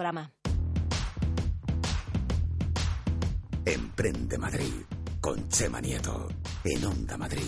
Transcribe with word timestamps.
programa. 0.00 0.30
Emprende 3.66 4.38
Madrid 4.38 4.72
con 5.20 5.46
Chema 5.50 5.78
Nieto 5.82 6.26
en 6.64 6.84
Onda 6.86 7.18
Madrid. 7.18 7.42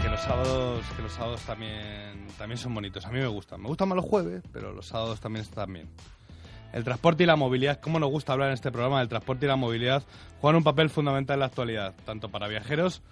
Que 0.00 0.08
los 0.08 0.20
sábados, 0.22 0.84
que 0.96 1.02
los 1.02 1.12
sábados 1.12 1.42
también, 1.42 2.26
también 2.38 2.56
son 2.56 2.74
bonitos. 2.74 3.04
A 3.04 3.10
mí 3.10 3.18
me 3.18 3.26
gustan. 3.26 3.60
Me 3.60 3.68
gustan 3.68 3.90
más 3.90 3.96
los 3.96 4.06
jueves, 4.06 4.42
pero 4.50 4.72
los 4.72 4.86
sábados 4.86 5.20
también 5.20 5.44
están 5.44 5.70
bien. 5.70 5.90
El 6.72 6.84
transporte 6.84 7.24
y 7.24 7.26
la 7.26 7.36
movilidad, 7.36 7.80
¿cómo 7.80 8.00
nos 8.00 8.08
gusta 8.08 8.32
hablar 8.32 8.48
en 8.48 8.54
este 8.54 8.72
programa? 8.72 9.02
El 9.02 9.10
transporte 9.10 9.44
y 9.44 9.48
la 9.48 9.56
movilidad 9.56 10.02
juegan 10.40 10.56
un 10.56 10.64
papel 10.64 10.88
fundamental 10.88 11.34
en 11.34 11.40
la 11.40 11.46
actualidad, 11.46 11.94
tanto 12.06 12.30
para 12.30 12.48
viajeros 12.48 13.02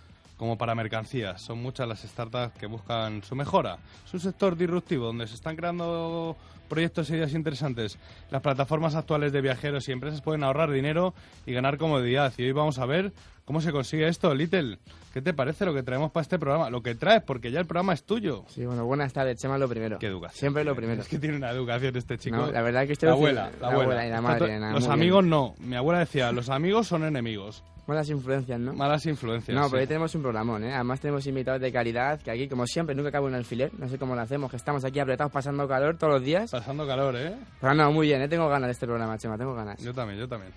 como 0.43 0.59
para 0.59 0.75
mercancías. 0.75 1.41
Son 1.41 1.63
muchas 1.63 1.87
las 1.87 2.01
startups 2.01 2.59
que 2.59 2.67
buscan 2.67 3.23
su 3.23 3.37
mejora. 3.37 3.79
Es 4.05 4.13
un 4.13 4.19
sector 4.19 4.57
disruptivo 4.57 5.07
donde 5.07 5.29
se 5.29 5.37
están 5.37 5.55
creando 5.55 6.37
proyectos 6.69 7.09
y 7.11 7.15
ideas 7.15 7.33
interesantes. 7.35 7.97
Las 8.29 8.43
plataformas 8.43 8.97
actuales 8.97 9.31
de 9.31 9.41
viajeros 9.41 9.89
y 9.89 9.93
empresas 9.93 10.21
pueden 10.21 10.43
ahorrar 10.43 10.73
dinero 10.73 11.15
y 11.47 11.53
ganar 11.53 11.79
comodidad. 11.79 12.33
Y 12.39 12.43
hoy 12.43 12.51
vamos 12.51 12.81
a 12.81 12.87
ver 12.87 13.13
cómo 13.53 13.61
se 13.61 13.71
consigue 13.71 14.09
esto, 14.09 14.35
Little. 14.35 14.79
¿Qué 15.13 15.21
te 15.21 15.35
parece 15.35 15.67
lo 15.67 15.75
que 15.75 15.83
traemos 15.83 16.11
para 16.11 16.23
este 16.23 16.39
programa? 16.39 16.71
Lo 16.71 16.83
que 16.83 16.95
traes, 16.95 17.23
porque 17.23 17.51
ya 17.51 17.61
el 17.61 17.67
programa 17.67 17.93
es 17.93 18.03
tuyo. 18.03 18.47
Sí, 18.49 18.65
bueno, 18.65 18.87
buenas 18.87 19.13
tardes, 19.13 19.37
Chema, 19.37 19.59
lo 19.59 19.69
primero. 19.69 19.99
Qué 19.99 20.07
educación. 20.07 20.39
Siempre 20.39 20.65
lo 20.65 20.75
primero. 20.75 21.03
Es 21.03 21.09
que 21.09 21.19
tiene 21.19 21.37
una 21.37 21.51
educación 21.51 21.95
este 21.95 22.17
chico. 22.17 22.37
No, 22.37 22.51
la 22.51 22.63
verdad 22.63 22.87
que 22.87 22.95
estoy 22.95 23.09
La 23.09 23.13
abuela, 23.13 23.51
la, 23.61 23.69
abuela. 23.69 24.07
y 24.07 24.11
la 24.11 24.23
madre. 24.23 24.59
nada, 24.59 24.73
los 24.73 24.89
amigos 24.89 25.25
bien. 25.25 25.31
no. 25.31 25.55
Mi 25.59 25.77
abuela 25.77 25.99
decía, 25.99 26.33
los 26.33 26.49
amigos 26.49 26.87
son 26.87 27.05
enemigos. 27.05 27.63
Malas 27.87 28.09
influencias, 28.09 28.59
¿no? 28.59 28.73
Malas 28.73 29.05
influencias. 29.05 29.55
No, 29.55 29.65
sí. 29.65 29.71
pero 29.73 29.83
hoy 29.83 29.87
tenemos 29.87 30.15
un 30.15 30.23
programón, 30.23 30.65
¿eh? 30.65 30.73
Además 30.73 31.01
tenemos 31.01 31.27
invitados 31.27 31.61
de 31.61 31.71
calidad, 31.71 32.23
que 32.23 32.31
aquí, 32.31 32.49
como 32.49 32.67
siempre, 32.67 32.95
nunca 32.95 33.13
cabe 33.13 33.27
un 33.27 33.35
alfiler. 33.35 33.71
No 33.79 33.87
sé 33.87 33.99
cómo 33.99 34.15
lo 34.15 34.23
hacemos, 34.23 34.51
que 34.51 34.57
estamos 34.57 34.83
aquí 34.87 34.99
apretados 34.99 35.31
pasando 35.31 35.69
calor 35.69 35.99
todos 35.99 36.15
los 36.15 36.23
días. 36.23 36.51
Pasando 36.51 36.87
calor, 36.87 37.17
¿eh? 37.17 37.35
Pero 37.61 37.75
no, 37.75 37.93
muy 37.93 38.07
bien, 38.07 38.23
¿eh? 38.23 38.29
Tengo 38.29 38.49
ganas 38.49 38.69
de 38.69 38.73
este 38.73 38.87
programa, 38.87 39.19
Chema, 39.19 39.37
tengo 39.37 39.55
ganas. 39.55 39.79
Yo 39.83 39.93
también, 39.93 40.19
yo 40.19 40.27
también. 40.27 40.53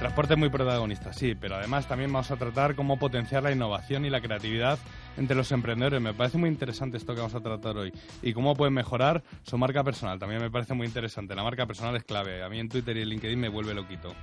Transporte 0.00 0.32
es 0.34 0.38
muy 0.38 0.48
protagonista, 0.48 1.12
sí, 1.12 1.34
pero 1.38 1.56
además 1.56 1.86
también 1.86 2.12
vamos 2.12 2.30
a 2.30 2.36
tratar 2.36 2.74
cómo 2.74 2.98
potenciar 2.98 3.42
la 3.42 3.52
innovación 3.52 4.04
y 4.06 4.10
la 4.10 4.20
creatividad 4.20 4.78
entre 5.18 5.36
los 5.36 5.52
emprendedores. 5.52 6.00
Me 6.00 6.14
parece 6.14 6.38
muy 6.38 6.48
interesante 6.48 6.96
esto 6.96 7.14
que 7.14 7.20
vamos 7.20 7.34
a 7.34 7.40
tratar 7.40 7.76
hoy. 7.76 7.92
Y 8.22 8.32
cómo 8.32 8.54
pueden 8.56 8.72
mejorar 8.74 9.22
su 9.42 9.58
marca 9.58 9.84
personal. 9.84 10.18
También 10.18 10.40
me 10.40 10.50
parece 10.50 10.72
muy 10.74 10.86
interesante. 10.86 11.34
La 11.34 11.42
marca 11.42 11.66
personal 11.66 11.94
es 11.96 12.04
clave. 12.04 12.42
A 12.42 12.48
mí 12.48 12.58
en 12.58 12.68
Twitter 12.70 12.96
y 12.96 13.02
en 13.02 13.08
LinkedIn 13.10 13.38
me 13.38 13.48
vuelve 13.50 13.74
loquito. 13.74 14.14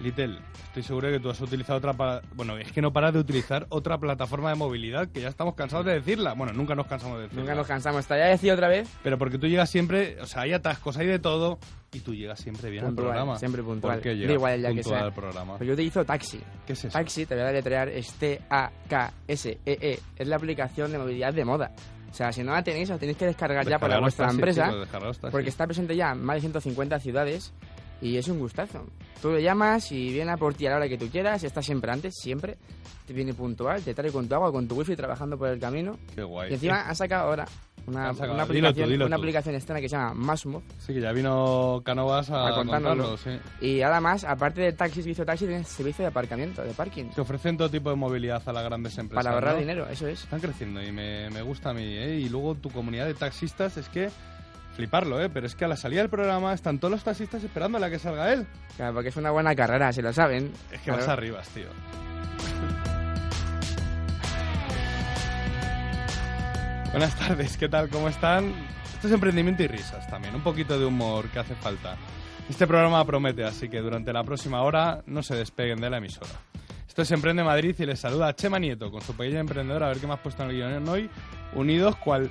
Little, 0.00 0.38
estoy 0.66 0.82
seguro 0.82 1.08
que 1.10 1.20
tú 1.20 1.30
has 1.30 1.40
utilizado 1.40 1.78
otra... 1.78 1.94
pa- 1.94 2.20
Bueno, 2.34 2.58
es 2.58 2.70
que 2.70 2.82
no 2.82 2.92
paras 2.92 3.14
de 3.14 3.20
utilizar 3.20 3.66
otra 3.70 3.96
plataforma 3.96 4.50
de 4.50 4.56
movilidad 4.56 5.08
que 5.08 5.22
ya 5.22 5.28
estamos 5.28 5.54
cansados 5.54 5.86
de 5.86 5.94
decirla. 5.94 6.34
Bueno, 6.34 6.52
nunca 6.52 6.74
nos 6.74 6.86
cansamos 6.86 7.16
de 7.16 7.22
decirla. 7.24 7.42
Nunca 7.42 7.54
nos 7.54 7.66
cansamos. 7.66 8.00
Está 8.00 8.18
ya 8.18 8.24
decía 8.26 8.52
otra 8.52 8.68
vez. 8.68 8.88
Pero 9.02 9.16
porque 9.16 9.38
tú 9.38 9.46
llegas 9.46 9.70
siempre, 9.70 10.20
o 10.20 10.26
sea, 10.26 10.42
hay 10.42 10.52
atascos, 10.52 10.98
hay 10.98 11.06
de 11.06 11.18
todo, 11.18 11.58
y 11.92 12.00
tú 12.00 12.14
llegas 12.14 12.38
siempre 12.40 12.68
bien 12.70 12.84
Puntual, 12.84 13.06
al 13.08 13.12
programa. 13.14 13.38
siempre 13.38 13.62
puntual. 13.62 13.94
¿Por 13.94 14.02
qué 14.02 14.08
Da 14.10 14.14
llegas 14.16 14.34
igual 14.34 14.52
el 14.54 14.60
día 14.60 14.68
que 14.70 14.74
puntual 14.76 14.98
sea. 14.98 15.06
al 15.06 15.14
programa? 15.14 15.56
Pues 15.56 15.66
yo 15.68 15.74
utilizo 15.74 16.04
Taxi. 16.04 16.40
¿Qué 16.66 16.72
es 16.74 16.84
eso? 16.84 16.92
Taxi, 16.98 17.26
te 17.26 17.34
voy 17.34 17.44
a 17.44 17.46
deletrear, 17.46 17.88
es 17.88 18.12
T-A-K-S-E-E. 18.14 19.56
E 19.92 20.00
Es 20.16 20.28
la 20.28 20.36
aplicación 20.36 20.92
de 20.92 20.98
movilidad 20.98 21.32
de 21.32 21.44
moda. 21.44 21.72
O 22.10 22.14
sea, 22.14 22.32
si 22.32 22.42
no 22.42 22.52
la 22.52 22.62
tenéis, 22.62 22.88
la 22.88 22.98
tenéis 22.98 23.18
que 23.18 23.26
descargar 23.26 23.64
ya 23.66 23.78
para 23.78 23.94
Descargar 23.98 24.00
vuestra 24.02 24.26
taxis, 24.26 24.38
empresa. 24.38 24.76
descargar 24.78 25.10
taxis. 25.16 25.30
Porque 25.30 25.48
está 25.48 25.66
presente 25.66 25.96
ya 25.96 26.12
en 26.12 26.22
más 26.24 26.36
de 26.36 26.40
150 26.40 26.98
ciudades 27.00 27.52
y 28.00 28.16
es 28.16 28.28
un 28.28 28.38
gustazo. 28.38 28.86
Tú 29.20 29.32
le 29.32 29.42
llamas 29.42 29.90
y 29.92 30.12
viene 30.12 30.32
a 30.32 30.36
por 30.36 30.54
ti 30.54 30.66
a 30.66 30.70
la 30.70 30.76
hora 30.76 30.88
que 30.88 30.98
tú 30.98 31.08
quieras, 31.08 31.42
está 31.44 31.62
siempre 31.62 31.90
antes, 31.92 32.14
siempre. 32.16 32.56
Te 33.06 33.12
viene 33.12 33.34
puntual, 33.34 33.82
te 33.82 33.94
trae 33.94 34.10
con 34.10 34.28
tu 34.28 34.34
agua, 34.34 34.50
con 34.50 34.66
tu 34.66 34.74
wifi 34.76 34.96
trabajando 34.96 35.36
por 35.38 35.48
el 35.48 35.60
camino. 35.60 35.98
Qué 36.14 36.22
guay. 36.22 36.50
Y 36.50 36.54
encima 36.54 36.82
han 36.88 36.96
sacado 36.96 37.28
ahora 37.28 37.44
una, 37.86 38.12
sacado, 38.14 38.34
una 38.34 38.44
dilo 38.46 38.68
tú, 38.68 38.68
aplicación, 38.68 38.88
dilo 38.90 39.06
una 39.06 39.16
tú. 39.16 39.22
aplicación 39.22 39.54
externa 39.54 39.80
que 39.80 39.88
se 39.88 39.96
llama 39.96 40.14
Masmo. 40.14 40.62
Sí, 40.78 40.92
que 40.94 41.00
ya 41.00 41.12
vino 41.12 41.82
Canovas 41.84 42.30
a, 42.30 42.48
A 42.48 43.16
sí. 43.16 43.38
Y 43.60 43.80
además, 43.82 44.24
aparte 44.24 44.60
del 44.62 44.74
taxi, 44.76 45.02
servicio 45.02 45.22
de 45.24 45.26
taxi, 45.26 45.46
tienes 45.46 45.68
servicio 45.68 46.02
de 46.04 46.08
aparcamiento, 46.08 46.62
de 46.62 46.72
parking. 46.72 47.04
Que 47.10 47.20
ofrecen 47.20 47.56
todo 47.56 47.70
tipo 47.70 47.90
de 47.90 47.96
movilidad 47.96 48.42
a 48.46 48.52
las 48.52 48.64
grandes 48.64 48.96
empresas. 48.98 49.24
Para 49.24 49.34
ahorrar 49.34 49.54
¿no? 49.54 49.60
dinero, 49.60 49.86
eso 49.88 50.06
es. 50.08 50.22
Están 50.24 50.40
creciendo 50.40 50.82
y 50.82 50.90
me, 50.92 51.30
me 51.30 51.42
gusta 51.42 51.70
a 51.70 51.74
mí, 51.74 51.84
¿eh? 51.84 52.16
Y 52.16 52.28
luego 52.28 52.54
tu 52.56 52.70
comunidad 52.70 53.06
de 53.06 53.14
taxistas 53.14 53.76
es 53.76 53.88
que... 53.88 54.10
Fliparlo, 54.74 55.22
¿eh? 55.22 55.30
Pero 55.30 55.46
es 55.46 55.54
que 55.54 55.64
a 55.64 55.68
la 55.68 55.76
salida 55.78 56.02
del 56.02 56.10
programa 56.10 56.52
están 56.52 56.78
todos 56.78 56.92
los 56.92 57.02
taxistas 57.02 57.42
esperando 57.42 57.78
a 57.78 57.80
la 57.80 57.88
que 57.88 57.98
salga 57.98 58.30
él. 58.34 58.46
Claro, 58.76 58.92
porque 58.92 59.08
es 59.08 59.16
una 59.16 59.30
buena 59.30 59.54
carrera, 59.56 59.90
se 59.90 60.02
lo 60.02 60.12
saben. 60.12 60.52
Es 60.70 60.80
que 60.80 60.84
Claro. 60.90 60.98
vas 60.98 61.08
arriba, 61.08 61.40
tío. 61.54 61.64
Buenas 66.96 67.14
tardes, 67.18 67.58
¿qué 67.58 67.68
tal? 67.68 67.90
¿Cómo 67.90 68.08
están? 68.08 68.54
Esto 68.94 69.08
es 69.08 69.12
emprendimiento 69.12 69.62
y 69.62 69.66
risas 69.66 70.06
también, 70.08 70.34
un 70.34 70.40
poquito 70.40 70.78
de 70.78 70.86
humor 70.86 71.28
que 71.28 71.38
hace 71.38 71.54
falta. 71.54 71.94
Este 72.48 72.66
programa 72.66 73.04
promete, 73.04 73.44
así 73.44 73.68
que 73.68 73.80
durante 73.82 74.14
la 74.14 74.24
próxima 74.24 74.62
hora 74.62 75.02
no 75.04 75.22
se 75.22 75.34
despeguen 75.34 75.78
de 75.78 75.90
la 75.90 75.98
emisora. 75.98 76.30
Esto 76.88 77.02
es 77.02 77.10
Emprende 77.10 77.44
Madrid 77.44 77.74
y 77.78 77.84
les 77.84 78.00
saluda 78.00 78.34
Chema 78.34 78.58
Nieto 78.58 78.90
con 78.90 79.02
su 79.02 79.14
pequeña 79.14 79.40
emprendedora, 79.40 79.84
a 79.84 79.88
ver 79.90 79.98
qué 79.98 80.06
me 80.06 80.14
has 80.14 80.20
puesto 80.20 80.42
en 80.44 80.48
el 80.48 80.56
guion 80.56 80.88
hoy, 80.88 81.10
unidos 81.54 81.96
cual 81.96 82.30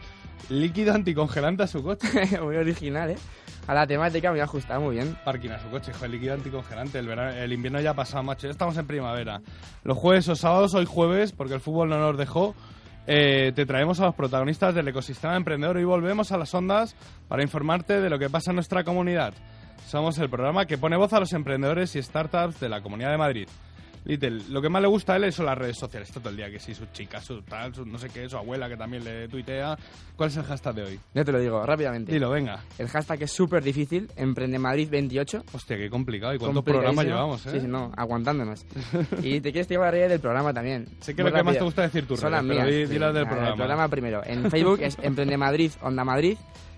líquido 0.50 0.96
anticongelante 0.96 1.62
a 1.62 1.68
su 1.68 1.84
coche. 1.84 2.08
muy 2.42 2.56
original, 2.56 3.12
¿eh? 3.12 3.18
A 3.68 3.74
la 3.76 3.86
temática 3.86 4.32
me 4.32 4.42
ha 4.42 4.46
ajustado 4.46 4.82
muy 4.82 4.96
bien. 4.96 5.16
Parking 5.24 5.52
a 5.52 5.60
su 5.60 5.70
coche, 5.70 5.94
joder, 5.94 6.10
líquido 6.10 6.34
anticongelante. 6.34 6.98
El, 6.98 7.06
verano- 7.08 7.36
el 7.38 7.54
invierno 7.54 7.80
ya 7.82 7.92
ha 7.92 7.96
pasado, 7.96 8.24
macho. 8.24 8.48
Ya 8.48 8.52
estamos 8.52 8.76
en 8.78 8.88
primavera. 8.88 9.42
Los 9.84 9.96
jueves 9.98 10.28
o 10.30 10.36
sábados, 10.36 10.74
hoy 10.74 10.86
jueves, 10.86 11.32
porque 11.34 11.54
el 11.54 11.62
fútbol 11.62 11.90
no 11.90 12.00
nos 12.00 12.18
dejó, 12.18 12.56
eh, 13.08 13.52
te 13.56 13.66
traemos 13.66 14.00
a 14.00 14.06
los 14.06 14.16
protagonistas 14.16 14.74
del 14.74 14.88
ecosistema 14.88 15.36
emprendedor 15.36 15.80
y 15.80 15.84
volvemos 15.84 16.32
a 16.32 16.38
las 16.38 16.54
ondas 16.54 16.96
para 17.28 17.44
informarte 17.44 18.02
de 18.02 18.10
lo 18.10 18.18
que 18.18 18.30
pasa 18.30 18.52
en 18.52 18.56
nuestra 18.56 18.84
comunidad. 18.84 19.34
Somos 19.88 20.18
el 20.18 20.30
programa 20.30 20.66
que 20.66 20.78
pone 20.78 20.98
voz 20.98 21.14
a 21.14 21.20
los 21.20 21.34
emprendedores 21.34 21.96
y 21.96 22.02
startups 22.02 22.60
de 22.60 22.70
la 22.70 22.82
Comunidad 22.82 23.12
de 23.12 23.18
Madrid. 23.18 23.48
Little, 24.06 24.42
lo 24.50 24.62
que 24.62 24.70
más 24.70 24.82
le 24.82 24.88
gusta 24.88 25.14
a 25.14 25.18
él 25.18 25.34
son 25.34 25.48
las 25.48 25.58
redes 25.58 25.78
sociales. 25.78 26.12
Todo 26.12 26.30
el 26.30 26.38
día 26.38 26.50
que 26.50 26.60
sí, 26.60 26.74
su 26.76 26.86
chica, 26.94 27.20
su 27.22 27.42
tal, 27.42 27.74
su 27.74 27.86
no 27.86 27.98
sé 27.98 28.10
qué, 28.10 28.30
su 28.30 28.38
abuela 28.38 28.70
que 28.70 28.78
también 28.78 29.04
le 29.04 29.28
tuitea. 29.28 29.78
¿Cuál 30.16 30.30
es 30.30 30.38
el 30.38 30.44
hashtag 30.44 30.76
de 30.76 30.84
hoy? 30.84 31.00
Yo 31.14 31.26
te 31.26 31.32
lo 31.32 31.40
digo 31.40 31.66
rápidamente. 31.66 32.12
Dilo, 32.12 32.30
venga. 32.30 32.64
El 32.78 32.88
hashtag 32.88 33.24
es 33.24 33.32
súper 33.32 33.64
difícil, 33.64 34.08
Emprende 34.16 34.60
Madrid 34.60 34.88
28. 34.90 35.44
Hostia, 35.54 35.76
qué 35.78 35.90
complicado. 35.90 36.34
¿Y 36.34 36.38
cuántos 36.38 36.64
programas 36.64 37.06
llevamos, 37.06 37.46
eh? 37.48 37.52
Sí, 37.52 37.60
sí, 37.62 37.68
no, 37.68 37.92
aguantándonos. 37.98 38.66
y 39.24 39.42
te 39.42 39.52
quieres 39.52 39.68
llevar 39.68 39.88
la 39.88 39.92
redes 39.92 40.10
del 40.12 40.20
programa 40.20 40.54
también. 40.54 40.88
Sé 41.02 41.16
que 41.16 41.24
Muy 41.24 41.32
lo 41.32 41.38
que 41.38 41.44
más 41.44 41.54
rápido. 41.56 41.60
te 41.60 41.66
gusta 41.66 41.82
decir 41.82 42.08
tus 42.08 42.20
Son 42.20 42.32
las 42.32 42.44
redes, 42.44 42.58
pero 42.58 42.70
mías. 42.70 42.88
di- 42.90 42.94
di 42.94 43.00
las 43.00 43.14
del 43.14 43.24
Nada, 43.24 43.30
programa. 43.36 43.50
El 43.50 43.56
programa 43.58 43.88
primero. 43.90 44.22
En 44.26 44.52
Facebook 44.52 44.80
es 44.82 44.98
Emprende 45.02 45.38
Madrid, 45.38 45.72
Onda 45.82 46.04
Madrid. 46.04 46.38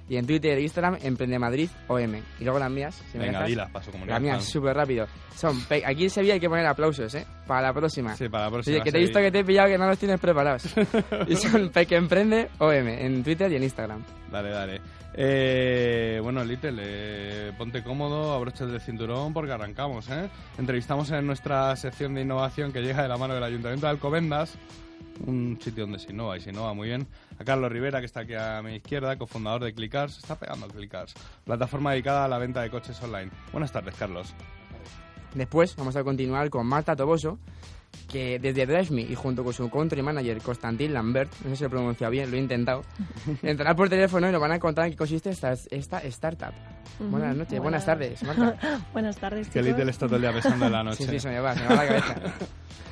Y 0.09 0.15
en 0.17 0.25
Twitter 0.25 0.57
e 0.57 0.61
Instagram, 0.61 0.97
Emprende 1.01 1.37
Madrid 1.37 1.69
OM. 1.87 2.15
Y 2.39 2.43
luego 2.43 2.59
las 2.59 2.71
mías, 2.71 2.95
si 3.11 3.17
me 3.17 3.25
Venga, 3.25 3.39
dejas. 3.39 3.49
dilas, 3.49 3.71
paso 3.71 3.91
comunidad. 3.91 4.15
Las 4.15 4.21
mías, 4.21 4.43
súper 4.45 4.75
rápido. 4.75 5.07
Son, 5.35 5.55
aquí 5.85 6.03
en 6.05 6.09
Sevilla 6.09 6.33
hay 6.35 6.39
que 6.39 6.49
poner 6.49 6.65
aplausos, 6.65 7.13
¿eh? 7.15 7.25
Para 7.45 7.61
la 7.61 7.73
próxima. 7.73 8.15
Sí, 8.15 8.29
para 8.29 8.45
la 8.45 8.51
próxima. 8.51 8.75
Oye, 8.75 8.83
que 8.83 8.91
te 8.91 8.97
he 8.97 9.01
visto 9.01 9.19
que 9.19 9.31
te 9.31 9.39
he 9.39 9.43
pillado 9.43 9.67
que 9.67 9.77
no 9.77 9.85
los 9.87 9.97
tienes 9.99 10.19
preparados. 10.19 10.63
y 11.27 11.35
son 11.35 11.69
Peque 11.69 11.95
Emprende 11.95 12.49
OM 12.59 12.87
en 12.87 13.23
Twitter 13.23 13.51
y 13.51 13.55
en 13.57 13.63
Instagram. 13.63 14.03
Dale, 14.31 14.49
dale. 14.49 14.81
Eh, 15.19 16.19
bueno, 16.21 16.43
Little, 16.45 16.79
eh, 16.79 17.51
ponte 17.57 17.83
cómodo, 17.83 18.33
abroches 18.33 18.69
el 18.69 18.79
cinturón 18.79 19.33
porque 19.33 19.51
arrancamos, 19.51 20.07
¿eh? 20.09 20.29
Entrevistamos 20.59 21.09
en 21.11 21.25
nuestra 21.25 21.75
sección 21.75 22.13
de 22.13 22.21
innovación 22.21 22.71
que 22.71 22.81
llega 22.81 23.01
de 23.01 23.07
la 23.07 23.17
mano 23.17 23.33
del 23.33 23.43
Ayuntamiento 23.43 23.87
de 23.87 23.91
Alcobendas, 23.91 24.55
un 25.25 25.57
sitio 25.61 25.83
donde 25.83 25.99
se 25.99 26.11
innova 26.11 26.37
y 26.37 26.41
se 26.41 26.49
innova 26.51 26.73
muy 26.73 26.87
bien. 26.87 27.07
A 27.39 27.43
Carlos 27.43 27.71
Rivera, 27.71 27.99
que 27.99 28.05
está 28.05 28.21
aquí 28.21 28.33
a 28.35 28.61
mi 28.61 28.75
izquierda, 28.75 29.17
cofundador 29.17 29.63
de 29.63 29.73
Clickars, 29.73 30.13
se 30.13 30.19
está 30.19 30.35
pegando 30.35 30.65
a 30.65 30.69
Clickars, 30.69 31.13
plataforma 31.43 31.91
dedicada 31.91 32.25
a 32.25 32.27
la 32.27 32.37
venta 32.37 32.61
de 32.61 32.69
coches 32.69 33.01
online. 33.01 33.31
Buenas 33.51 33.71
tardes, 33.71 33.95
Carlos. 33.95 34.33
Después 35.33 35.75
vamos 35.75 35.95
a 35.95 36.03
continuar 36.03 36.49
con 36.49 36.65
Marta 36.65 36.95
Toboso, 36.95 37.37
que 38.09 38.39
desde 38.39 38.65
Drive 38.65 38.91
Me 38.91 39.01
y 39.01 39.15
junto 39.15 39.43
con 39.43 39.53
su 39.53 39.69
country 39.69 40.01
manager 40.01 40.41
Constantin 40.41 40.93
Lambert, 40.93 41.31
no 41.43 41.49
sé 41.49 41.55
si 41.57 41.63
lo 41.63 41.67
he 41.67 41.69
pronunciado 41.71 42.11
bien, 42.11 42.31
lo 42.31 42.37
he 42.37 42.39
intentado, 42.39 42.83
entrarán 43.43 43.75
por 43.75 43.89
teléfono 43.89 44.29
y 44.29 44.31
nos 44.31 44.41
van 44.41 44.51
a 44.53 44.59
contar 44.59 44.85
en 44.85 44.91
qué 44.91 44.97
consiste 44.97 45.29
esta, 45.29 45.53
esta 45.71 45.99
startup. 45.99 46.53
Buenas 46.99 47.35
noches, 47.35 47.59
Buenas. 47.59 47.85
buenas 47.85 47.85
tardes, 47.85 48.23
Marta. 48.23 48.79
Buenas 48.93 49.17
tardes, 49.17 49.47
chicos. 49.49 49.67
Little 49.67 49.91
está 49.91 50.07
todo 50.07 50.15
el 50.15 50.21
día 50.23 50.31
besando 50.31 50.65
en 50.65 50.71
la 50.71 50.83
noche. 50.83 51.03
Sí, 51.03 51.09
sí, 51.11 51.19
se 51.19 51.29
me 51.29 51.39
va, 51.39 51.53
se 51.53 51.61
me 51.61 51.67
va 51.67 51.75
la 51.75 51.87
cabeza. 51.87 52.15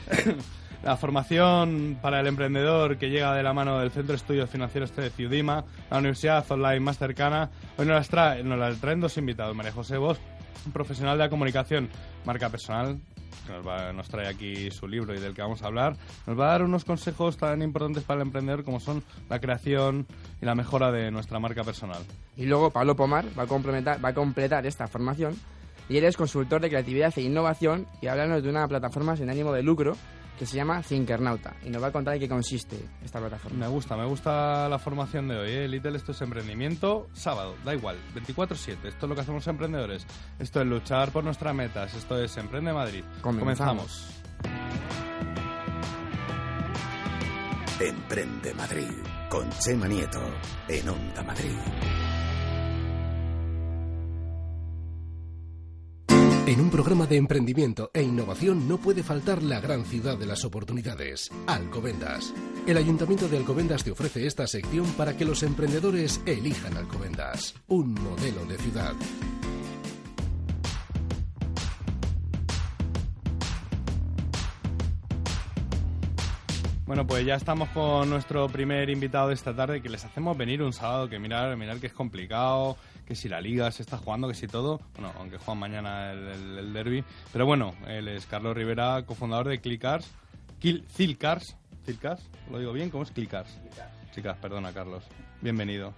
La 0.86 0.98
formación 0.98 1.98
para 2.00 2.20
el 2.20 2.28
emprendedor 2.28 3.00
que 3.00 3.10
llega 3.10 3.34
de 3.34 3.42
la 3.42 3.54
mano 3.54 3.80
del 3.80 3.90
Centro 3.90 4.12
de 4.12 4.18
Estudios 4.18 4.52
Financieros 4.52 4.96
de 4.96 5.10
Ciudima, 5.10 5.66
la 5.90 5.98
universidad 5.98 6.46
online 6.48 6.80
más 6.80 7.00
cercana. 7.00 7.50
Hoy 7.76 7.88
nos 7.88 7.96
las, 7.96 8.10
trae, 8.10 8.96
dos 8.98 9.18
invitados. 9.18 9.56
María 9.56 9.72
José 9.72 9.98
Bosch, 9.98 10.20
profesional 10.74 11.18
de 11.18 11.24
la 11.24 11.30
comunicación, 11.32 11.90
marca 12.24 12.50
personal, 12.50 13.00
que 13.48 13.94
nos, 13.94 14.08
trae 14.10 14.28
aquí 14.28 14.70
su 14.70 14.88
libro 14.88 15.16
y 15.16 15.20
del 15.20 15.34
que 15.34 15.42
vamos 15.42 15.64
a 15.64 15.66
hablar. 15.66 15.98
Nos 16.28 16.40
va 16.40 16.50
a 16.50 16.52
dar 16.52 16.62
unos 16.62 16.86
consejos 16.86 17.36
tan 17.36 17.64
importantes 17.64 18.04
para 18.04 18.22
el 18.22 18.28
emprendedor 18.28 18.64
como 18.64 18.80
son 18.80 19.04
la 19.28 19.40
creación 19.40 20.06
y 20.40 20.46
la 20.46 20.54
mejora 20.54 20.92
de 20.92 21.10
nuestra 21.10 21.40
marca 21.40 21.64
personal. 21.64 22.04
Y 22.38 22.46
luego 22.46 22.70
Pablo 22.70 22.96
Pomar 22.96 23.26
va 23.36 23.44
a 23.44 23.48
complementar, 23.48 24.06
va 24.06 24.10
a 24.10 24.14
completar 24.14 24.68
esta 24.68 24.88
formación 24.88 25.36
y 25.90 25.98
él 25.98 26.04
es 26.04 26.16
consultor 26.16 26.62
de 26.62 26.70
creatividad 26.70 27.12
e 27.18 27.22
innovación 27.22 27.88
y 28.04 28.08
háblanos 28.08 28.44
de 28.44 28.50
una 28.52 28.68
plataforma 28.68 29.18
sin 29.18 29.32
ánimo 29.32 29.52
de 29.52 29.64
lucro 29.64 29.98
que 30.38 30.46
se 30.46 30.56
llama 30.56 30.82
Thinkernauta 30.82 31.56
y 31.64 31.70
nos 31.70 31.82
va 31.82 31.88
a 31.88 31.92
contar 31.92 32.16
en 32.16 32.20
qué 32.20 32.30
consiste 32.30 32.78
esta 33.04 33.20
plataforma. 33.20 33.60
Me 33.60 33.68
gusta, 33.68 33.96
me 33.96 34.06
gusta 34.06 34.68
la 34.70 34.80
formación 34.80 35.28
de 35.28 35.38
hoy. 35.38 35.52
¿eh? 35.52 35.68
Little, 35.68 35.96
esto 35.98 36.12
es 36.12 36.22
emprendimiento, 36.22 37.08
sábado, 37.14 37.56
da 37.64 37.74
igual, 37.74 37.98
24-7. 38.16 38.86
Esto 38.86 39.06
es 39.06 39.10
lo 39.10 39.16
que 39.16 39.22
hacemos 39.22 39.48
emprendedores. 39.48 40.06
Esto 40.40 40.62
es 40.62 40.68
luchar 40.68 41.12
por 41.12 41.24
nuestras 41.24 41.56
metas. 41.56 41.94
Esto 41.94 42.22
es 42.22 42.36
Emprende 42.38 42.74
Madrid. 42.74 43.04
Comenzamos. 43.22 44.22
Emprende 47.80 48.54
Madrid 48.54 48.92
con 49.30 49.50
Chema 49.60 49.88
Nieto 49.88 50.22
en 50.70 50.90
Onda 50.90 51.24
Madrid. 51.24 52.15
En 56.48 56.62
un 56.62 56.70
programa 56.70 57.08
de 57.08 57.18
emprendimiento 57.18 57.90
e 57.92 58.04
innovación 58.04 58.68
no 58.68 58.78
puede 58.78 59.02
faltar 59.02 59.42
la 59.42 59.60
gran 59.60 59.84
ciudad 59.84 60.16
de 60.16 60.28
las 60.28 60.46
oportunidades, 60.46 61.32
Alcobendas. 61.48 62.36
El 62.68 62.78
Ayuntamiento 62.78 63.28
de 63.28 63.38
Alcobendas 63.38 63.84
te 63.84 63.90
ofrece 63.90 64.28
esta 64.28 64.46
sección 64.46 64.86
para 64.92 65.18
que 65.18 65.26
los 65.26 65.42
emprendedores 65.42 66.22
elijan 66.28 66.78
Alcobendas, 66.78 67.56
un 67.68 67.96
modelo 67.96 68.46
de 68.46 68.60
ciudad. 68.60 68.94
Bueno, 76.86 77.08
pues 77.08 77.26
ya 77.26 77.34
estamos 77.34 77.68
con 77.70 78.08
nuestro 78.12 78.48
primer 78.48 78.92
invitado 78.92 79.30
de 79.30 79.34
esta 79.34 79.56
tarde, 79.56 79.82
que 79.82 79.90
les 79.90 80.06
hacemos 80.06 80.38
venir 80.38 80.62
un 80.62 80.72
sábado, 80.72 81.10
que 81.10 81.18
mirar, 81.18 81.58
mirar 81.58 81.80
que 81.80 81.88
es 81.88 81.94
complicado, 81.94 82.78
que 83.08 83.16
si 83.16 83.28
la 83.28 83.42
liga 83.42 83.72
se 83.72 83.82
está 83.82 83.98
jugando, 83.98 84.28
que 84.28 84.36
si 84.36 84.48
todo, 84.48 84.80
bueno, 84.94 85.12
aunque 85.18 85.38
juegan 85.38 85.58
mañana 85.60 86.12
el, 86.12 86.60
el, 86.60 86.74
derby, 86.74 87.04
pero 87.34 87.48
bueno, 87.48 87.74
él 87.88 88.08
es 88.08 88.28
Carlos 88.28 88.56
Rivera, 88.56 89.04
cofundador 89.04 89.48
de 89.48 89.60
Clickars, 89.60 90.12
Cilcars, 90.62 91.58
Cilcars, 91.86 92.22
lo 92.52 92.60
digo 92.60 92.72
bien, 92.72 92.92
¿cómo 92.92 93.04
es 93.04 93.10
Clickars? 93.12 93.60
Chicas, 94.14 94.38
perdona 94.38 94.72
Carlos, 94.72 95.04
bienvenido. 95.42 95.92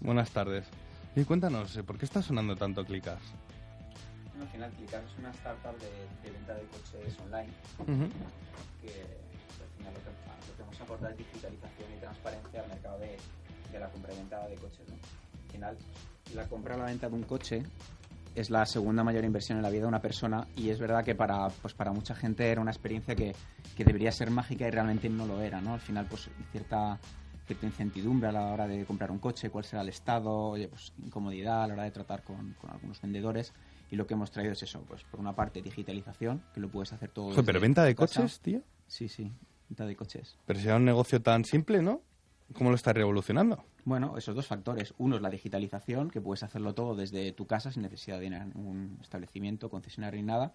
Buenas 0.00 0.30
tardes. 0.30 0.66
Y 1.14 1.22
cuéntanos, 1.24 1.78
¿por 1.86 1.96
qué 1.96 2.06
está 2.06 2.22
sonando 2.22 2.56
tanto 2.56 2.84
Clickars? 2.84 3.22
al 4.40 4.48
final 4.48 4.70
Clickars 4.72 5.04
es 5.12 5.18
una 5.18 5.30
startup 5.30 5.78
de, 5.78 5.90
de 6.24 6.30
venta 6.32 6.54
de 6.54 6.62
coches 6.62 7.18
online 7.26 7.52
Uh 7.78 7.84
-huh. 7.84 8.08
que 8.80 9.29
final 9.80 9.94
lo 9.94 10.00
que, 10.00 10.50
lo 10.50 10.56
que 10.56 10.62
vamos 10.62 10.80
a 10.80 10.84
aportar 10.84 11.10
es 11.12 11.18
digitalización 11.18 11.92
y 11.96 12.00
transparencia 12.00 12.62
al 12.62 12.68
mercado 12.68 12.98
de, 12.98 13.16
de 13.72 13.80
la 13.80 13.88
compra 13.88 14.12
y 14.12 14.16
venta 14.16 14.48
de 14.48 14.54
coches. 14.56 14.88
¿no? 14.88 14.94
Al 14.94 15.52
final, 15.52 15.78
la 16.34 16.48
compra 16.48 16.74
o 16.76 16.78
la 16.78 16.84
venta 16.86 17.08
de 17.08 17.14
un 17.14 17.22
coche 17.22 17.62
es 18.34 18.50
la 18.50 18.64
segunda 18.64 19.02
mayor 19.02 19.24
inversión 19.24 19.58
en 19.58 19.62
la 19.62 19.70
vida 19.70 19.82
de 19.82 19.88
una 19.88 20.00
persona 20.00 20.46
y 20.56 20.70
es 20.70 20.78
verdad 20.78 21.04
que 21.04 21.14
para, 21.14 21.48
pues 21.48 21.74
para 21.74 21.92
mucha 21.92 22.14
gente 22.14 22.48
era 22.48 22.60
una 22.60 22.70
experiencia 22.70 23.16
que, 23.16 23.34
que 23.76 23.84
debería 23.84 24.12
ser 24.12 24.30
mágica 24.30 24.68
y 24.68 24.70
realmente 24.70 25.08
no 25.08 25.26
lo 25.26 25.40
era. 25.40 25.60
¿no? 25.60 25.74
Al 25.74 25.80
final, 25.80 26.06
pues 26.08 26.30
cierta 26.52 26.98
cierta 27.46 27.66
incertidumbre 27.66 28.28
a 28.28 28.32
la 28.32 28.52
hora 28.52 28.68
de 28.68 28.84
comprar 28.84 29.10
un 29.10 29.18
coche, 29.18 29.50
cuál 29.50 29.64
será 29.64 29.82
el 29.82 29.88
estado, 29.88 30.30
oye, 30.30 30.68
pues 30.68 30.92
incomodidad 31.04 31.64
a 31.64 31.66
la 31.66 31.74
hora 31.74 31.82
de 31.82 31.90
tratar 31.90 32.22
con, 32.22 32.54
con 32.54 32.70
algunos 32.70 33.00
vendedores 33.00 33.52
y 33.90 33.96
lo 33.96 34.06
que 34.06 34.14
hemos 34.14 34.30
traído 34.30 34.52
es 34.52 34.62
eso, 34.62 34.84
pues 34.86 35.02
por 35.02 35.18
una 35.18 35.34
parte 35.34 35.60
digitalización, 35.60 36.42
que 36.54 36.60
lo 36.60 36.68
puedes 36.68 36.92
hacer 36.92 37.10
todo. 37.10 37.42
Pero 37.42 37.60
venta 37.60 37.82
de 37.82 37.96
casa. 37.96 38.20
coches, 38.20 38.40
tío. 38.40 38.62
Sí, 38.86 39.08
sí, 39.08 39.32
de 39.76 39.96
coches. 39.96 40.36
Pero 40.46 40.58
si 40.58 40.66
era 40.66 40.76
un 40.76 40.84
negocio 40.84 41.22
tan 41.22 41.44
simple, 41.44 41.82
¿no? 41.82 42.02
¿Cómo 42.52 42.70
lo 42.70 42.76
está 42.76 42.92
revolucionando? 42.92 43.64
Bueno, 43.84 44.16
esos 44.18 44.34
dos 44.34 44.46
factores. 44.46 44.92
Uno 44.98 45.16
es 45.16 45.22
la 45.22 45.30
digitalización, 45.30 46.10
que 46.10 46.20
puedes 46.20 46.42
hacerlo 46.42 46.74
todo 46.74 46.96
desde 46.96 47.32
tu 47.32 47.46
casa 47.46 47.70
sin 47.70 47.82
necesidad 47.82 48.18
de 48.18 48.26
ir 48.26 48.34
a 48.34 48.44
un 48.56 48.98
establecimiento, 49.00 49.70
concesionario 49.70 50.20
ni 50.20 50.26
nada. 50.26 50.52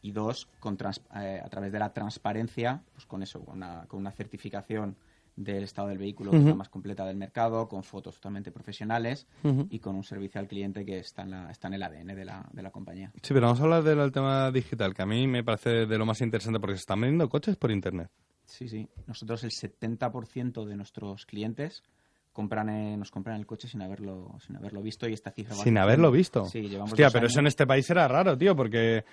Y 0.00 0.12
dos, 0.12 0.48
con 0.60 0.76
trans- 0.76 1.00
eh, 1.16 1.40
a 1.44 1.48
través 1.48 1.72
de 1.72 1.78
la 1.80 1.92
transparencia, 1.92 2.82
pues 2.92 3.04
con 3.06 3.22
eso, 3.22 3.40
con 3.40 3.56
una, 3.56 3.84
con 3.88 3.98
una 4.00 4.12
certificación 4.12 4.96
del 5.36 5.64
estado 5.64 5.88
del 5.88 5.98
vehículo 5.98 6.30
que 6.30 6.38
es 6.38 6.44
la 6.44 6.54
más 6.54 6.68
completa 6.68 7.04
del 7.04 7.16
mercado, 7.16 7.68
con 7.68 7.82
fotos 7.82 8.14
totalmente 8.16 8.52
profesionales 8.52 9.26
y 9.68 9.78
con 9.80 9.96
un 9.96 10.04
servicio 10.04 10.40
al 10.40 10.46
cliente 10.46 10.84
que 10.84 10.98
está 10.98 11.22
en, 11.22 11.30
la- 11.32 11.50
está 11.50 11.68
en 11.68 11.74
el 11.74 11.82
ADN 11.82 12.06
de 12.14 12.24
la, 12.24 12.48
de 12.52 12.62
la 12.62 12.70
compañía. 12.70 13.10
Sí, 13.22 13.34
pero 13.34 13.42
vamos 13.46 13.60
a 13.60 13.64
hablar 13.64 13.82
del 13.82 14.12
tema 14.12 14.50
digital, 14.52 14.94
que 14.94 15.02
a 15.02 15.06
mí 15.06 15.26
me 15.26 15.42
parece 15.42 15.86
de 15.86 15.98
lo 15.98 16.06
más 16.06 16.20
interesante 16.20 16.60
porque 16.60 16.76
se 16.76 16.80
están 16.80 17.00
vendiendo 17.00 17.28
coches 17.28 17.56
por 17.56 17.70
internet. 17.70 18.08
Sí, 18.46 18.68
sí. 18.68 18.88
Nosotros 19.06 19.42
el 19.44 19.50
70% 19.50 20.64
de 20.64 20.76
nuestros 20.76 21.26
clientes 21.26 21.82
compran 22.32 22.68
eh, 22.68 22.96
nos 22.96 23.10
compran 23.10 23.36
el 23.36 23.46
coche 23.46 23.68
sin 23.68 23.80
haberlo 23.82 24.36
sin 24.44 24.56
haberlo 24.56 24.82
visto 24.82 25.08
y 25.08 25.12
esta 25.12 25.30
cifra 25.30 25.56
va 25.56 25.62
Sin 25.62 25.78
haberlo 25.78 26.10
visto. 26.10 26.44
Sí, 26.46 26.62
llevamos 26.62 26.92
Hostia, 26.92 27.08
pero 27.10 27.20
años. 27.20 27.32
eso 27.32 27.40
en 27.40 27.46
este 27.46 27.66
país 27.66 27.88
era 27.90 28.06
raro, 28.08 28.36
tío, 28.36 28.54
porque... 28.56 29.04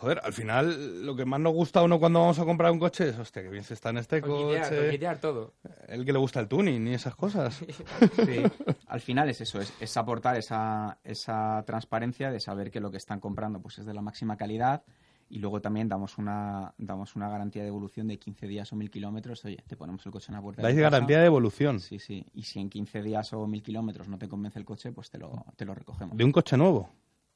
Joder, 0.00 0.20
al 0.22 0.32
final 0.32 1.04
lo 1.04 1.16
que 1.16 1.24
más 1.24 1.40
nos 1.40 1.52
gusta 1.52 1.80
a 1.80 1.82
uno 1.82 1.98
cuando 1.98 2.20
vamos 2.20 2.38
a 2.38 2.44
comprar 2.44 2.70
un 2.72 2.78
coche 2.78 3.08
es, 3.08 3.18
hostia, 3.18 3.42
que 3.42 3.48
bien 3.48 3.64
se 3.64 3.74
está 3.74 3.90
en 3.90 3.98
este 3.98 4.20
coche, 4.20 4.60
toquitear 4.84 5.18
todo. 5.18 5.54
el 5.88 6.04
que 6.04 6.12
le 6.12 6.18
gusta 6.18 6.40
el 6.40 6.48
tuning 6.48 6.86
y 6.88 6.94
esas 6.94 7.14
cosas. 7.16 7.64
Sí, 8.26 8.42
al 8.86 9.00
final 9.00 9.28
es 9.28 9.40
eso, 9.40 9.60
es, 9.60 9.72
es 9.80 9.96
aportar 9.96 10.36
esa, 10.36 10.98
esa 11.04 11.62
transparencia 11.66 12.30
de 12.30 12.40
saber 12.40 12.70
que 12.70 12.80
lo 12.80 12.90
que 12.90 12.96
están 12.96 13.20
comprando 13.20 13.60
pues 13.60 13.78
es 13.78 13.86
de 13.86 13.94
la 13.94 14.02
máxima 14.02 14.36
calidad 14.36 14.82
y 15.28 15.38
luego 15.38 15.60
también 15.60 15.88
damos 15.88 16.18
una 16.18 16.72
damos 16.78 17.16
una 17.16 17.28
garantía 17.28 17.62
de 17.62 17.68
evolución 17.68 18.06
de 18.06 18.18
15 18.18 18.46
días 18.46 18.72
o 18.72 18.76
1000 18.76 18.90
kilómetros. 18.90 19.44
Oye, 19.44 19.58
te 19.66 19.76
ponemos 19.76 20.04
el 20.06 20.12
coche 20.12 20.26
en 20.28 20.34
la 20.36 20.42
puerta 20.42 20.62
Dais 20.62 20.76
de 20.76 20.82
tu 20.82 20.86
casa. 20.86 20.96
garantía 20.96 21.18
de 21.20 21.26
evolución 21.26 21.80
Sí, 21.80 21.98
sí. 21.98 22.24
Y 22.34 22.42
si 22.44 22.60
en 22.60 22.70
15 22.70 23.02
días 23.02 23.32
o 23.32 23.46
1000 23.46 23.62
kilómetros 23.62 24.08
no 24.08 24.18
te 24.18 24.28
convence 24.28 24.58
el 24.58 24.64
coche, 24.64 24.92
pues 24.92 25.10
te 25.10 25.18
lo, 25.18 25.44
te 25.56 25.64
lo 25.64 25.74
recogemos. 25.74 26.16
de 26.16 26.24
un 26.24 26.32
coche 26.32 26.56
nuevo. 26.56 26.90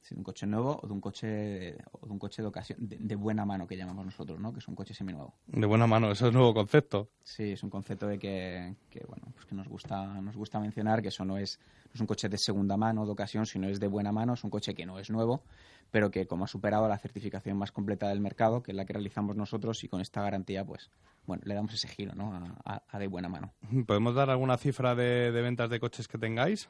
De 0.09 0.17
un 0.17 0.23
coche 0.25 0.47
nuevo 0.47 0.81
o 0.83 0.87
de 0.87 0.93
un 0.93 1.01
coche 1.01 1.77
o 1.93 2.07
de 2.07 2.13
un 2.13 2.19
coche 2.19 2.43
de 2.43 2.49
ocasión 2.49 2.79
de, 2.89 2.97
de 2.99 3.15
buena 3.15 3.45
mano 3.45 3.67
que 3.67 3.77
llamamos 3.77 4.05
nosotros, 4.05 4.41
¿no? 4.41 4.53
Que 4.53 4.59
es 4.59 4.67
un 4.67 4.75
coche 4.75 4.93
seminuevo. 4.95 5.35
De 5.47 5.67
buena 5.67 5.87
mano, 5.87 6.11
eso 6.11 6.27
es 6.27 6.33
nuevo 6.33 6.53
concepto. 6.53 7.09
Sí, 7.23 7.53
es 7.53 7.63
un 7.63 7.71
concepto 7.71 8.09
de 8.09 8.19
que, 8.19 8.75
que, 8.89 9.05
bueno, 9.07 9.25
pues 9.35 9.47
que 9.47 9.55
nos 9.55 9.69
gusta, 9.69 10.05
nos 10.21 10.37
gusta 10.37 10.59
mencionar 10.59 11.01
que 11.03 11.09
eso 11.09 11.25
no 11.25 11.37
es, 11.37 11.61
no 11.87 11.91
es 11.95 12.01
un 12.01 12.07
coche 12.09 12.29
de 12.29 12.39
segunda 12.39 12.77
mano, 12.77 13.05
de 13.07 13.13
ocasión, 13.13 13.47
sino 13.47 13.69
es 13.69 13.79
de 13.79 13.87
buena 13.87 14.11
mano, 14.11 14.33
es 14.35 14.43
un 14.43 14.51
coche 14.51 14.75
que 14.75 14.85
no 14.87 14.99
es 14.99 15.11
nuevo, 15.11 15.43
pero 15.93 16.11
que 16.11 16.27
como 16.27 16.45
ha 16.45 16.49
superado 16.49 16.89
la 16.89 16.99
certificación 16.99 17.57
más 17.59 17.71
completa 17.71 18.09
del 18.09 18.21
mercado, 18.21 18.63
que 18.63 18.73
es 18.73 18.77
la 18.77 18.87
que 18.87 18.95
realizamos 18.95 19.37
nosotros, 19.37 19.85
y 19.85 19.89
con 19.89 20.01
esta 20.01 20.23
garantía, 20.23 20.65
pues, 20.65 20.91
bueno, 21.27 21.43
le 21.45 21.55
damos 21.55 21.73
ese 21.75 21.87
giro, 21.89 22.15
¿no? 22.17 22.33
A, 22.33 22.57
a- 22.65 22.83
a 22.89 22.99
de 22.99 23.07
buena 23.07 23.29
mano. 23.29 23.53
¿Podemos 23.87 24.15
dar 24.15 24.31
alguna 24.31 24.57
cifra 24.57 24.95
de, 24.97 25.31
de 25.31 25.43
ventas 25.43 25.71
de 25.71 25.79
coches 25.79 26.09
que 26.09 26.19
tengáis? 26.19 26.69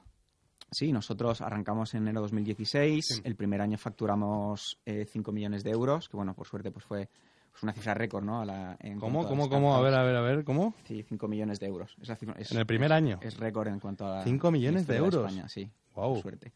Sí, 0.70 0.92
nosotros 0.92 1.40
arrancamos 1.40 1.94
en 1.94 2.02
enero 2.02 2.20
2016, 2.22 3.04
Sí. 3.06 3.20
el 3.24 3.34
primer 3.36 3.60
año 3.60 3.76
facturamos 3.76 4.78
eh, 4.86 5.04
5 5.04 5.32
millones 5.32 5.64
de 5.64 5.70
euros, 5.70 6.08
que 6.08 6.16
bueno, 6.16 6.34
por 6.34 6.46
suerte 6.46 6.70
pues 6.70 6.84
fue 6.84 7.08
pues, 7.50 7.62
una 7.64 7.72
cifra 7.72 7.94
récord, 7.94 8.24
¿no? 8.24 8.40
A 8.40 8.44
la- 8.44 8.76
en 8.80 9.00
¿Cómo, 9.00 9.26
cómo, 9.26 9.48
cómo? 9.48 9.74
A 9.74 9.80
ver, 9.80 9.94
a 9.94 10.04
ver, 10.04 10.14
a 10.16 10.20
ver, 10.20 10.44
¿cómo? 10.44 10.74
Sí, 10.84 11.02
5 11.02 11.26
millones 11.26 11.58
de 11.58 11.66
euros. 11.66 11.96
Cifra 12.00 12.34
es- 12.38 12.52
¿En 12.52 12.58
el 12.58 12.66
primer 12.66 12.86
es- 12.92 12.96
año? 12.96 13.18
Es 13.20 13.36
récord 13.36 13.66
en 13.68 13.80
cuanto 13.80 14.06
a... 14.06 14.22
¿Cinco 14.22 14.50
millones 14.52 14.86
de 14.86 14.96
euros? 14.96 15.26
España, 15.26 15.48
sí, 15.48 15.68
por 15.92 16.20
suerte. 16.20 16.52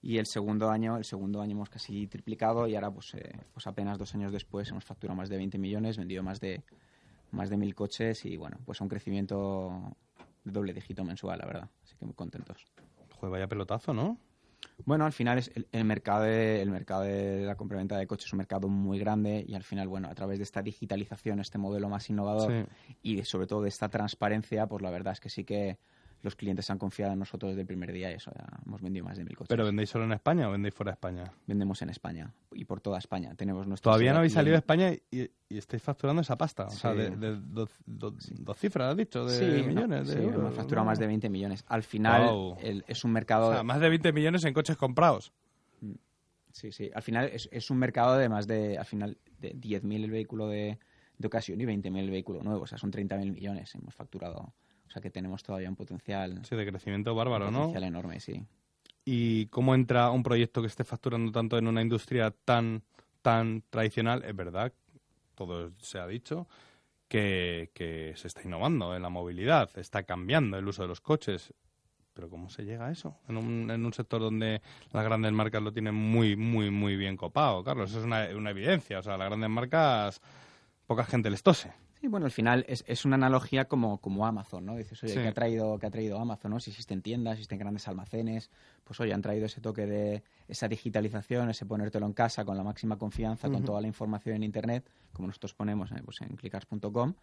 Y 0.00 0.18
el 0.18 0.26
segundo 0.26 0.70
año, 0.70 0.96
el 0.98 1.04
segundo 1.04 1.40
año 1.40 1.52
hemos 1.56 1.68
casi 1.70 2.06
triplicado 2.06 2.68
y 2.68 2.76
ahora 2.76 2.92
pues, 2.92 3.14
eh, 3.14 3.32
pues 3.52 3.66
apenas 3.66 3.98
dos 3.98 4.14
años 4.14 4.30
después 4.30 4.68
hemos 4.70 4.84
facturado 4.84 5.16
más 5.16 5.28
de 5.28 5.36
20 5.38 5.58
millones, 5.58 5.96
vendido 5.96 6.22
más 6.22 6.38
de 6.38 6.62
más 7.32 7.50
de 7.50 7.56
mil 7.56 7.74
coches 7.74 8.24
y 8.24 8.36
bueno, 8.36 8.58
pues 8.64 8.80
un 8.80 8.88
crecimiento 8.88 9.96
de 10.44 10.52
doble 10.52 10.72
dígito 10.72 11.02
mensual, 11.02 11.40
la 11.40 11.46
verdad. 11.46 11.70
Así 11.82 11.96
que 11.96 12.04
muy 12.04 12.14
contentos. 12.14 12.64
Joder, 13.16 13.32
vaya 13.32 13.46
pelotazo, 13.48 13.92
¿no? 13.92 14.18
Bueno, 14.84 15.06
al 15.06 15.12
final 15.12 15.38
es 15.38 15.50
el, 15.54 15.66
el 15.72 15.84
mercado 15.84 16.22
de, 16.24 16.60
el 16.60 16.70
mercado 16.70 17.02
de 17.02 17.44
la 17.44 17.54
compraventa 17.56 17.96
de 17.96 18.06
coches 18.06 18.26
es 18.26 18.32
un 18.32 18.38
mercado 18.38 18.68
muy 18.68 18.98
grande 18.98 19.44
y 19.46 19.54
al 19.54 19.62
final, 19.62 19.88
bueno, 19.88 20.08
a 20.08 20.14
través 20.14 20.38
de 20.38 20.44
esta 20.44 20.62
digitalización, 20.62 21.40
este 21.40 21.56
modelo 21.58 21.88
más 21.88 22.08
innovador 22.10 22.52
Sí. 22.52 22.98
y 23.02 23.24
sobre 23.24 23.46
todo 23.46 23.62
de 23.62 23.68
esta 23.68 23.88
transparencia, 23.88 24.66
pues 24.66 24.82
la 24.82 24.90
verdad 24.90 25.12
es 25.14 25.20
que 25.20 25.30
sí 25.30 25.44
que 25.44 25.78
los 26.26 26.36
clientes 26.36 26.68
han 26.70 26.78
confiado 26.78 27.12
en 27.14 27.18
nosotros 27.18 27.50
desde 27.52 27.62
el 27.62 27.66
primer 27.66 27.90
día 27.92 28.10
y 28.10 28.14
eso, 28.14 28.30
ya 28.36 28.44
hemos 28.66 28.82
vendido 28.82 29.04
más 29.06 29.16
de 29.16 29.24
mil 29.24 29.34
coches. 29.36 29.48
¿Pero 29.48 29.64
vendéis 29.64 29.88
solo 29.88 30.04
en 30.04 30.12
España 30.12 30.48
o 30.48 30.52
vendéis 30.52 30.74
fuera 30.74 30.90
de 30.90 30.94
España? 30.94 31.32
Vendemos 31.46 31.80
en 31.82 31.88
España 31.90 32.30
y 32.52 32.64
por 32.66 32.80
toda 32.80 32.98
España. 32.98 33.34
Tenemos 33.34 33.66
nuestro 33.66 33.90
Todavía 33.90 34.12
no 34.12 34.18
habéis 34.18 34.34
salido 34.34 34.52
de 34.52 34.58
España 34.58 34.92
y, 34.92 35.30
y 35.48 35.56
estáis 35.58 35.82
facturando 35.82 36.20
esa 36.22 36.36
pasta. 36.36 36.66
O 36.66 36.70
sea, 36.70 36.92
de, 36.92 37.10
de 37.16 37.38
dos, 37.46 37.70
cifras, 38.58 38.90
has 38.90 38.96
dicho, 38.96 39.24
de 39.24 39.38
Sí, 39.38 39.62
no, 39.62 39.68
millones 39.68 40.08
de 40.08 40.14
sí, 40.14 40.20
euros. 40.20 40.40
hemos 40.40 40.54
facturado 40.54 40.84
más 40.84 40.98
de 40.98 41.06
20 41.06 41.30
millones. 41.30 41.64
Al 41.68 41.82
final 41.82 42.54
el- 42.60 42.84
es 42.86 43.04
un 43.04 43.12
mercado... 43.12 43.48
O 43.48 43.52
sea, 43.52 43.62
más 43.62 43.80
de 43.80 43.88
20 43.88 44.12
millones 44.12 44.44
en 44.44 44.52
coches 44.52 44.76
comprados. 44.76 45.32
Sí, 46.52 46.72
sí. 46.72 46.90
Al 46.94 47.02
final 47.02 47.26
es, 47.32 47.48
es 47.52 47.70
un 47.70 47.78
mercado 47.78 48.16
de 48.16 48.28
más 48.28 48.46
de, 48.46 48.78
al 48.78 48.86
final, 48.86 49.18
de 49.40 49.54
10.000 49.54 50.04
el 50.04 50.10
vehículo 50.10 50.48
de, 50.48 50.78
de 51.18 51.26
ocasión 51.26 51.60
y 51.60 51.64
20.000 51.64 51.98
el 51.98 52.10
vehículo 52.10 52.42
nuevo. 52.42 52.62
O 52.62 52.66
sea, 52.66 52.78
son 52.78 52.90
30.000 52.90 53.32
millones 53.32 53.74
hemos 53.74 53.94
facturado. 53.94 54.54
O 54.86 54.90
sea, 54.90 55.02
que 55.02 55.10
tenemos 55.10 55.42
todavía 55.42 55.68
un 55.68 55.76
potencial, 55.76 56.40
Sí, 56.48 56.54
de 56.56 56.66
crecimiento 56.66 57.14
bárbaro, 57.14 57.48
un 57.48 57.52
¿no? 57.52 57.58
potencial 57.60 57.84
enorme, 57.84 58.20
sí. 58.20 58.44
¿Y 59.04 59.46
cómo 59.46 59.74
entra 59.74 60.10
un 60.10 60.22
proyecto 60.22 60.60
que 60.60 60.68
esté 60.68 60.84
facturando 60.84 61.30
tanto 61.32 61.58
en 61.58 61.68
una 61.68 61.82
industria 61.82 62.30
tan, 62.44 62.82
tan 63.22 63.62
tradicional? 63.70 64.24
Es 64.24 64.34
verdad, 64.34 64.72
todo 65.34 65.70
se 65.78 65.98
ha 65.98 66.06
dicho, 66.06 66.48
que, 67.08 67.70
que 67.72 68.14
se 68.16 68.26
está 68.26 68.42
innovando 68.42 68.96
en 68.96 69.02
la 69.02 69.08
movilidad, 69.08 69.70
está 69.78 70.02
cambiando 70.02 70.58
el 70.58 70.66
uso 70.66 70.82
de 70.82 70.88
los 70.88 71.00
coches. 71.00 71.52
pero 72.14 72.28
¿cómo 72.28 72.48
se 72.50 72.64
llega 72.64 72.86
a 72.86 72.90
eso? 72.90 73.16
En 73.28 73.36
un, 73.36 73.70
en 73.70 73.84
un 73.86 73.92
sector 73.92 74.20
donde 74.20 74.60
las 74.92 75.04
grandes 75.04 75.30
marcas 75.32 75.62
lo 75.62 75.72
tienen 75.72 75.94
muy, 75.94 76.34
muy, 76.34 76.70
muy 76.70 76.96
bien 76.96 77.16
copado, 77.16 77.62
Carlos. 77.62 77.90
Eso 77.90 78.00
es 78.00 78.06
una, 78.06 78.26
una 78.34 78.50
evidencia. 78.50 78.98
O 78.98 79.02
sea, 79.02 79.16
las 79.16 79.28
grandes 79.28 79.50
marcas, 79.50 80.20
poca 80.86 81.04
gente 81.04 81.30
les 81.30 81.42
tose. 81.44 81.72
Sí, 82.06 82.10
bueno, 82.10 82.26
al 82.26 82.30
final 82.32 82.64
es, 82.68 82.84
es 82.86 83.04
una 83.04 83.16
analogía 83.16 83.64
como, 83.64 83.98
como 84.00 84.26
Amazon, 84.26 84.64
¿no? 84.64 84.76
Dices, 84.76 85.02
oye, 85.02 85.12
Sí. 85.12 85.18
¿qué, 85.18 85.26
ha 85.26 85.32
traído, 85.32 85.76
¿qué 85.80 85.86
ha 85.86 85.90
traído 85.90 86.20
Amazon? 86.20 86.52
¿no? 86.52 86.60
Si 86.60 86.70
existen 86.70 87.02
tiendas, 87.02 87.32
existen 87.34 87.58
grandes 87.58 87.88
almacenes, 87.88 88.48
pues 88.84 89.00
oye, 89.00 89.12
han 89.12 89.22
traído 89.22 89.46
ese 89.46 89.60
toque 89.60 89.86
de 89.86 90.22
esa 90.46 90.68
digitalización, 90.68 91.50
ese 91.50 91.66
ponértelo 91.66 92.06
en 92.06 92.12
casa 92.12 92.44
con 92.44 92.56
la 92.56 92.62
máxima 92.62 92.96
confianza, 92.96 93.50
con 93.50 93.64
toda 93.64 93.80
la 93.80 93.88
información 93.88 94.36
en 94.36 94.44
Internet, 94.44 94.88
como 95.12 95.26
nosotros 95.26 95.52
ponemos 95.54 95.90
eh, 95.90 96.00
pues 96.04 96.20
en 96.20 96.36
clickars.com. 96.36 97.14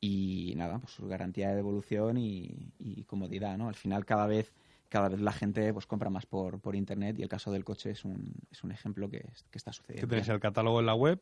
Y 0.00 0.54
nada, 0.56 0.78
pues 0.78 0.92
su 0.92 1.06
garantía 1.06 1.50
de 1.50 1.56
devolución 1.56 2.16
y, 2.16 2.72
y 2.78 3.04
comodidad, 3.04 3.56
¿no? 3.58 3.68
Al 3.68 3.74
final 3.74 4.04
cada 4.06 4.26
vez 4.26 4.52
cada 4.88 5.08
vez 5.08 5.20
la 5.20 5.32
gente 5.32 5.72
pues 5.72 5.84
compra 5.86 6.10
más 6.10 6.26
por, 6.26 6.60
por 6.60 6.76
internet 6.76 7.18
y 7.18 7.22
el 7.22 7.28
caso 7.28 7.50
del 7.50 7.64
coche 7.64 7.90
es 7.90 8.04
un, 8.04 8.32
es 8.52 8.62
un 8.62 8.70
ejemplo 8.70 9.10
que, 9.10 9.18
que 9.50 9.58
está 9.58 9.72
Que 9.72 9.76
sucediendo. 9.76 10.08
tenéis 10.08 10.26
ya. 10.28 10.32
el 10.34 10.40
catálogo 10.40 10.78
en 10.80 10.86
la 10.86 10.94
web. 10.94 11.20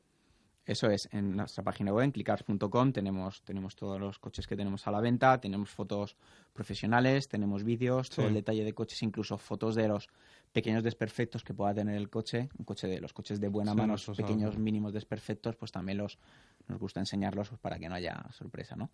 Eso 0.66 0.88
es, 0.88 1.08
en 1.12 1.36
nuestra 1.36 1.62
página 1.62 1.92
web, 1.92 2.04
en 2.04 2.12
clickars.com, 2.12 2.92
tenemos, 2.92 3.42
tenemos 3.42 3.76
todos 3.76 4.00
los 4.00 4.18
coches 4.18 4.46
que 4.46 4.56
tenemos 4.56 4.86
a 4.86 4.90
la 4.90 5.00
venta, 5.00 5.38
tenemos 5.38 5.68
fotos 5.68 6.16
profesionales, 6.54 7.28
tenemos 7.28 7.64
vídeos, 7.64 8.08
todo 8.08 8.28
el 8.28 8.34
detalle 8.34 8.64
de 8.64 8.72
coches, 8.72 9.02
incluso 9.02 9.36
fotos 9.36 9.74
de 9.74 9.88
los 9.88 10.08
pequeños 10.52 10.82
desperfectos 10.82 11.44
que 11.44 11.52
pueda 11.52 11.74
tener 11.74 11.96
el 11.96 12.08
coche, 12.08 12.48
un 12.56 12.64
coche 12.64 12.86
de 12.86 12.98
los 12.98 13.12
coches 13.12 13.40
de 13.40 13.48
buena 13.48 13.72
Sí, 13.72 13.76
mano, 13.76 13.96
pequeños 14.16 14.56
mínimos 14.56 14.94
desperfectos, 14.94 15.54
pues 15.56 15.70
también 15.70 15.98
los 15.98 16.18
nos 16.66 16.80
gusta 16.80 17.00
enseñarlos 17.00 17.50
pues, 17.50 17.60
para 17.60 17.78
que 17.78 17.88
no 17.88 17.94
haya 17.94 18.24
sorpresa, 18.32 18.74
¿no? 18.74 18.90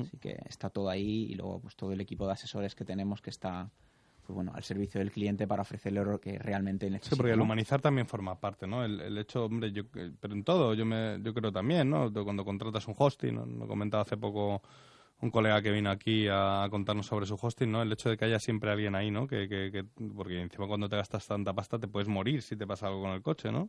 Así 0.00 0.16
que 0.16 0.38
está 0.48 0.70
todo 0.70 0.88
ahí 0.88 1.26
y 1.30 1.34
luego 1.34 1.60
pues 1.60 1.76
todo 1.76 1.92
el 1.92 2.00
equipo 2.00 2.26
de 2.26 2.32
asesores 2.32 2.74
que 2.74 2.84
tenemos 2.84 3.20
que 3.20 3.30
está 3.30 3.70
pues 4.26 4.34
bueno, 4.34 4.52
al 4.54 4.62
servicio 4.64 4.98
del 4.98 5.10
cliente 5.10 5.46
para 5.46 5.62
ofrecerle 5.62 6.04
lo 6.04 6.20
que 6.20 6.38
realmente 6.38 6.90
necesita. 6.90 7.14
Sí, 7.14 7.16
porque 7.16 7.32
el 7.32 7.40
humanizar 7.40 7.80
también 7.80 8.06
forma 8.06 8.38
parte, 8.38 8.66
¿no? 8.66 8.84
El, 8.84 9.00
el 9.00 9.16
hecho, 9.18 9.44
hombre, 9.46 9.70
yo, 9.72 9.84
eh, 9.94 10.10
pero 10.20 10.34
en 10.34 10.44
todo, 10.44 10.74
yo 10.74 10.84
me, 10.84 11.18
yo 11.22 11.32
creo 11.32 11.52
también, 11.52 11.88
¿no? 11.88 12.12
Cuando 12.12 12.44
contratas 12.44 12.86
un 12.88 12.94
hosting, 12.98 13.34
¿no? 13.34 13.46
Lo 13.46 13.66
comentaba 13.68 14.02
hace 14.02 14.16
poco 14.16 14.60
un 15.22 15.30
colega 15.30 15.62
que 15.62 15.70
vino 15.70 15.88
aquí 15.90 16.26
a 16.30 16.66
contarnos 16.70 17.06
sobre 17.06 17.24
su 17.24 17.38
hosting, 17.40 17.70
¿no? 17.70 17.80
El 17.82 17.92
hecho 17.92 18.10
de 18.10 18.16
que 18.18 18.24
haya 18.26 18.38
siempre 18.38 18.70
alguien 18.70 18.94
ahí, 18.94 19.10
¿no? 19.10 19.26
Que, 19.26 19.48
que, 19.48 19.70
que- 19.72 19.84
porque 20.14 20.40
encima 20.42 20.66
cuando 20.66 20.88
te 20.88 20.96
gastas 20.96 21.26
tanta 21.26 21.54
pasta 21.54 21.78
te 21.78 21.88
puedes 21.88 22.08
morir 22.08 22.42
si 22.42 22.56
te 22.56 22.66
pasa 22.66 22.88
algo 22.88 23.02
con 23.02 23.12
el 23.12 23.22
coche, 23.22 23.50
¿no? 23.50 23.68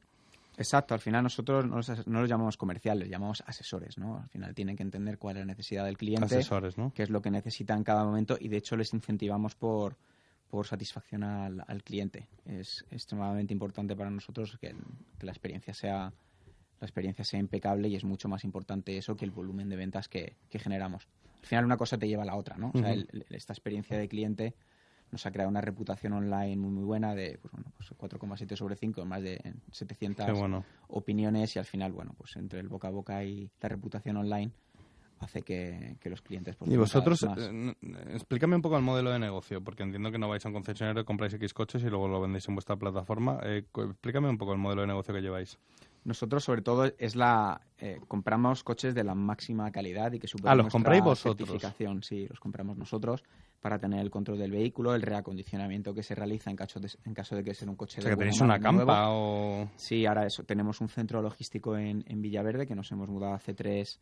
Exacto, 0.59 0.95
al 0.95 0.99
final 0.99 1.21
nosotros 1.21 1.67
no 1.67 1.75
los, 1.75 2.07
no 2.07 2.19
los 2.21 2.27
llamamos 2.27 2.57
comerciales, 2.57 3.03
los 3.03 3.11
llamamos 3.11 3.43
asesores, 3.45 3.97
¿no? 3.99 4.17
Al 4.17 4.27
final 4.27 4.55
tienen 4.55 4.75
que 4.75 4.81
entender 4.81 5.19
cuál 5.19 5.37
es 5.37 5.41
la 5.41 5.45
necesidad 5.45 5.85
del 5.85 5.97
cliente, 5.99 6.25
Asesores, 6.25 6.79
¿no? 6.79 6.91
qué 6.95 7.03
es 7.03 7.11
lo 7.11 7.21
que 7.21 7.29
necesita 7.29 7.75
en 7.75 7.83
cada 7.83 8.03
momento 8.03 8.37
y 8.39 8.47
de 8.47 8.57
hecho 8.57 8.75
les 8.75 8.91
incentivamos 8.91 9.53
por, 9.53 9.95
por 10.49 10.67
satisfacción 10.67 11.23
al, 11.23 11.63
al 11.67 11.83
cliente. 11.83 12.27
Es 12.45 12.85
extremadamente 12.91 13.53
importante 13.53 13.95
para 13.95 14.09
nosotros 14.09 14.57
que, 14.59 14.75
la 15.21 15.31
experiencia 15.31 15.73
sea 15.73 16.13
la 16.79 16.85
experiencia 16.85 17.25
sea 17.25 17.39
impecable 17.39 17.87
y 17.87 17.95
es 17.95 18.03
mucho 18.03 18.29
más 18.29 18.43
importante 18.43 18.97
eso 18.97 19.15
que 19.15 19.25
el 19.25 19.31
volumen 19.31 19.67
de 19.67 19.75
ventas 19.75 20.07
que, 20.07 20.35
que 20.47 20.59
generamos. 20.59 21.07
Al 21.41 21.45
final 21.47 21.65
una 21.65 21.75
cosa 21.75 21.97
te 21.97 22.07
lleva 22.07 22.21
a 22.21 22.25
la 22.27 22.35
otra, 22.35 22.55
¿no? 22.55 22.67
O 22.69 22.77
sea, 22.77 22.91
Ujú. 22.91 22.99
el- 22.99 23.09
el- 23.11 23.25
esta 23.35 23.51
experiencia 23.53 23.97
de 23.97 24.07
cliente 24.07 24.53
nos 25.11 25.25
ha 25.25 25.31
creado 25.31 25.49
una 25.49 25.61
reputación 25.61 26.13
online 26.13 26.55
muy 26.57 26.69
muy 26.69 26.83
buena 26.83 27.15
de 27.15 27.39
pues, 27.41 27.51
bueno, 27.51 27.71
pues 27.75 27.89
4,7 27.97 28.55
sobre 28.55 28.75
5 28.75 29.01
en 29.01 29.07
más 29.07 29.23
de 29.23 29.41
700 29.71 30.25
Qué 30.27 30.31
bueno. 30.33 30.63
opiniones 30.89 31.55
y 31.55 31.59
al 31.59 31.65
final, 31.65 31.93
bueno, 31.93 32.13
pues 32.15 32.35
entre 32.35 32.59
el 32.59 32.67
boca 32.67 32.89
a 32.89 32.91
boca 32.91 33.23
y 33.23 33.49
la 33.59 33.69
reputación 33.69 34.17
online 34.17 34.51
hace 35.19 35.41
que, 35.41 35.97
que 35.99 36.09
los 36.09 36.21
clientes... 36.21 36.55
pues, 36.55 36.71
Y 36.71 36.77
vosotros, 36.77 37.23
eh, 37.37 37.73
explícame 38.13 38.55
un 38.55 38.61
poco 38.61 38.77
el 38.77 38.83
modelo 38.83 39.11
de 39.11 39.19
negocio, 39.19 39.63
porque 39.63 39.83
entiendo 39.83 40.11
que 40.11 40.17
no 40.17 40.29
vais 40.29 40.45
a 40.45 40.49
un 40.49 40.53
concesionario, 40.53 41.05
compráis 41.05 41.33
X 41.33 41.53
coches 41.53 41.83
y 41.83 41.87
luego 41.89 42.07
lo 42.07 42.21
vendéis 42.21 42.47
en 42.47 42.55
vuestra 42.55 42.75
plataforma. 42.75 43.39
Eh, 43.43 43.63
explícame 43.75 44.29
un 44.29 44.37
poco 44.37 44.53
el 44.53 44.59
modelo 44.59 44.81
de 44.81 44.87
negocio 44.87 45.13
que 45.13 45.21
lleváis. 45.21 45.57
Nosotros, 46.03 46.43
sobre 46.45 46.61
todo, 46.61 46.85
es 46.99 47.15
la 47.17 47.59
eh, 47.79 47.99
compramos 48.07 48.63
coches 48.63 48.95
de 48.95 49.03
la 49.03 49.13
máxima 49.13 49.69
calidad 49.71 50.13
y 50.13 50.19
que 50.19 50.27
superen 50.27 50.51
Ah, 50.51 50.55
¿los 50.55 50.63
nuestra 50.65 50.77
compráis 50.77 51.03
vosotros? 51.03 51.49
certificación. 51.49 52.01
Sí, 52.01 52.25
los 52.29 52.39
compramos 52.39 52.77
nosotros 52.77 53.23
para 53.59 53.77
tener 53.77 53.99
el 53.99 54.09
control 54.09 54.37
del 54.37 54.51
vehículo, 54.51 54.95
el 54.95 55.01
reacondicionamiento 55.01 55.93
que 55.93 56.03
se 56.03 56.15
realiza 56.15 56.49
en 56.49 56.55
caso 56.55 56.79
de, 56.79 56.89
en 57.03 57.13
caso 57.13 57.35
de 57.35 57.43
que 57.43 57.53
sea 57.53 57.69
un 57.69 57.75
coche 57.75 57.99
O 57.99 58.01
sea, 58.03 58.11
de 58.11 58.15
que 58.15 58.19
tenéis 58.19 58.39
una 58.39 58.57
nuevo. 58.57 58.77
campa 58.85 59.09
o... 59.09 59.69
Sí, 59.75 60.05
ahora 60.05 60.25
eso. 60.25 60.43
Tenemos 60.43 60.79
un 60.79 60.87
centro 60.87 61.21
logístico 61.21 61.75
en, 61.75 62.05
en 62.07 62.21
Villaverde 62.21 62.67
que 62.67 62.75
nos 62.75 62.89
hemos 62.93 63.09
mudado 63.09 63.33
hace 63.33 63.53
tres, 63.53 63.99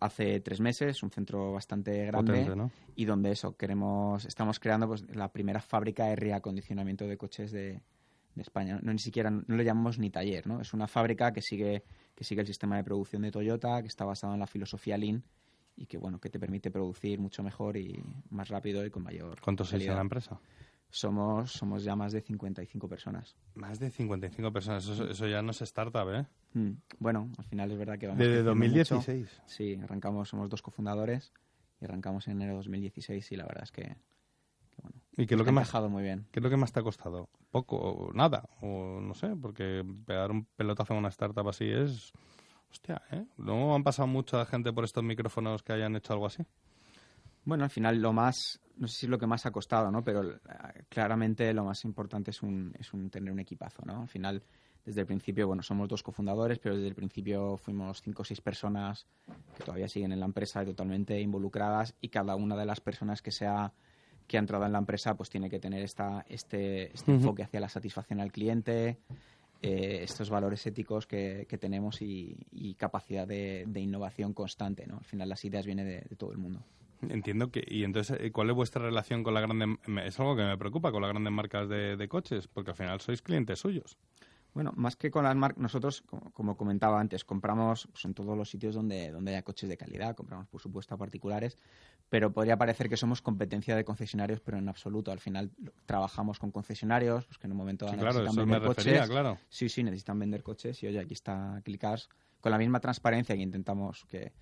hace 0.00 0.40
tres 0.40 0.60
meses, 0.60 1.02
un 1.02 1.10
centro 1.10 1.52
bastante 1.52 2.06
grande 2.06 2.32
Potente, 2.32 2.56
¿no? 2.56 2.70
y 2.96 3.04
donde 3.04 3.30
eso 3.30 3.56
queremos, 3.56 4.24
estamos 4.24 4.58
creando 4.58 4.88
pues 4.88 5.04
la 5.14 5.30
primera 5.30 5.60
fábrica 5.60 6.06
de 6.06 6.16
reacondicionamiento 6.16 7.06
de 7.06 7.16
coches 7.16 7.52
de, 7.52 7.82
de 8.34 8.42
España. 8.42 8.80
No, 8.82 8.92
ni 8.92 8.98
siquiera 8.98 9.30
no 9.30 9.56
le 9.56 9.64
llamamos 9.64 9.98
ni 9.98 10.10
taller, 10.10 10.46
¿no? 10.46 10.60
Es 10.60 10.72
una 10.72 10.88
fábrica 10.88 11.32
que 11.32 11.42
sigue 11.42 11.84
que 12.14 12.24
sigue 12.24 12.40
el 12.40 12.46
sistema 12.46 12.76
de 12.76 12.84
producción 12.84 13.22
de 13.22 13.30
Toyota, 13.30 13.80
que 13.80 13.88
está 13.88 14.04
basado 14.04 14.34
en 14.34 14.40
la 14.40 14.46
filosofía 14.46 14.98
Lean 14.98 15.22
y 15.76 15.86
que 15.86 15.96
bueno 15.96 16.18
que 16.18 16.28
te 16.28 16.38
permite 16.38 16.70
producir 16.70 17.18
mucho 17.20 17.42
mejor 17.42 17.76
y 17.76 18.02
más 18.30 18.48
rápido 18.48 18.84
y 18.84 18.90
con 18.90 19.02
mayor 19.02 19.40
¿Cuántos 19.40 19.68
sois 19.68 19.86
en 19.86 19.94
la 19.94 20.00
empresa? 20.00 20.40
Somos 20.90 21.52
somos 21.52 21.84
ya 21.84 21.94
más 21.94 22.12
de 22.12 22.20
55 22.20 22.88
personas. 22.88 23.36
Más 23.54 23.78
de 23.78 23.90
55 23.90 24.52
personas. 24.52 24.86
Eso, 24.86 25.08
eso 25.08 25.26
ya 25.28 25.40
no 25.42 25.52
es 25.52 25.62
startup, 25.62 26.08
¿eh? 26.12 26.26
Mm, 26.54 26.72
Bueno, 26.98 27.30
al 27.38 27.44
final 27.44 27.70
es 27.70 27.78
verdad 27.78 27.98
que 27.98 28.06
vamos 28.08 28.18
Desde 28.18 28.42
creciendo 28.42 28.54
mucho. 28.54 28.94
2016. 28.96 29.42
Sí, 29.46 29.78
arrancamos, 29.82 30.28
somos 30.28 30.50
dos 30.50 30.62
cofundadores 30.62 31.32
y 31.80 31.84
arrancamos 31.84 32.26
en 32.26 32.32
enero 32.34 32.52
de 32.52 32.56
2016 32.58 33.30
y 33.32 33.36
la 33.36 33.44
verdad 33.46 33.62
es 33.64 33.70
que, 33.70 33.82
que 33.82 34.82
bueno, 34.82 35.00
¿Y 35.16 35.26
qué 35.26 35.34
es 35.34 35.38
lo 35.38 35.44
que 35.44 35.50
ha 35.50 35.52
más 35.52 35.72
muy 35.88 36.02
bien. 36.02 36.26
¿Qué 36.32 36.40
es 36.40 36.42
lo 36.42 36.50
que 36.50 36.56
más 36.56 36.72
te 36.72 36.80
ha 36.80 36.82
costado? 36.82 37.28
¿Poco 37.52 37.76
o 37.76 38.12
nada? 38.12 38.48
O 38.60 39.00
no 39.00 39.14
sé, 39.14 39.36
porque 39.40 39.84
pegar 40.06 40.30
un 40.32 40.44
pelotazo 40.56 40.92
en 40.94 40.98
una 40.98 41.08
startup 41.08 41.48
así 41.48 41.66
es... 41.70 42.12
Hostia, 42.72 43.02
¿eh? 43.10 43.24
¿No 43.36 43.74
han 43.74 43.82
pasado 43.82 44.06
mucha 44.06 44.44
gente 44.46 44.72
por 44.72 44.84
estos 44.84 45.02
micrófonos 45.02 45.62
que 45.62 45.72
hayan 45.72 45.96
hecho 45.96 46.12
algo 46.12 46.26
así? 46.26 46.44
Bueno, 47.44 47.64
al 47.64 47.70
final 47.70 48.00
lo 48.00 48.12
más, 48.12 48.60
no 48.80 48.88
sé 48.88 48.96
si 48.98 49.06
es 49.06 49.10
lo 49.10 49.18
que 49.18 49.26
más 49.26 49.46
ha 49.46 49.52
costado, 49.52 49.90
¿no? 49.90 50.02
Pero 50.02 50.22
eh, 50.34 50.38
claramente 50.88 51.52
lo 51.54 51.64
más 51.64 51.84
importante 51.84 52.30
es 52.32 52.42
un, 52.42 52.72
es 52.78 52.92
un 52.92 53.10
tener 53.10 53.32
un 53.32 53.38
equipazo, 53.38 53.82
¿no? 53.84 54.02
Al 54.02 54.08
final, 54.08 54.42
desde 54.84 55.02
el 55.02 55.06
principio, 55.06 55.46
bueno, 55.46 55.62
somos 55.62 55.88
dos 55.88 56.02
cofundadores, 56.02 56.58
pero 56.58 56.74
desde 56.74 56.88
el 56.88 56.94
principio 56.94 57.56
fuimos 57.58 58.02
cinco 58.02 58.22
o 58.22 58.24
seis 58.24 58.40
personas 58.40 59.06
que 59.54 59.62
todavía 59.62 59.88
siguen 59.88 60.12
en 60.12 60.20
la 60.20 60.26
empresa 60.26 60.64
totalmente 60.64 61.20
involucradas 61.20 61.94
y 62.00 62.08
cada 62.08 62.34
una 62.36 62.56
de 62.56 62.66
las 62.66 62.80
personas 62.80 63.22
que 63.22 63.30
sea 63.30 63.72
que 64.26 64.36
ha 64.36 64.40
entrado 64.40 64.64
en 64.64 64.72
la 64.72 64.78
empresa 64.78 65.16
pues 65.16 65.28
tiene 65.28 65.50
que 65.50 65.58
tener 65.58 65.82
esta, 65.82 66.24
este, 66.28 66.94
este 66.94 67.10
enfoque 67.18 67.42
hacia 67.42 67.60
la 67.60 67.68
satisfacción 67.68 68.20
al 68.20 68.30
cliente, 68.32 69.00
eh, 69.62 70.00
estos 70.02 70.30
valores 70.30 70.64
éticos 70.66 71.06
que, 71.06 71.46
que 71.48 71.58
tenemos 71.58 72.00
y, 72.00 72.46
y 72.52 72.74
capacidad 72.76 73.26
de, 73.26 73.64
de 73.68 73.80
innovación 73.80 74.32
constante, 74.32 74.86
¿no? 74.86 74.98
Al 74.98 75.04
final 75.04 75.28
las 75.28 75.44
ideas 75.44 75.66
vienen 75.66 75.86
de- 75.86 76.02
de 76.08 76.16
todo 76.16 76.32
el 76.32 76.38
mundo. 76.38 76.64
Entiendo 77.08 77.50
que... 77.50 77.64
Y 77.66 77.84
entonces, 77.84 78.18
eh, 78.20 78.30
¿cuál 78.30 78.50
es 78.50 78.56
vuestra 78.56 78.82
relación 78.82 79.22
con 79.22 79.34
la 79.34 79.40
grande... 79.40 79.78
Es 80.04 80.18
algo 80.20 80.36
que 80.36 80.42
me 80.42 80.58
preocupa, 80.58 80.92
con 80.92 81.02
las 81.02 81.10
grandes 81.10 81.32
marcas 81.32 81.68
de, 81.68 81.96
de 81.96 82.08
coches, 82.08 82.46
porque 82.48 82.70
al 82.70 82.76
final 82.76 83.00
sois 83.00 83.22
clientes 83.22 83.58
suyos. 83.58 83.96
Bueno, 84.52 84.72
más 84.74 84.96
que 84.96 85.12
con 85.12 85.22
las 85.22 85.36
marcas, 85.36 85.62
nosotros, 85.62 86.02
como, 86.02 86.32
como 86.32 86.56
comentaba 86.56 87.00
antes, 87.00 87.24
compramos 87.24 87.88
pues, 87.92 88.04
en 88.04 88.14
todos 88.14 88.36
los 88.36 88.50
sitios 88.50 88.74
donde, 88.74 89.12
donde 89.12 89.30
haya 89.30 89.42
coches 89.42 89.68
de 89.68 89.76
calidad, 89.76 90.16
compramos 90.16 90.48
por 90.48 90.60
supuesto 90.60 90.92
a 90.92 90.98
particulares, 90.98 91.56
pero 92.08 92.32
podría 92.32 92.56
parecer 92.56 92.88
que 92.88 92.96
somos 92.96 93.22
competencia 93.22 93.76
de 93.76 93.84
concesionarios, 93.84 94.40
pero 94.40 94.58
en 94.58 94.68
absoluto. 94.68 95.12
Al 95.12 95.20
final 95.20 95.52
trabajamos 95.86 96.40
con 96.40 96.50
concesionarios, 96.50 97.26
pues 97.26 97.38
que 97.38 97.46
en 97.46 97.52
un 97.52 97.58
momento 97.58 97.86
Sí, 97.86 97.92
dado 97.92 98.00
claro, 98.02 98.18
necesitan 98.18 98.42
eso 98.42 98.46
me 98.46 98.52
vender 98.54 98.68
refería, 98.68 98.98
coches. 99.02 99.10
claro. 99.10 99.38
Sí, 99.48 99.68
sí, 99.68 99.84
necesitan 99.84 100.18
vender 100.18 100.42
coches 100.42 100.82
y 100.82 100.88
oye, 100.88 100.98
aquí 100.98 101.14
está 101.14 101.60
Clicars, 101.64 102.08
con 102.40 102.50
la 102.50 102.58
misma 102.58 102.80
transparencia 102.80 103.36
que 103.36 103.42
intentamos 103.42 104.04
que, 104.06 104.32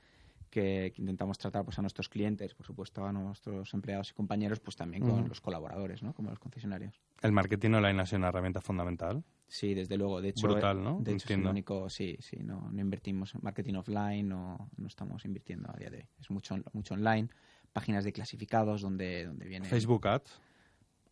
que, 0.49 0.93
que 0.95 1.03
intentamos 1.03 1.39
tratar 1.39 1.65
pues, 1.65 1.79
a 1.79 1.83
nuestros 1.83 2.09
clientes, 2.09 2.55
por 2.55 2.67
supuesto 2.67 3.05
a 3.05 3.13
nuestros 3.13 3.73
empleados 3.75 4.11
y 4.11 4.15
compañeros, 4.15 4.61
pues 4.61 4.77
también 4.77 5.03
con 5.05 5.29
los 5.29 5.41
colaboradores, 5.41 6.03
¿no? 6.03 6.15
Como 6.15 6.31
los 6.31 6.39
concesionarios. 6.39 7.01
El 7.23 7.33
marketing 7.33 7.71
online 7.73 8.01
ha 8.03 8.07
sido 8.07 8.19
una 8.19 8.29
herramienta 8.29 8.61
fundamental. 8.61 9.23
Sí, 9.47 9.75
desde 9.75 9.97
luego. 9.97 10.21
De 10.21 10.31
hecho, 10.31 10.47
Brutal, 10.47 10.83
¿no? 10.83 11.01
De 11.01 11.13
hecho, 11.13 11.17
es 11.17 11.31
el 11.31 11.35
Entiendo. 11.35 11.51
único. 11.51 11.89
Sí, 11.89 12.17
sí, 12.21 12.39
no, 12.43 12.71
no 12.71 12.81
invertimos 12.81 13.35
en 13.35 13.41
marketing 13.43 13.75
offline, 13.75 14.29
no, 14.29 14.69
no 14.77 14.87
estamos 14.87 15.25
invirtiendo 15.25 15.71
a 15.73 15.79
día 15.79 15.91
de 15.91 15.99
hoy. 15.99 16.09
Es 16.21 16.31
mucho, 16.31 16.57
mucho 16.73 16.95
online, 16.95 17.29
páginas 17.73 18.05
de 18.05 18.13
clasificados 18.13 18.83
donde, 18.83 19.25
donde 19.25 19.47
viene. 19.47 19.67
Facebook 19.67 20.07
Ads. 20.07 20.41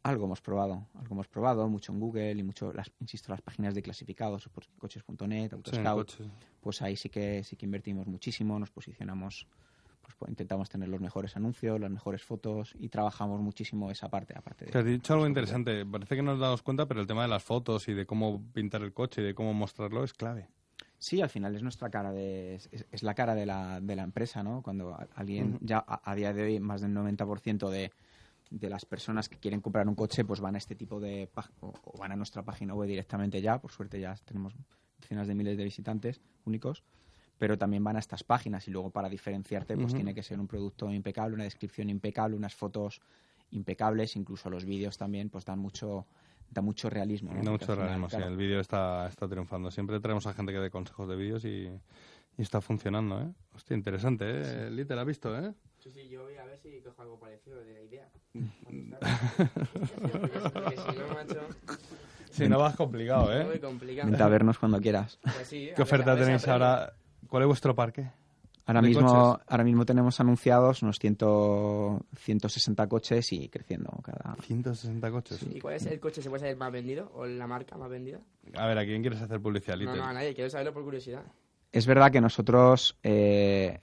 Algo 0.07 0.27
hemos 0.27 0.41
probado, 0.41 0.87
algo 0.95 1.15
hemos 1.17 1.27
probado, 1.27 1.69
mucho 1.69 1.93
en 1.93 1.99
Google 1.99 2.31
y 2.31 2.43
mucho, 2.45 2.73
las, 2.73 2.93
insisto, 3.01 3.33
las 3.33 3.43
páginas 3.43 3.75
de 3.75 3.83
clasificados, 3.83 4.49
coches.net, 4.79 5.49
Sí, 5.49 5.55
Autoscout, 5.57 6.13
pues 6.61 6.81
ahí 6.81 6.95
sí 6.95 7.09
que 7.09 7.43
sí 7.43 7.57
que 7.57 7.67
invertimos 7.67 8.07
muchísimo, 8.07 8.57
nos 8.57 8.71
posicionamos, 8.71 9.49
pues, 10.03 10.15
pues, 10.17 10.31
intentamos 10.31 10.69
tener 10.69 10.89
los 10.89 11.01
mejores 11.01 11.35
anuncios, 11.37 11.81
las 11.81 11.91
mejores 11.91 12.23
fotos 12.23 12.77
y 12.79 12.89
trabajamos 12.89 13.41
muchísimo 13.41 13.91
esa 13.91 14.09
parte, 14.09 14.35
aparte 14.39 14.67
de. 14.67 14.71
Que 14.71 14.79
has 14.79 14.85
dicho 14.85 15.13
algo 15.13 15.27
interesante. 15.27 15.85
Parece 15.85 16.15
que 16.15 16.23
no 16.23 16.31
nos 16.31 16.41
damos 16.41 16.63
cuenta, 16.63 16.87
pero 16.87 17.01
el 17.01 17.09
tema 17.09 17.23
de 17.23 17.29
las 17.29 17.43
fotos 17.43 17.89
y 17.89 17.93
de 17.93 18.07
cómo 18.07 18.45
pintar 18.53 18.83
el 18.83 18.93
coche 18.93 19.23
y 19.23 19.25
de 19.25 19.35
cómo 19.35 19.55
mostrarlo 19.55 20.05
es 20.05 20.13
clave. 20.13 20.47
Sí, 20.99 21.21
al 21.21 21.31
final 21.31 21.57
es 21.57 21.65
nuestra 21.65 21.91
cara 21.91 22.13
de 22.13 22.55
es, 22.55 22.69
es 22.71 23.03
la 23.03 23.15
cara 23.15 23.35
de 23.35 23.45
la, 23.45 23.81
de 23.81 23.97
la 23.97 24.05
empresa, 24.05 24.45
¿no? 24.45 24.63
Cuando 24.63 24.97
alguien 25.17 25.59
ya 25.63 25.85
a, 25.85 26.09
a 26.09 26.15
día 26.15 26.33
de 26.33 26.45
hoy 26.45 26.61
más 26.61 26.81
del 26.81 26.93
90% 26.93 27.69
de, 27.71 27.91
de 28.51 28.69
las 28.69 28.85
personas 28.85 29.29
que 29.29 29.39
quieren 29.39 29.61
comprar 29.61 29.89
un 29.89 29.95
coche, 29.95 30.25
pues 30.25 30.41
van 30.41 30.55
a 30.55 30.59
este 30.59 30.75
tipo 30.75 31.01
de 31.01 31.29
o, 31.61 31.73
o 31.85 31.99
van 31.99 32.13
a 32.13 32.17
nuestra 32.17 32.43
página 32.43 32.75
web 32.75 32.89
directamente 32.89 33.41
ya. 33.41 33.59
Por 33.59 33.73
suerte 33.73 34.01
ya 34.01 34.15
tenemos 34.25 34.55
decenas 35.01 35.27
de 35.27 35.35
miles 35.35 35.57
de 35.57 35.65
visitantes 35.65 36.21
únicos. 36.45 36.83
Pero 37.39 37.59
también 37.59 37.85
van 37.85 37.97
a 37.97 37.99
estas 37.99 38.25
páginas 38.25 38.67
y 38.67 38.71
luego 38.71 38.89
para 38.91 39.11
diferenciarte, 39.11 39.77
pues 39.77 39.93
tiene 39.93 40.15
que 40.15 40.23
ser 40.23 40.41
un 40.41 40.47
producto 40.47 40.91
impecable, 40.91 41.35
una 41.35 41.45
descripción 41.45 41.91
impecable, 41.91 42.35
unas 42.35 42.55
fotos 42.55 43.03
impecables, 43.51 44.17
incluso 44.17 44.49
los 44.49 44.65
vídeos 44.65 44.97
también, 44.97 45.29
pues 45.29 45.45
dan 45.45 45.59
mucho, 45.59 46.07
da 46.51 46.63
mucho 46.63 46.89
realismo. 46.89 47.35
¿no? 47.35 47.43
Da 47.43 47.51
mucho 47.51 47.75
realismo, 47.75 48.09
sí. 48.09 48.17
El 48.17 48.39
vídeo 48.39 48.59
está, 48.59 49.07
está 49.07 49.29
triunfando. 49.29 49.71
Siempre 49.71 50.01
traemos 50.01 50.27
a 50.27 50.33
gente 50.33 50.51
que 50.51 50.61
dé 50.61 50.71
consejos 50.71 51.11
de 51.11 51.17
vídeos 51.17 51.45
y, 51.45 51.69
y 52.39 52.43
está 52.43 52.63
funcionando, 52.63 53.21
¿eh? 53.21 53.31
Hostia, 53.55 53.77
interesante, 53.77 54.25
¿eh? 54.27 54.87
¿has 54.89 55.07
visto, 55.07 55.39
eh? 55.39 55.53
Sí, 55.87 55.93
sí, 55.93 56.09
yo 56.09 56.25
voy 56.25 56.35
a 56.35 56.45
ver 56.45 56.59
si 56.59 56.81
cojo 56.81 57.01
algo 57.01 57.17
parecido 57.21 57.61
de 57.61 57.75
la 57.75 57.81
idea. 57.81 58.09
Sí, 62.31 62.49
no 62.49 62.59
vas 62.59 62.75
complicado, 62.75 63.27
muy 63.47 63.55
¿eh? 63.55 63.61
complicado. 63.61 64.11
Vente 64.11 64.23
a 64.23 64.29
vernos 64.29 64.59
cuando 64.59 64.81
quieras. 64.81 65.19
Pues 65.23 65.47
sí, 65.47 65.71
¿Qué 65.77 65.83
oferta 65.83 66.15
ver 66.15 66.19
si 66.19 66.25
tenéis 66.25 66.49
ahora? 66.49 66.93
¿Cuál 67.29 67.45
es 67.45 67.47
vuestro 67.47 67.75
parque? 67.77 68.11
Ahora 68.67 68.83
¿De 68.83 68.89
mismo, 68.89 69.07
coches? 69.07 69.47
ahora 69.49 69.63
mismo 69.63 69.87
tenemos 69.87 70.19
anunciados 70.19 70.83
unos 70.83 70.99
100, 70.99 71.19
160 72.17 72.89
coches 72.89 73.33
y 73.33 73.49
creciendo 73.49 73.91
cada... 74.03 74.35
160 74.43 75.11
coches. 75.13 75.47
¿Y 75.55 75.61
cuál 75.61 75.77
es 75.77 75.87
el 75.87 76.01
coche 76.01 76.21
se 76.21 76.29
puede 76.29 76.41
saber 76.41 76.57
más 76.57 76.73
vendido? 76.73 77.13
¿O 77.15 77.27
la 77.27 77.47
marca 77.47 77.79
más 77.79 77.89
vendida? 77.89 78.19
A 78.55 78.67
ver, 78.67 78.77
¿a 78.77 78.85
quién 78.85 79.03
quieres 79.03 79.23
hacer 79.23 79.41
publicidad, 79.41 79.77
No, 79.79 79.95
no, 79.95 80.05
a 80.05 80.13
nadie. 80.13 80.35
Quiero 80.35 80.51
saberlo 80.51 80.75
por 80.75 80.83
curiosidad. 80.83 81.23
Es 81.71 81.87
verdad 81.87 82.11
que 82.11 82.21
nosotros 82.21 82.99
eh, 83.03 83.81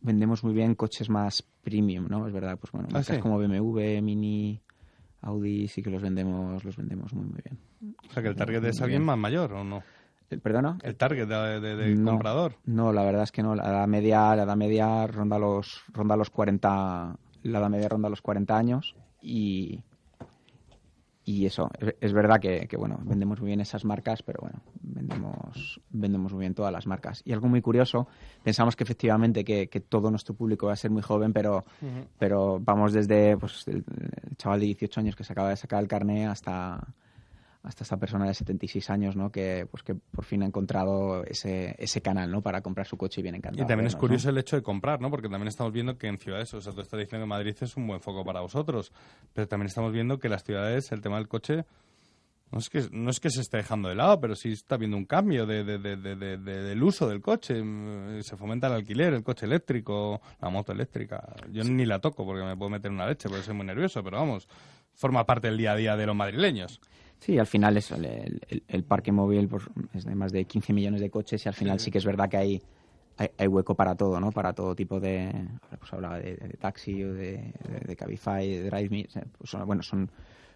vendemos 0.00 0.42
muy 0.44 0.52
bien 0.54 0.74
coches 0.74 1.08
más 1.10 1.42
premium, 1.62 2.06
¿no? 2.08 2.26
Es 2.26 2.32
verdad, 2.32 2.58
pues 2.58 2.72
bueno, 2.72 2.88
¿Ah, 2.90 2.94
marcas 2.94 3.16
sí? 3.16 3.22
como 3.22 3.38
BMW, 3.38 4.00
Mini, 4.02 4.60
Audi, 5.22 5.68
sí 5.68 5.82
que 5.82 5.90
los 5.90 6.02
vendemos, 6.02 6.64
los 6.64 6.76
vendemos 6.76 7.12
muy 7.12 7.24
muy 7.26 7.40
bien. 7.44 7.58
O 8.08 8.12
sea, 8.12 8.22
que 8.22 8.28
el 8.28 8.36
target 8.36 8.64
es 8.64 8.76
Muy 8.80 8.84
alguien 8.84 9.00
bien. 9.02 9.06
más 9.06 9.18
mayor, 9.18 9.52
¿o 9.52 9.64
no? 9.64 9.82
Eh, 10.30 10.38
¿Perdona? 10.38 10.78
El 10.82 10.96
target 10.96 11.26
de, 11.28 11.60
de- 11.60 11.76
de 11.76 11.94
No. 11.94 12.12
comprador. 12.12 12.56
No, 12.64 12.92
la 12.92 13.04
verdad 13.04 13.22
es 13.22 13.32
que 13.32 13.42
no. 13.42 13.54
La 13.54 13.64
edad 13.68 13.86
media, 13.86 14.34
la 14.36 14.42
edad 14.44 14.56
media 14.56 15.06
ronda 15.06 15.38
los, 15.38 15.82
ronda 15.92 16.16
los 16.16 16.30
40, 16.30 17.16
la 17.42 17.58
edad 17.58 17.70
media 17.70 17.88
ronda 17.88 18.08
los 18.08 18.22
40 18.22 18.56
años 18.56 18.96
y, 19.22 19.82
y 21.26 21.44
eso. 21.44 21.68
Es, 22.00 22.12
verdad 22.12 22.38
que, 22.40 22.68
que, 22.68 22.76
bueno, 22.76 23.00
vendemos 23.02 23.40
muy 23.40 23.48
bien 23.48 23.60
esas 23.60 23.84
marcas, 23.84 24.22
pero 24.22 24.38
bueno, 24.40 24.62
vendemos, 24.80 25.80
vendemos 25.90 26.32
muy 26.32 26.42
bien 26.42 26.54
todas 26.54 26.72
las 26.72 26.86
marcas. 26.86 27.20
Y 27.24 27.32
algo 27.32 27.48
muy 27.48 27.60
curioso, 27.60 28.06
pensamos 28.44 28.76
que 28.76 28.84
efectivamente 28.84 29.44
que, 29.44 29.68
que 29.68 29.80
todo 29.80 30.08
nuestro 30.08 30.36
público 30.36 30.68
va 30.68 30.74
a 30.74 30.76
ser 30.76 30.92
muy 30.92 31.02
joven, 31.02 31.32
pero, 31.32 31.64
pero 32.16 32.60
vamos 32.60 32.92
desde 32.92 33.36
pues, 33.36 33.66
el, 33.66 33.84
el 34.28 34.36
chaval 34.36 34.60
de 34.60 34.66
18 34.66 35.00
años 35.00 35.16
que 35.16 35.24
se 35.24 35.32
acaba 35.32 35.50
de 35.50 35.56
sacar 35.56 35.82
el 35.82 35.88
carné 35.88 36.28
hasta 36.28 36.94
hasta 37.66 37.84
esta 37.84 37.96
persona 37.96 38.26
de 38.26 38.32
76 38.34 38.88
años, 38.90 39.16
¿no? 39.16 39.30
Que, 39.30 39.66
pues, 39.70 39.82
que 39.82 39.94
por 39.94 40.24
fin 40.24 40.42
ha 40.42 40.46
encontrado 40.46 41.24
ese, 41.24 41.74
ese 41.78 42.00
canal, 42.00 42.30
¿no? 42.30 42.40
Para 42.40 42.62
comprar 42.62 42.86
su 42.86 42.96
coche 42.96 43.20
y 43.20 43.22
viene 43.22 43.38
encantado. 43.38 43.64
Y 43.64 43.66
también 43.66 43.86
es 43.88 43.96
curioso 43.96 44.28
¿no? 44.28 44.30
el 44.32 44.38
hecho 44.38 44.56
de 44.56 44.62
comprar, 44.62 45.00
¿no? 45.00 45.10
Porque 45.10 45.28
también 45.28 45.48
estamos 45.48 45.72
viendo 45.72 45.98
que 45.98 46.06
en 46.06 46.18
ciudades, 46.18 46.54
o 46.54 46.60
sea, 46.60 46.72
tú 46.72 46.80
estás 46.80 46.98
diciendo 46.98 47.24
que 47.24 47.28
Madrid 47.28 47.56
es 47.60 47.76
un 47.76 47.86
buen 47.86 48.00
foco 48.00 48.24
para 48.24 48.40
vosotros, 48.40 48.92
pero 49.34 49.46
también 49.48 49.66
estamos 49.66 49.92
viendo 49.92 50.18
que 50.18 50.28
las 50.28 50.44
ciudades, 50.44 50.90
el 50.92 51.00
tema 51.00 51.16
del 51.16 51.28
coche, 51.28 51.64
no 52.52 52.60
es 52.60 52.70
que, 52.70 52.86
no 52.92 53.10
es 53.10 53.18
que 53.18 53.28
se 53.28 53.40
esté 53.40 53.56
dejando 53.56 53.88
de 53.88 53.96
lado, 53.96 54.20
pero 54.20 54.36
sí 54.36 54.52
está 54.52 54.76
habiendo 54.76 54.96
un 54.96 55.04
cambio 55.04 55.46
de, 55.46 55.64
de- 55.64 55.78
de- 55.78 55.96
de- 55.96 56.14
de- 56.14 56.36
de- 56.38 56.62
del 56.62 56.80
uso 56.84 57.08
del 57.08 57.20
coche. 57.20 57.60
Mm, 57.60 58.22
Se 58.22 58.36
fomenta 58.36 58.68
el 58.68 58.74
alquiler, 58.74 59.12
el 59.14 59.24
coche 59.24 59.46
eléctrico, 59.46 60.20
la 60.40 60.48
moto 60.48 60.70
eléctrica. 60.70 61.34
Yo 61.50 61.64
ni 61.64 61.84
la 61.84 61.98
toco 61.98 62.24
porque 62.24 62.44
me 62.44 62.56
puedo 62.56 62.70
meter 62.70 62.92
una 62.92 63.06
leche 63.08 63.28
porque 63.28 63.42
soy 63.42 63.54
muy 63.54 63.66
nervioso, 63.66 64.00
pero 64.04 64.18
vamos, 64.18 64.48
forma 64.94 65.26
parte 65.26 65.48
del 65.48 65.56
día 65.58 65.72
a 65.72 65.76
día 65.76 65.96
de 65.96 66.06
los 66.06 66.14
madrileños. 66.14 66.80
Sí, 67.18 67.38
al 67.38 67.46
final 67.46 67.76
es 67.76 67.90
el, 67.90 68.04
el- 68.04 68.62
el 68.68 68.84
parque 68.84 69.10
móvil 69.12 69.48
pues, 69.48 69.64
es 69.94 70.04
de 70.04 70.14
más 70.14 70.32
de 70.32 70.44
15 70.44 70.72
millones 70.72 71.00
de 71.00 71.10
coches 71.10 71.44
y 71.44 71.48
al 71.48 71.54
final 71.54 71.80
sí, 71.80 71.90
que 71.90 71.98
es 71.98 72.04
verdad 72.04 72.28
que 72.28 72.36
hay, 72.36 72.62
hay, 73.16 73.28
hay 73.38 73.46
hueco 73.46 73.74
para 73.74 73.94
todo, 73.94 74.20
¿no? 74.20 74.30
Para 74.32 74.52
todo 74.52 74.74
tipo 74.74 75.00
de... 75.00 75.32
Pues 75.78 75.92
hablaba 75.92 76.18
de, 76.18 76.36
de 76.36 76.56
taxi 76.58 77.02
o 77.02 77.12
de, 77.14 77.52
de, 77.68 77.80
de 77.86 77.96
Cabify, 77.96 78.46
de 78.48 78.70
DriveMe. 78.70 79.08
pues 79.38 79.56
bueno, 79.66 79.82
son, 79.82 80.10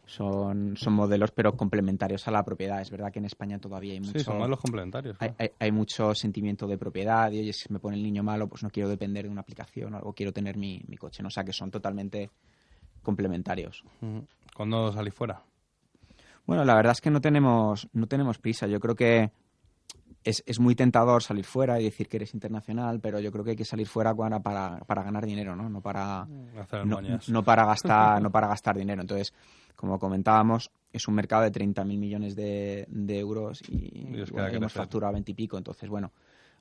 son, 0.06 0.76
son 0.76 0.92
modelos 0.92 1.30
pero 1.32 1.56
complementarios 1.56 2.28
a 2.28 2.30
la 2.30 2.44
propiedad. 2.44 2.80
Es 2.82 2.90
verdad 2.90 3.10
que 3.10 3.18
en 3.20 3.24
España 3.24 3.58
todavía 3.58 3.94
hay 3.94 4.00
mucho... 4.00 4.18
Sí, 4.18 4.24
son 4.24 4.38
modelos 4.38 4.60
complementarios. 4.60 5.16
hay, 5.18 5.28
claro. 5.30 5.36
hay- 5.38 5.50
hay 5.66 5.72
mucho 5.72 6.14
sentimiento 6.14 6.66
de 6.66 6.76
propiedad 6.78 7.32
y 7.32 7.40
oye, 7.40 7.52
si 7.54 7.72
me 7.72 7.78
pone 7.80 7.96
el 7.96 8.02
niño 8.02 8.22
malo, 8.22 8.46
pues 8.48 8.62
no 8.62 8.70
quiero 8.70 8.88
depender 8.90 9.24
de 9.24 9.30
una 9.30 9.40
aplicación 9.40 9.94
o 9.94 9.96
algo, 9.96 10.12
quiero 10.12 10.32
tener 10.32 10.56
mi, 10.58 10.82
mi 10.86 10.96
coche, 10.98 11.22
¿no? 11.22 11.28
O 11.28 11.30
sea, 11.30 11.42
que 11.42 11.52
son 11.54 11.70
totalmente 11.70 12.30
complementarios. 13.02 13.82
¿Cuándo 14.54 14.92
salís 14.92 15.14
fuera? 15.14 15.42
Bueno, 16.50 16.64
la 16.64 16.74
verdad 16.74 16.90
es 16.90 17.00
que 17.00 17.10
no 17.10 17.20
tenemos, 17.20 17.88
no 17.92 18.08
tenemos 18.08 18.38
prisa. 18.38 18.66
Yo 18.66 18.80
creo 18.80 18.96
que 18.96 19.30
es, 20.24 20.42
es 20.46 20.58
muy 20.58 20.74
tentador 20.74 21.22
salir 21.22 21.44
fuera 21.44 21.80
y 21.80 21.84
decir 21.84 22.08
que 22.08 22.16
eres 22.16 22.34
internacional, 22.34 22.98
pero 22.98 23.20
yo 23.20 23.30
creo 23.30 23.44
que 23.44 23.50
hay 23.50 23.56
que 23.56 23.64
salir 23.64 23.86
fuera 23.86 24.16
para, 24.16 24.40
para, 24.40 24.80
para 24.80 25.04
ganar 25.04 25.26
dinero, 25.26 25.54
¿no? 25.54 25.68
No 25.68 25.80
para, 25.80 26.26
Hacer 26.58 26.84
no, 26.86 27.44
para 27.44 27.66
gastar, 27.66 28.20
no 28.22 28.32
para 28.32 28.48
gastar 28.48 28.76
dinero. 28.76 29.00
Entonces, 29.00 29.32
como 29.76 30.00
comentábamos, 30.00 30.72
es 30.92 31.06
un 31.06 31.14
mercado 31.14 31.44
de 31.44 31.52
30.000 31.52 31.84
millones 31.84 32.34
de, 32.34 32.84
de 32.88 33.18
euros 33.20 33.62
y, 33.68 34.08
Y 34.08 34.30
bueno, 34.32 34.48
hemos 34.48 34.72
facturado 34.72 35.12
20 35.12 35.30
y 35.30 35.34
pico. 35.34 35.56
Entonces, 35.56 35.88
bueno, 35.88 36.10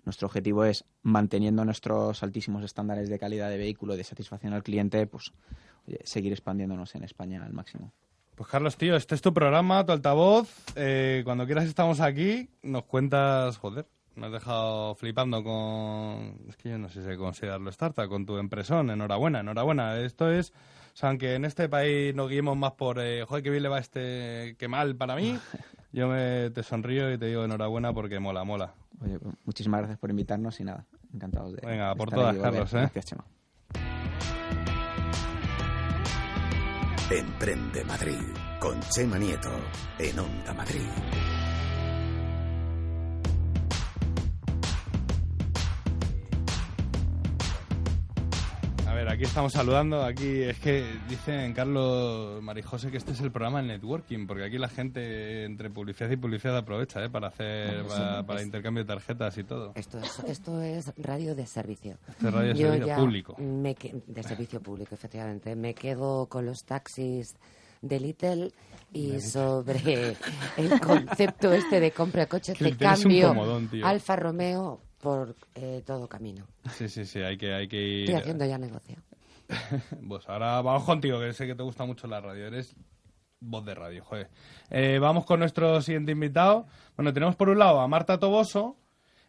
nuestro 0.06 0.28
objetivo 0.28 0.66
es 0.66 0.86
manteniendo 1.02 1.66
nuestros 1.66 2.22
altísimos 2.22 2.64
estándares 2.64 3.10
de 3.10 3.18
calidad 3.18 3.50
de 3.50 3.58
vehículo 3.58 3.96
y 3.96 3.98
de 3.98 4.04
satisfacción 4.04 4.54
al 4.54 4.62
cliente, 4.62 5.08
pues 5.08 5.34
oye, 5.88 6.00
seguir 6.04 6.32
expandiéndonos 6.32 6.94
en 6.94 7.06
España 7.06 7.44
al 7.44 7.54
máximo. 7.54 7.92
Pues 8.40 8.52
Carlos, 8.52 8.78
tío, 8.78 8.96
este 8.96 9.16
es 9.16 9.22
tu 9.22 9.34
programa, 9.34 9.86
tu 9.86 9.92
altavoz. 9.92 10.50
Eh, 10.78 11.24
cuando 11.26 11.46
quieras 11.46 11.66
estamos 11.66 12.00
aquí, 12.00 12.50
nos 12.64 12.86
cuentas, 12.86 13.58
joder, 13.58 13.86
me 14.16 14.28
has 14.28 14.32
dejado 14.32 14.96
flipando 14.96 15.44
con... 15.44 16.40
Es 16.48 16.56
que 16.56 16.70
yo 16.70 16.78
no 16.78 16.88
sé 16.88 17.04
si 17.04 17.18
considerarlo 17.18 17.70
startup, 17.70 18.08
con 18.08 18.26
tu 18.26 18.38
empresón. 18.38 18.92
Enhorabuena, 18.92 19.42
enhorabuena. 19.42 19.98
Esto 19.98 20.32
es... 20.32 20.52
O 20.52 20.96
sea, 20.96 21.10
aunque 21.10 21.36
en 21.36 21.44
este 21.44 21.68
país 21.68 22.16
nos 22.16 22.30
guiemos 22.30 22.56
más 22.56 22.72
por, 22.72 23.02
eh, 23.02 23.26
joder, 23.26 23.44
qué 23.44 23.50
bien 23.50 23.64
le 23.64 23.68
va 23.68 23.80
este, 23.80 24.56
qué 24.58 24.70
mal 24.70 24.96
para 24.96 25.18
mí, 25.18 25.38
yo 25.92 26.08
me, 26.08 26.50
te 26.52 26.64
sonrío 26.64 27.12
y 27.12 27.18
te 27.18 27.26
digo 27.26 27.44
enhorabuena 27.44 27.92
porque 27.92 28.20
mola, 28.20 28.46
mola. 28.46 28.74
Oye, 29.02 29.20
pues, 29.20 29.36
muchísimas 29.44 29.82
gracias 29.82 30.00
por 30.00 30.12
invitarnos 30.12 30.58
y 30.62 30.64
nada, 30.64 30.86
encantados 31.14 31.58
de 31.58 31.68
Venga, 31.68 31.94
por 31.94 32.08
estar 32.08 32.20
todas, 32.20 32.36
aquí. 32.36 32.42
Carlos, 32.42 32.74
¿eh? 32.74 32.78
Gracias, 32.78 33.06
Chema. 33.06 33.26
Emprende 37.12 37.84
Madrid 37.86 38.22
con 38.60 38.80
Chema 38.82 39.18
Nieto 39.18 39.50
en 39.98 40.20
Onda 40.20 40.54
Madrid. 40.54 41.39
Ver, 49.10 49.16
aquí 49.16 49.24
estamos 49.26 49.54
saludando. 49.54 50.04
Aquí 50.04 50.42
es 50.42 50.60
que 50.60 50.86
dicen 51.08 51.54
Carlos 51.54 52.42
Marijose 52.42 52.92
que 52.92 52.98
este 52.98 53.12
es 53.12 53.22
el 53.22 53.32
programa 53.32 53.62
de 53.62 53.68
networking, 53.68 54.28
porque 54.28 54.44
aquí 54.46 54.58
la 54.58 54.70
gente 54.70 55.44
entre 55.46 55.70
publicidad 55.70 56.10
y 56.10 56.18
publicidad 56.18 56.58
aprovecha 56.58 57.04
¿eh? 57.04 57.10
para 57.10 57.28
hacer 57.28 57.84
Bueno, 57.84 58.18
sí, 58.20 58.24
para, 58.26 58.40
es- 58.40 58.46
intercambio 58.46 58.84
de 58.84 58.88
tarjetas 58.88 59.38
y 59.38 59.44
todo. 59.44 59.72
Esto 59.76 60.00
es, 60.00 60.20
esto 60.28 60.62
es 60.62 60.94
radio 60.98 61.36
de 61.36 61.46
servicio. 61.46 61.98
Es 62.20 62.32
radio 62.32 62.54
de 62.54 62.60
Yo 62.60 62.72
servicio 62.72 62.96
público. 62.96 63.36
me 63.40 63.76
que- 63.76 63.96
de 64.08 64.24
servicio 64.24 64.62
público, 64.62 64.96
efectivamente. 64.96 65.56
Me 65.56 65.74
quedo 65.74 66.28
con 66.28 66.46
los 66.46 66.64
taxis 66.64 67.36
de 67.82 68.00
Little 68.00 68.52
y 68.92 69.20
sobre 69.22 70.16
el 70.58 70.80
concepto 70.82 71.54
este 71.54 71.80
de 71.80 71.92
compra 71.92 72.24
de 72.24 72.28
coche 72.28 72.54
Que 72.58 72.66
te 72.66 72.70
Little 72.72 72.92
es 72.94 73.06
un 73.06 73.20
cambio. 73.22 73.86
Alfa 73.88 74.16
Romeo 74.18 74.82
por 75.02 75.36
eh, 75.56 75.82
todo 75.86 76.08
camino. 76.08 76.48
Sí, 76.72 76.90
sí, 76.90 77.06
sí, 77.06 77.20
hay 77.20 77.38
que, 77.38 77.54
hay 77.54 77.68
que 77.68 77.78
ir. 77.78 78.02
Estoy 78.02 78.22
haciendo 78.22 78.46
ya 78.46 78.58
negocio. 78.58 78.98
Pues 80.08 80.30
ahora 80.30 80.62
vamos 80.62 80.84
contigo, 80.84 81.20
que 81.20 81.34
sé 81.34 81.48
que 81.48 81.56
te 81.56 81.64
gusta 81.64 81.86
mucho 81.86 82.08
la 82.08 82.22
radio. 82.22 82.48
Eres 82.48 82.76
voz 83.40 83.66
de 83.66 83.74
radio, 83.74 84.04
joder. 84.04 84.30
Eh, 84.70 85.00
vamos 85.00 85.26
con 85.26 85.40
nuestro 85.40 85.82
siguiente 85.82 86.12
invitado. 86.12 86.68
Bueno, 86.96 87.14
tenemos 87.14 87.36
por 87.36 87.50
un 87.50 87.60
lado 87.60 87.80
a 87.80 87.88
Marta 87.88 88.20
Toboso. 88.20 88.78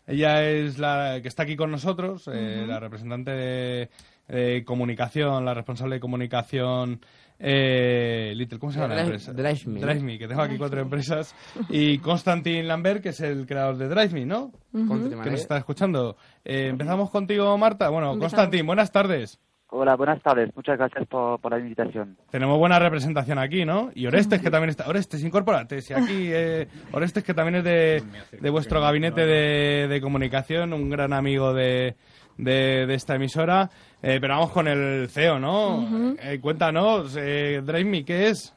Ella 0.06 0.42
es 0.44 0.78
la 0.78 1.20
que 1.22 1.28
está 1.28 1.44
aquí 1.44 1.56
con 1.56 1.70
nosotros, 1.70 2.28
eh, 2.33 2.64
la 2.66 2.80
representante 2.80 3.30
de, 3.30 3.90
de 4.30 4.64
comunicación, 4.64 5.44
la 5.44 5.54
responsable 5.54 5.96
de 5.96 6.00
comunicación. 6.00 7.00
Eh, 7.42 8.32
Little, 8.36 8.58
¿cómo 8.58 8.70
se 8.70 8.78
llama 8.80 8.94
la 8.94 9.00
Drive- 9.02 9.04
empresa? 9.06 9.32
DriveMe. 9.32 9.80
DriveMe, 9.80 10.18
que 10.18 10.28
tengo 10.28 10.42
aquí 10.42 10.58
cuatro 10.58 10.80
empresas. 10.80 11.34
Y 11.70 11.98
Constantin 11.98 12.68
Lambert, 12.68 13.02
que 13.02 13.08
es 13.10 13.20
el 13.20 13.46
creador 13.46 13.76
de 13.78 13.88
DriveMe, 13.88 14.26
¿no? 14.26 14.52
Country 14.72 14.86
Que 14.88 14.94
nos 15.04 15.10
manager. 15.18 15.32
está 15.34 15.56
escuchando. 15.56 16.16
Eh, 16.44 16.68
empezamos 16.68 17.10
contigo, 17.10 17.56
Marta. 17.56 17.88
Bueno, 17.88 18.18
Constantin, 18.18 18.66
buenas 18.66 18.92
tardes. 18.92 19.40
Hola, 19.72 19.94
buenas 19.94 20.20
tardes. 20.20 20.50
Muchas 20.56 20.76
gracias 20.76 21.06
por, 21.08 21.40
por 21.40 21.52
la 21.52 21.60
invitación. 21.60 22.16
Tenemos 22.30 22.58
buena 22.58 22.78
representación 22.80 23.38
aquí, 23.38 23.64
¿no? 23.64 23.90
Y 23.94 24.04
Orestes, 24.06 24.42
que 24.42 24.50
también 24.50 24.70
está... 24.70 24.88
Orestes, 24.88 25.22
incorpórate. 25.22 25.80
Si 25.80 25.94
aquí... 25.94 26.28
eh, 26.32 26.66
Orestes, 26.92 27.22
que 27.22 27.34
también 27.34 27.56
es 27.56 27.64
de, 27.64 28.02
de 28.38 28.50
vuestro 28.50 28.80
gabinete 28.80 29.24
de, 29.24 29.86
de 29.88 30.00
comunicación, 30.00 30.72
un 30.72 30.90
gran 30.90 31.12
amigo 31.12 31.54
de, 31.54 31.94
de, 32.36 32.84
de 32.86 32.94
esta 32.94 33.14
emisora. 33.14 33.70
Eh, 34.02 34.18
pero 34.20 34.34
vamos 34.34 34.50
con 34.50 34.66
el 34.66 35.08
CEO, 35.10 35.38
¿no? 35.38 36.16
Eh, 36.22 36.38
cuéntanos, 36.40 37.16
eh, 37.18 37.60
Drive 37.64 37.84
Me, 37.84 38.04
¿qué 38.04 38.28
es? 38.28 38.54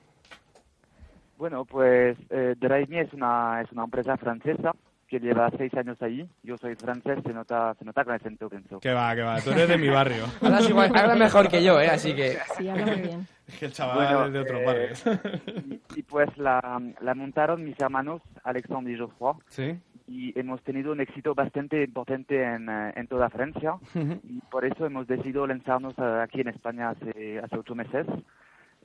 Bueno, 1.38 1.66
pues 1.66 2.18
eh, 2.30 2.56
DriveMe 2.58 3.02
es 3.02 3.12
una, 3.12 3.62
es 3.62 3.70
una 3.74 3.84
empresa 3.84 4.16
francesa 4.16 4.72
que 5.10 5.20
lleva 5.20 5.52
seis 5.58 5.74
años 5.74 6.02
allí. 6.02 6.26
Yo 6.42 6.58
soy 6.58 6.74
francés, 6.76 7.20
se 7.26 7.34
nota, 7.34 7.76
se 7.78 7.84
nota 7.84 8.06
con 8.06 8.14
acento, 8.14 8.50
pienso. 8.50 8.80
Que 8.80 8.94
va, 8.94 9.14
que 9.14 9.24
va, 9.24 9.42
tú 9.42 9.52
eres 9.52 9.68
de 9.68 9.78
mi 9.78 9.90
barrio. 9.90 10.24
Hablas 10.42 10.70
igual, 10.70 10.96
hablas 10.96 11.18
mejor 11.18 11.50
que 11.50 11.62
yo, 11.62 11.82
¿eh? 11.82 11.90
Así 11.90 12.16
que... 12.16 12.38
Sí, 12.58 12.70
habla 12.70 12.86
muy 12.86 13.02
bien. 13.02 13.28
Es 13.46 13.60
que 13.60 13.66
el 13.66 13.74
chaval 13.74 13.98
Bueno, 13.98 14.26
es 14.28 14.34
de 14.34 14.40
otros 14.40 14.62
eh, 14.62 14.66
barrios. 14.66 15.04
Y, 15.68 16.00
y 16.00 16.04
pues 16.04 16.30
la, 16.38 16.82
la 17.02 17.14
montaron 17.14 17.62
mis 17.62 17.78
hermanos 17.78 18.22
Alexandre 18.46 18.94
y 18.94 18.96
Geoffroy. 18.96 19.36
Sí. 19.50 19.78
Y 20.08 20.38
hemos 20.38 20.62
tenido 20.64 20.92
un 20.92 21.02
éxito 21.02 21.34
bastante 21.34 21.84
importante 21.84 22.44
en, 22.44 22.68
eh, 22.70 22.94
en 22.96 23.08
toda 23.08 23.30
Francia. 23.30 23.76
y 23.96 24.40
por 24.52 24.66
eso 24.66 24.86
hemos 24.86 25.08
decidido 25.08 25.48
lanzarnos 25.48 25.98
aquí 25.98 26.42
en 26.42 26.50
España 26.50 26.90
hace, 26.90 27.40
hace 27.40 27.58
ocho 27.58 27.76
meses. 27.76 28.06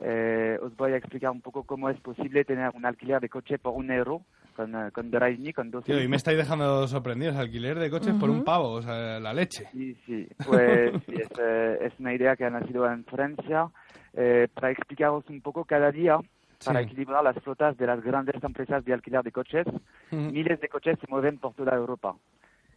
Eh, 0.01 0.59
os 0.63 0.77
voy 0.77 0.93
a 0.93 0.97
explicar 0.97 1.31
un 1.31 1.41
poco 1.41 1.65
cómo 1.65 1.91
es 1.91 1.99
posible 2.01 2.45
tener 2.45 2.71
un 2.75 2.87
alquiler 2.87 3.21
de 3.21 3.29
coche 3.29 3.59
por 3.59 3.75
un 3.75 3.91
euro 3.91 4.23
con, 4.55 4.75
eh, 4.75 4.91
con 4.93 5.11
DriveMe, 5.11 5.53
con 5.53 5.71
dos 5.71 5.85
Tío, 5.85 6.01
y 6.01 6.09
me 6.09 6.17
estáis 6.17 6.39
dejando 6.39 6.87
sorprendidos. 6.87 7.37
Alquiler 7.37 7.79
de 7.79 7.91
coches 7.91 8.15
por 8.15 8.31
un 8.31 8.45
pavo, 8.45 8.73
o 8.73 8.83
sea, 8.83 9.19
la 9.19 9.33
leche. 9.35 9.67
Sí, 9.73 9.97
sí, 10.07 10.29
pues 10.47 10.93
sí, 11.07 11.15
es, 11.15 11.29
eh, 11.41 11.79
es 11.83 11.93
una 11.99 12.15
idea 12.15 12.37
que 12.37 12.45
ha 12.45 12.51
nacido 12.51 12.91
en 12.91 13.05
Francia. 13.05 13.69
Eh, 14.15 14.49
para 14.53 14.71
explicaros 14.71 15.25
un 15.29 15.41
poco 15.41 15.65
cada 15.65 15.93
día, 15.93 16.19
para 16.64 16.81
Sí. 16.81 16.87
equilibrar 16.87 17.23
las 17.23 17.37
flotas 17.42 17.77
de 17.77 17.87
las 17.87 18.03
grandes 18.03 18.42
empresas 18.42 18.85
de 18.85 18.92
alquiler 18.92 19.23
de 19.23 19.33
coches, 19.33 19.66
miles 20.11 20.61
de 20.61 20.68
coches 20.68 20.99
se 20.99 21.07
mueven 21.09 21.38
por 21.38 21.55
toda 21.55 21.75
Europa. 21.75 22.16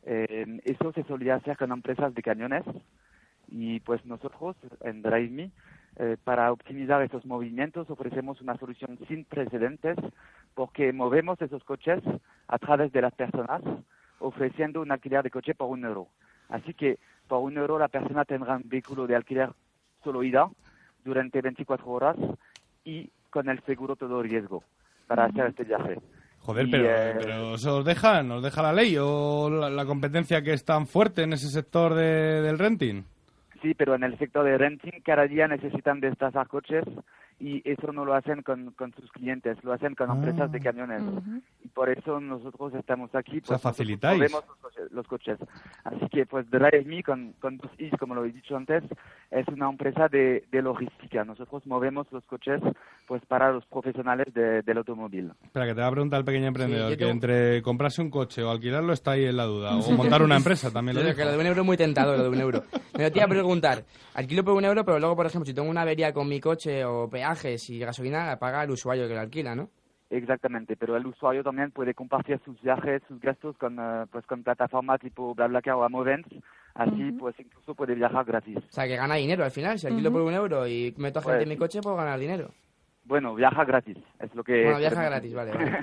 Eh, 0.04 0.60
eso 0.66 0.92
se 0.94 1.04
solía 1.04 1.36
hacer 1.36 1.58
con 1.58 1.72
empresas 1.72 2.14
de 2.14 2.22
camiones 2.22 2.64
y 3.48 3.80
pues 3.82 4.04
nosotros 4.06 4.56
en 4.82 5.02
DriveMe, 5.02 5.52
eh, 5.98 6.18
para 6.24 6.52
optimizar 6.52 7.02
esos 7.02 7.26
movimientos, 7.26 7.90
ofrecemos 7.90 8.42
una 8.42 8.58
solución 8.58 8.98
sin 9.08 9.26
precedentes 9.26 9.98
porque 10.56 10.94
movemos 10.94 11.42
esos 11.42 11.64
coches 11.64 12.02
a 12.48 12.58
través 12.60 12.92
de 12.92 13.02
las 13.02 13.14
personas 13.14 13.62
ofreciendo 14.20 14.82
un 14.82 14.92
alquiler 14.92 15.24
de 15.24 15.32
coche 15.32 15.54
por 15.56 15.70
un 15.70 15.84
euro. 15.84 16.08
Así 16.50 16.74
que 16.74 17.00
por 17.28 17.40
un 17.40 17.58
euro 17.58 17.80
la 17.80 17.88
persona 17.88 18.26
tendrá 18.26 18.56
un 18.56 18.64
vehículo 18.66 19.08
de 19.08 19.16
alquiler 19.16 19.50
solo 20.04 20.24
ida 20.24 20.50
durante 21.04 21.42
24 21.42 21.90
horas 21.90 22.18
y 22.84 23.10
con 23.32 23.50
el 23.50 23.60
seguro 23.64 23.96
todo 23.96 24.22
riesgo 24.22 24.64
para 25.08 25.26
hacer 25.26 25.48
este 25.48 25.64
viaje. 25.64 25.98
Joder, 26.40 26.68
Y, 26.68 26.72
pero, 26.72 26.86
eh, 26.90 27.16
pero 27.20 27.54
¿eso 27.56 27.78
os 27.78 27.86
deja, 27.86 28.24
nos 28.24 28.42
deja 28.44 28.62
la 28.62 28.74
ley 28.74 28.96
o 29.00 29.50
la, 29.50 29.70
la 29.70 29.86
competencia 29.86 30.42
que 30.42 30.54
es 30.54 30.64
tan 30.66 30.86
fuerte 30.88 31.24
en 31.24 31.34
ese 31.34 31.48
sector 31.50 31.94
de- 31.94 32.42
del 32.42 32.58
renting? 32.60 33.04
Sí, 33.62 33.74
pero 33.76 33.94
en 33.96 34.04
el 34.04 34.18
sector 34.18 34.44
de 34.46 34.58
renting 34.58 35.02
cada 35.06 35.28
día 35.28 35.48
necesitan 35.48 36.00
destazar 36.00 36.48
coches 36.48 36.84
y 37.42 37.62
eso 37.66 37.92
no 37.92 38.06
lo 38.06 38.14
hacen 38.14 38.42
con, 38.44 38.72
con 38.72 38.94
sus 38.94 39.12
clientes, 39.12 39.58
lo 39.64 39.74
hacen 39.74 39.96
con 39.96 40.10
Ah. 40.10 40.14
empresas 40.14 40.52
de 40.52 40.60
camiones. 40.60 41.02
Ujú. 41.02 41.42
Y 41.64 41.68
por 41.70 41.90
eso 41.90 42.20
nosotros 42.20 42.74
estamos 42.76 43.14
aquí. 43.16 43.40
sea, 43.40 43.42
Pues, 43.48 43.62
facilitáis. 43.62 44.20
movemos 44.20 44.44
Los 44.48 44.58
coches, 44.58 44.92
los 44.92 45.08
coches. 45.08 45.38
Así 45.84 46.08
que, 46.10 46.26
pues, 46.26 46.50
DriveMe, 46.50 47.04
con, 47.04 47.34
con 47.40 47.58
dos 47.58 47.72
Is, 47.80 47.92
como 48.00 48.16
lo 48.16 48.26
he 48.26 48.32
dicho 48.32 48.56
antes, 48.56 48.84
es 49.32 49.48
una 49.48 49.70
empresa 49.70 50.08
de, 50.08 50.44
de 50.52 50.62
logística. 50.62 51.24
Nosotros 51.26 51.66
movemos 51.66 52.08
los 52.12 52.24
coches 52.26 52.62
pues 53.08 53.26
para 53.26 53.52
los 53.52 53.66
profesionales 53.66 54.34
de- 54.34 54.62
del 54.62 54.78
automóvil. 54.78 55.32
Espera, 55.44 55.66
que 55.66 55.74
te 55.76 55.82
va 55.82 55.88
a 55.88 55.92
preguntar 55.92 56.20
el 56.20 56.26
pequeño 56.26 56.48
emprendedor, 56.48 56.90
yo 56.92 56.96
que 56.96 56.98
tengo- 57.00 57.12
entre 57.12 57.62
comprarse 57.62 58.02
un 58.02 58.10
coche 58.10 58.42
o 58.44 58.50
alquilarlo 58.50 58.94
está 58.94 59.12
ahí 59.12 59.26
en 59.26 59.36
la 59.36 59.44
duda. 59.46 59.76
O 59.76 59.82
montar 60.20 60.22
una 60.22 60.38
empresa, 60.38 60.72
también 60.72 60.96
lo 60.96 61.04
dijo. 61.04 61.16
que 61.18 61.26
lo 61.26 61.32
de 61.32 61.38
un 61.40 61.46
euro 61.46 61.62
es 61.62 61.66
muy 61.68 61.76
tentador, 61.78 62.18
lo 62.18 62.24
de 62.24 62.30
un 62.30 62.40
euro. 62.40 62.64
Me 62.98 63.10
te 63.12 63.18
iba 63.20 63.26
a 63.26 63.30
preguntar, 63.30 63.84
alquilo 64.14 64.44
por 64.46 64.54
un 64.54 64.64
euro, 64.64 64.86
pero 64.86 65.00
luego, 65.00 65.16
por 65.16 65.26
ejemplo, 65.26 65.46
si 65.46 65.54
tengo 65.54 65.70
una 65.70 65.82
avería 65.82 66.14
con 66.14 66.28
mi 66.30 66.40
coche 66.40 66.86
o 66.86 67.10
peajes 67.32 67.70
y 67.70 67.80
gasolina, 67.80 68.26
la 68.26 68.40
paga 68.40 68.64
el 68.64 68.72
usuario 68.72 69.08
que 69.08 69.14
lo 69.14 69.22
alquila, 69.22 69.56
¿no? 69.56 69.70
Exactamente, 70.10 70.76
pero 70.76 70.98
el 70.98 71.06
usuario 71.06 71.42
también 71.42 71.72
puede 71.72 71.94
compartir 71.94 72.38
sus 72.44 72.62
viajes, 72.62 73.02
sus 73.08 73.20
gastos 73.22 73.58
con, 73.58 73.78
eh, 73.80 74.06
pues, 74.12 74.26
con 74.26 74.44
plataformas 74.44 75.00
tipo 75.00 75.34
BlaBlaCar 75.34 75.76
o 75.76 75.84
Amovens. 75.84 76.28
Así, 76.74 77.12
pues, 77.14 77.36
incluso 77.40 77.76
puede 77.76 77.96
viajar 77.96 78.26
gratis. 78.26 78.58
O 78.58 78.72
sea, 78.72 78.88
que 78.88 78.96
gana 78.98 79.16
dinero 79.16 79.44
al 79.46 79.52
final. 79.52 79.80
Si 79.80 79.88
alquilo 79.88 80.12
por 80.12 80.22
un 80.22 80.34
euro 80.34 80.68
y 80.68 80.94
meto 80.98 81.20
a 81.20 81.22
gente 81.22 81.34
Pues 81.36 81.44
en 81.44 81.50
mi 81.50 81.56
sí. 81.56 81.60
coche, 81.60 81.82
puedo 81.82 81.96
ganar 81.96 82.20
dinero. 82.20 82.52
Bueno, 83.12 83.36
viaja 83.36 83.66
gratis, 83.66 83.98
es 84.22 84.34
lo 84.34 84.42
que... 84.42 84.64
Bueno, 84.64 84.78
viaja 84.80 85.04
gratis, 85.04 85.34
vale, 85.34 85.52
vale. 85.52 85.80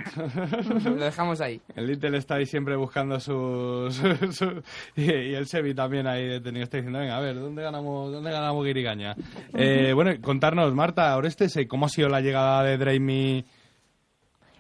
lo 0.85 0.95
dejamos 1.05 1.43
ahí. 1.43 1.61
El 1.77 1.87
Little 1.87 2.17
está 2.17 2.37
ahí 2.37 2.47
siempre 2.47 2.75
buscando 2.75 3.21
sus... 3.21 3.95
su- 4.31 4.63
y, 4.97 5.03
y 5.13 5.35
el 5.35 5.47
Sebi 5.47 5.75
también 5.75 6.07
ahí 6.07 6.27
detenido. 6.27 6.65
Está 6.65 6.79
diciendo, 6.79 7.01
venga, 7.01 7.19
a 7.19 7.21
ver, 7.21 7.39
¿dónde 7.39 7.63
ganamos, 7.63 8.11
dónde 8.11 8.31
ganamos 8.31 8.65
Guirigaña? 8.65 9.15
Eh, 9.53 9.93
bueno, 9.95 10.13
contarnos, 10.23 10.73
Marta, 10.75 11.15
Orestes, 11.19 11.55
eh, 11.59 11.69
¿cómo 11.69 11.85
ha 11.85 11.91
sido 11.91 12.09
la 12.09 12.23
llegada 12.23 12.63
de 12.63 12.99
Me 12.99 13.45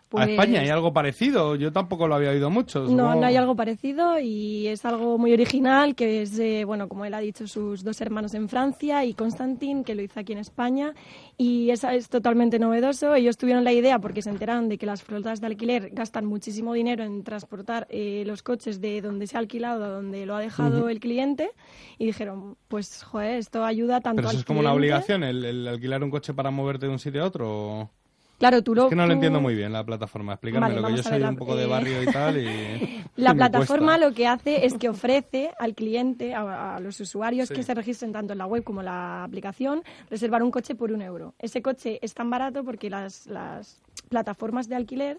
Pues- 0.08 0.26
a 0.26 0.30
España? 0.30 0.60
¿Hay 0.60 0.68
algo 0.70 0.92
parecido? 0.92 1.54
Yo 1.56 1.70
tampoco 1.72 2.08
lo 2.08 2.14
había 2.14 2.30
oído 2.30 2.48
mucho. 2.50 2.80
No, 2.80 2.88
supongo- 2.88 3.14
no 3.20 3.26
hay 3.26 3.36
algo 3.36 3.54
parecido 3.54 4.18
y 4.18 4.66
es 4.66 4.84
algo 4.84 5.18
muy 5.18 5.32
original 5.32 5.94
que 5.94 6.22
es, 6.22 6.38
eh, 6.38 6.64
bueno, 6.64 6.88
como 6.88 7.04
él 7.04 7.12
ha 7.14 7.18
dicho, 7.20 7.46
sus 7.46 7.84
dos 7.84 8.00
hermanos 8.00 8.32
en 8.34 8.48
Francia 8.48 9.04
y 9.04 9.12
Constantin, 9.14 9.84
que 9.84 9.94
lo 9.94 10.02
hizo 10.02 10.18
aquí 10.20 10.32
en 10.32 10.38
España. 10.38 10.94
Y 11.36 11.70
es, 11.70 11.84
es 11.84 12.08
totalmente 12.08 12.58
novedoso. 12.58 13.14
Ellos 13.14 13.36
tuvieron 13.36 13.64
la 13.64 13.72
idea 13.72 13.98
porque 13.98 14.22
se 14.22 14.30
enteraron 14.30 14.68
de 14.68 14.78
que 14.78 14.86
las 14.86 15.02
flotas 15.02 15.40
de 15.40 15.46
alquiler 15.48 15.90
gastan 15.92 16.24
muchísimo 16.24 16.72
dinero 16.72 17.04
en 17.04 17.22
transportar 17.22 17.86
eh, 17.90 18.24
los 18.26 18.42
coches 18.42 18.80
de 18.80 19.02
donde 19.02 19.26
se 19.26 19.36
ha 19.36 19.40
alquilado 19.40 19.84
a 19.84 19.88
donde 19.88 20.24
lo 20.26 20.34
ha 20.36 20.40
dejado 20.40 20.88
el 20.88 21.00
cliente 21.00 21.50
y 21.98 22.06
dijeron, 22.06 22.56
pues, 22.68 23.02
joder, 23.02 23.36
esto 23.36 23.64
ayuda 23.64 24.00
tanto 24.00 24.16
Pero 24.16 24.28
eso 24.28 24.36
al 24.36 24.40
es 24.40 24.44
como 24.46 24.60
una 24.60 24.70
cliente- 24.70 24.78
obligación, 24.78 25.22
el, 25.24 25.44
el 25.44 25.68
alquilar 25.68 26.02
un 26.02 26.10
coche 26.10 26.32
para 26.34 26.50
moverte 26.50 26.86
de 26.86 26.92
un 26.92 26.98
sitio 26.98 27.22
a 27.22 27.26
otro. 27.26 27.90
Claro, 28.38 28.62
tú 28.62 28.74
lo... 28.74 28.84
Es 28.84 28.88
que 28.90 28.94
no 28.96 29.06
lo 29.06 29.12
entiendo 29.12 29.40
muy 29.40 29.54
bien 29.54 29.72
la 29.72 29.84
plataforma. 29.84 30.34
Explícamelo, 30.34 30.80
Vale, 30.80 30.94
que 30.96 31.02
yo 31.02 31.08
soy 31.08 31.22
un 31.22 31.36
poco 31.36 31.56
de 31.56 31.64
eh, 31.64 31.66
barrio 31.66 32.02
y 32.02 32.06
tal. 32.06 32.36
Y 32.38 33.04
La 33.16 33.34
plataforma 33.34 33.98
lo 33.98 34.12
que 34.14 34.28
hace 34.28 34.64
es 34.64 34.74
que 34.74 34.88
ofrece 34.88 35.50
al 35.58 35.74
cliente, 35.74 36.34
a, 36.34 36.76
a 36.76 36.80
los 36.80 37.00
usuarios 37.00 37.48
Sí. 37.48 37.54
que 37.54 37.62
se 37.64 37.74
registren 37.74 38.12
tanto 38.12 38.32
en 38.34 38.38
la 38.38 38.46
web 38.46 38.62
como 38.62 38.80
en 38.80 38.86
la 38.86 39.24
aplicación, 39.24 39.82
reservar 40.08 40.42
un 40.44 40.50
coche 40.52 40.74
por 40.76 40.92
un 40.92 41.02
euro. 41.02 41.34
Ese 41.40 41.62
coche 41.62 41.98
es 42.00 42.14
tan 42.14 42.30
barato 42.30 42.62
porque 42.62 42.88
las, 42.90 43.26
las 43.26 43.80
plataformas 44.08 44.68
de 44.68 44.76
alquiler, 44.76 45.18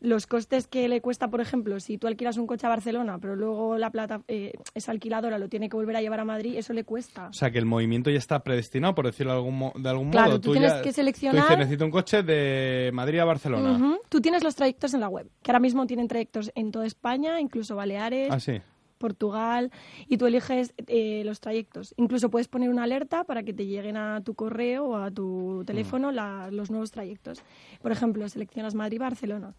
los 0.00 0.26
costes 0.26 0.66
que 0.66 0.88
le 0.88 1.00
cuesta, 1.00 1.28
por 1.28 1.40
ejemplo, 1.40 1.80
si 1.80 1.96
tú 1.98 2.06
alquilas 2.06 2.36
un 2.36 2.46
coche 2.46 2.66
a 2.66 2.68
Barcelona, 2.68 3.18
pero 3.18 3.34
luego 3.34 3.78
la 3.78 3.90
plata, 3.90 4.20
eh, 4.28 4.52
esa 4.74 4.92
alquiladora 4.92 5.38
lo 5.38 5.48
tiene 5.48 5.68
que 5.70 5.76
volver 5.76 5.96
a 5.96 6.02
llevar 6.02 6.20
a 6.20 6.24
Madrid, 6.24 6.56
eso 6.56 6.72
le 6.74 6.84
cuesta. 6.84 7.28
O 7.28 7.32
sea, 7.32 7.50
que 7.50 7.58
el 7.58 7.64
movimiento 7.66 8.10
ya 8.10 8.18
está 8.18 8.40
predestinado, 8.44 8.94
por 8.94 9.06
decirlo 9.06 9.32
de 9.32 9.38
algún, 9.38 9.72
de 9.82 9.88
algún 9.88 10.10
Claro, 10.10 10.32
modo. 10.32 10.40
tú 10.40 10.52
tienes 10.52 10.72
ya- 10.72 10.82
que 10.82 10.90
Tú 10.90 10.94
seleccionar- 11.00 11.42
dices, 11.42 11.58
necesito 11.58 11.84
un 11.86 11.90
coche 11.90 12.22
de 12.22 12.90
Madrid 12.92 13.18
a 13.20 13.24
Barcelona. 13.24 13.98
Tú 14.10 14.20
tienes 14.20 14.44
los 14.44 14.54
trayectos 14.54 14.92
en 14.94 15.00
la 15.00 15.08
web, 15.08 15.30
que 15.42 15.50
ahora 15.50 15.60
mismo 15.60 15.86
tienen 15.86 16.08
trayectos 16.08 16.52
en 16.54 16.70
toda 16.72 16.86
España, 16.86 17.40
incluso 17.40 17.74
Baleares, 17.74 18.28
Ah, 18.30 18.38
sí. 18.38 18.60
Portugal 18.98 19.70
y 20.08 20.16
tú 20.16 20.26
eliges 20.26 20.72
eh, 20.86 21.22
los 21.24 21.40
trayectos. 21.40 21.92
Incluso 21.98 22.30
puedes 22.30 22.48
poner 22.48 22.70
una 22.70 22.84
alerta 22.84 23.24
para 23.24 23.42
que 23.42 23.52
te 23.52 23.66
lleguen 23.66 23.96
a 23.98 24.22
tu 24.22 24.34
correo 24.34 24.84
o 24.86 24.96
a 24.96 25.10
tu 25.10 25.64
teléfono 25.66 26.12
la- 26.12 26.50
los 26.50 26.70
nuevos 26.70 26.92
trayectos. 26.92 27.42
Por 27.82 27.92
ejemplo, 27.92 28.26
seleccionas 28.28 28.74
Madrid-Barcelona. 28.74 29.54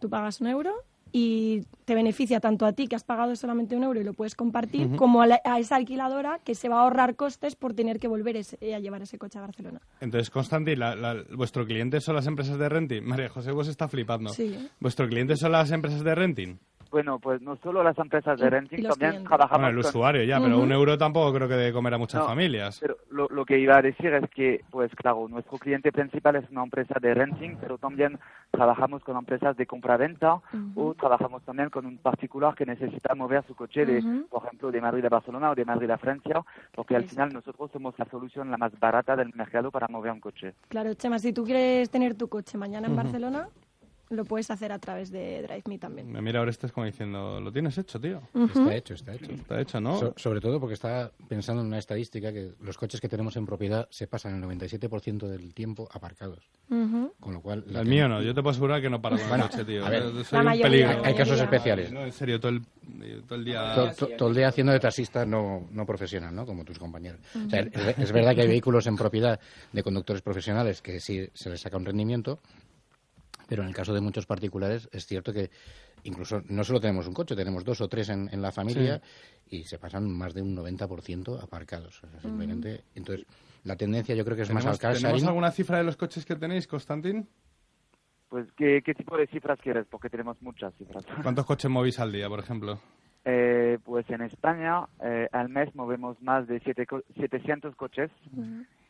Tú 0.00 0.08
pagas 0.08 0.40
un 0.40 0.46
euro 0.48 0.72
y 1.10 1.62
te 1.86 1.94
beneficia 1.94 2.38
tanto 2.38 2.66
a 2.66 2.72
ti 2.74 2.86
que 2.86 2.94
has 2.94 3.02
pagado 3.02 3.34
solamente 3.34 3.74
un 3.74 3.82
euro 3.82 3.98
y 3.98 4.04
lo 4.04 4.12
puedes 4.12 4.34
compartir, 4.34 4.94
como 4.96 5.22
a, 5.22 5.26
la- 5.26 5.40
a 5.44 5.58
esa 5.58 5.76
alquiladora 5.76 6.38
que 6.44 6.54
se 6.54 6.68
va 6.68 6.80
a 6.80 6.82
ahorrar 6.82 7.16
costes 7.16 7.56
por 7.56 7.72
tener 7.72 7.98
que 7.98 8.08
volver 8.08 8.36
ese- 8.36 8.74
a 8.74 8.78
llevar 8.78 9.00
ese 9.00 9.16
coche 9.18 9.38
a 9.38 9.42
Barcelona. 9.42 9.80
Entonces, 10.00 10.28
Constantin, 10.28 10.78
la- 10.78 10.94
la- 10.94 11.24
¿vuestro 11.34 11.64
cliente 11.64 12.00
son 12.02 12.14
las 12.16 12.26
empresas 12.26 12.58
de 12.58 12.68
renting? 12.68 13.02
María 13.04 13.30
José 13.30 13.52
vos 13.52 13.68
está 13.68 13.88
flipando. 13.88 14.30
Sí. 14.34 14.68
¿Vuestro 14.80 15.08
cliente 15.08 15.34
son 15.36 15.52
las 15.52 15.70
empresas 15.70 16.04
de 16.04 16.14
renting? 16.14 16.58
Bueno, 16.90 17.18
pues 17.18 17.42
no 17.42 17.56
solo 17.56 17.82
las 17.82 17.98
empresas 17.98 18.38
de 18.40 18.48
renting, 18.48 18.82
también 18.82 19.10
clientes. 19.10 19.28
trabajamos 19.28 19.60
Bueno, 19.60 19.68
el 19.78 19.82
con- 19.82 19.88
usuario 19.90 20.22
ya, 20.24 20.40
pero 20.40 20.58
un 20.58 20.72
euro 20.72 20.96
tampoco 20.96 21.34
creo 21.34 21.46
que 21.46 21.54
de 21.54 21.72
comer 21.72 21.92
a 21.94 21.98
muchas 21.98 22.22
No, 22.22 22.26
familias. 22.28 22.78
Pero 22.80 22.96
lo, 23.10 23.28
lo 23.28 23.44
que 23.44 23.58
iba 23.58 23.76
a 23.76 23.82
decir 23.82 24.14
es 24.14 24.28
que, 24.30 24.64
pues 24.70 24.90
claro, 24.94 25.28
nuestro 25.28 25.58
cliente 25.58 25.92
principal 25.92 26.36
es 26.36 26.50
una 26.50 26.62
empresa 26.62 26.94
de 27.00 27.12
renting, 27.12 27.56
pero 27.60 27.76
también 27.76 28.18
trabajamos 28.50 29.04
con 29.04 29.16
empresas 29.18 29.54
de 29.58 29.66
compra-venta 29.66 30.40
o 30.76 30.94
trabajamos 30.94 31.42
también 31.42 31.68
con 31.68 31.84
un 31.84 31.98
particular 31.98 32.54
que 32.54 32.64
necesita 32.64 33.14
mover 33.14 33.44
su 33.46 33.54
coche, 33.54 33.84
de, 33.84 34.02
por 34.30 34.44
ejemplo, 34.46 34.70
de 34.70 34.80
Madrid 34.80 35.04
a 35.04 35.08
Barcelona 35.10 35.50
o 35.50 35.54
de 35.54 35.64
Madrid 35.66 35.90
a 35.90 35.98
Francia, 35.98 36.40
porque 36.74 36.96
al 36.96 37.02
Exacto. 37.02 37.14
final 37.22 37.32
nosotros 37.34 37.70
somos 37.70 37.98
la 37.98 38.06
solución 38.06 38.50
la 38.50 38.56
más 38.56 38.72
barata 38.80 39.14
del 39.14 39.30
mercado 39.34 39.70
para 39.70 39.88
mover 39.88 40.12
un 40.12 40.20
coche. 40.20 40.54
Claro, 40.68 40.94
Chema, 40.94 41.18
si 41.18 41.34
tú 41.34 41.44
quieres 41.44 41.90
tener 41.90 42.14
tu 42.14 42.28
coche 42.28 42.56
mañana 42.56 42.86
en 42.88 42.96
Barcelona, 42.96 43.48
lo 44.10 44.24
puedes 44.24 44.50
hacer 44.50 44.72
a 44.72 44.78
través 44.78 45.10
de 45.10 45.42
DriveMe 45.42 45.78
también. 45.78 46.10
Me 46.10 46.20
mira 46.22 46.38
ahora 46.38 46.50
este 46.50 46.66
es 46.66 46.72
como 46.72 46.86
diciendo, 46.86 47.40
lo 47.40 47.52
tienes 47.52 47.76
hecho, 47.78 48.00
tío. 48.00 48.22
Está 48.34 48.74
hecho, 48.74 48.94
está 48.94 49.14
hecho. 49.14 49.32
Está 49.32 49.60
hecho, 49.60 49.80
¿no? 49.80 49.98
So- 49.98 50.14
sobre 50.16 50.40
todo 50.40 50.58
porque 50.60 50.74
está 50.74 51.10
pensando 51.28 51.60
en 51.62 51.68
una 51.68 51.78
estadística 51.78 52.32
que 52.32 52.52
los 52.60 52.76
coches 52.78 53.00
que 53.00 53.08
tenemos 53.08 53.36
en 53.36 53.46
propiedad 53.46 53.86
se 53.90 54.06
pasan 54.06 54.34
el 54.42 54.48
97% 54.48 55.26
del 55.28 55.52
tiempo 55.54 55.88
aparcados. 55.92 56.48
Con 56.68 57.32
lo 57.34 57.40
cual... 57.40 57.64
El 57.74 57.86
mío 57.86 58.08
no, 58.08 58.22
yo 58.22 58.34
te 58.34 58.42
puedo 58.42 58.50
asegurar 58.52 58.80
que 58.80 58.90
no 58.90 59.00
paro 59.00 59.16
con 59.16 59.22
el 59.24 59.28
Bueno, 59.28 59.48
coche, 59.48 59.64
tío. 59.64 59.84
a 59.84 59.88
ver. 59.90 60.02
Yo 60.04 60.12
La 60.12 60.24
soy 60.24 60.38
un 60.38 60.44
mayoría, 60.44 60.70
peligro. 60.86 61.02
la 61.02 61.08
Hay 61.08 61.14
casos 61.14 61.40
especiales. 61.40 61.92
No, 61.92 62.04
en 62.04 62.12
serio, 62.12 62.38
todo 62.40 62.52
el, 62.52 62.62
todo 63.26 63.38
el 63.38 63.44
día... 63.44 63.74
To- 63.74 63.90
to- 63.92 64.08
todo 64.16 64.28
el 64.30 64.34
día 64.34 64.48
haciendo 64.48 64.72
de 64.72 64.80
taxista 64.80 65.24
no, 65.26 65.66
no 65.72 65.86
profesional, 65.86 66.34
¿no? 66.34 66.44
Como 66.46 66.64
tus 66.64 66.78
compañeros. 66.78 67.20
O 67.46 67.48
sea, 67.50 67.60
es, 67.60 67.98
es 67.98 68.12
verdad 68.12 68.34
que 68.34 68.42
hay 68.42 68.48
vehículos 68.48 68.86
en 68.86 68.96
propiedad 68.96 69.38
de 69.72 69.82
conductores 69.82 70.22
profesionales 70.22 70.82
que 70.82 71.00
sí 71.00 71.28
se 71.34 71.50
les 71.50 71.60
saca 71.60 71.76
un 71.76 71.84
rendimiento, 71.84 72.38
pero 73.48 73.62
en 73.62 73.68
el 73.68 73.74
caso 73.74 73.94
de 73.94 74.00
muchos 74.02 74.26
particulares 74.26 74.88
es 74.92 75.06
cierto 75.06 75.32
que 75.32 75.50
incluso 76.04 76.42
no 76.48 76.62
solo 76.62 76.80
tenemos 76.80 77.08
un 77.08 77.14
coche, 77.14 77.34
tenemos 77.34 77.64
dos 77.64 77.80
o 77.80 77.88
tres 77.88 78.10
en, 78.10 78.28
en 78.30 78.42
la 78.42 78.52
familia 78.52 79.00
y 79.48 79.64
se 79.64 79.78
pasan 79.78 80.08
más 80.10 80.34
de 80.34 80.42
un 80.42 80.54
90% 80.54 81.42
aparcados. 81.42 82.04
O 82.04 82.10
sea, 82.10 82.20
simplemente, 82.20 82.84
entonces, 82.94 83.26
la 83.64 83.74
tendencia 83.76 84.14
yo 84.14 84.24
creo 84.24 84.36
que 84.36 84.42
es 84.42 84.50
más 84.52 84.62
¿Tenemos, 84.62 84.76
al 84.76 84.80
car 84.80 84.96
¿Tenemos 85.00 85.24
alguna 85.24 85.50
cifra 85.50 85.78
de 85.78 85.84
los 85.84 85.96
coches 85.96 86.24
que 86.26 86.36
tenéis, 86.36 86.66
Constantin? 86.68 87.26
Pues, 88.28 88.46
¿qué, 88.56 88.82
qué 88.84 88.94
tipo 88.94 89.16
de 89.16 89.26
cifras 89.28 89.58
quieres? 89.60 89.86
Porque 89.90 90.10
tenemos 90.10 90.40
muchas 90.42 90.74
cifras. 90.76 91.04
¿Cuántos 91.22 91.46
coches 91.46 91.70
movéis 91.70 91.98
al 91.98 92.12
día, 92.12 92.28
por 92.28 92.40
ejemplo? 92.40 92.78
Eh, 93.24 93.78
pues 93.84 94.08
en 94.10 94.20
España 94.22 94.86
eh, 95.02 95.28
al 95.32 95.48
mes 95.48 95.74
movemos 95.74 96.20
más 96.22 96.46
de 96.46 96.60
siete 96.60 96.86
co- 96.86 97.02
700 97.18 97.74
coches 97.74 98.10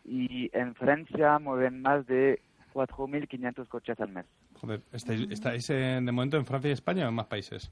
y 0.05 0.51
en 0.53 0.75
Francia 0.75 1.39
mueven 1.39 1.81
más 1.83 2.07
de 2.07 2.41
4.500 2.73 3.67
coches 3.69 3.99
al 4.01 4.11
mes. 4.11 4.27
Joder, 4.61 4.83
¿estáis, 4.93 5.27
estáis 5.31 5.71
en- 5.71 6.07
de 6.07 6.13
momento 6.13 6.37
en 6.37 6.45
Francia 6.47 6.69
y 6.71 6.73
España 6.73 7.07
o 7.07 7.09
en 7.09 7.15
más 7.15 7.27
países? 7.27 7.71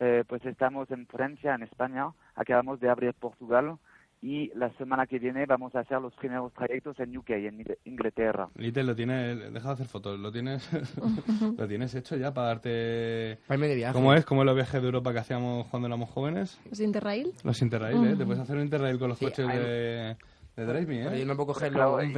Eh, 0.00 0.24
pues 0.26 0.44
estamos 0.44 0.90
en 0.90 1.06
Francia, 1.06 1.54
en 1.54 1.62
España, 1.62 2.08
acabamos 2.34 2.80
de 2.80 2.88
abrir 2.88 3.14
Portugal 3.14 3.76
y 4.20 4.50
la 4.56 4.70
semana 4.76 5.06
que 5.06 5.18
viene 5.18 5.46
vamos 5.46 5.74
a 5.74 5.80
hacer 5.80 6.00
los 6.00 6.14
primeros 6.14 6.52
trayectos 6.54 6.98
en 7.00 7.16
UK, 7.16 7.30
en 7.30 7.58
Ingl- 7.60 7.78
Inglaterra. 7.84 8.48
Lite, 8.56 8.82
lo 8.84 8.94
tienes... 8.94 9.52
Deja 9.52 9.68
de 9.68 9.74
hacer 9.74 9.86
fotos. 9.86 10.18
¿Lo 10.18 10.30
tienes, 10.32 10.68
¿Lo 11.58 11.68
tienes 11.68 11.94
hecho 11.94 12.16
ya 12.16 12.32
para 12.32 12.48
darte... 12.48 13.38
Para 13.46 13.56
irme 13.58 13.68
de 13.68 13.74
viaje. 13.76 13.92
¿Cómo 13.92 14.14
es? 14.14 14.24
¿Cómo 14.24 14.42
es 14.42 14.46
los 14.46 14.54
viajes 14.54 14.80
de 14.80 14.86
Europa 14.86 15.12
que 15.12 15.18
hacíamos 15.18 15.66
cuando 15.68 15.86
éramos 15.88 16.08
jóvenes? 16.10 16.58
¿Es 16.70 16.80
Interrail? 16.80 17.32
Los 17.44 17.60
Interrail, 17.62 18.04
¿eh? 18.04 18.16
Te 18.16 18.24
puedes 18.24 18.40
hacer 18.40 18.56
un 18.56 18.62
Interrail 18.62 18.98
con 18.98 19.08
los 19.08 19.18
Sí, 19.18 19.24
coches 19.26 19.46
hay- 19.46 19.58
de, 19.58 20.16
de 20.56 20.66
Drive 20.66 20.86
Me, 20.86 21.02
Pero 21.04 21.16
yo 21.16 21.22
¿eh? 21.22 21.26
no 21.26 21.34
puedo 21.36 21.46
cogerlo 21.48 21.78
Claro, 21.78 21.94
un 21.96 22.12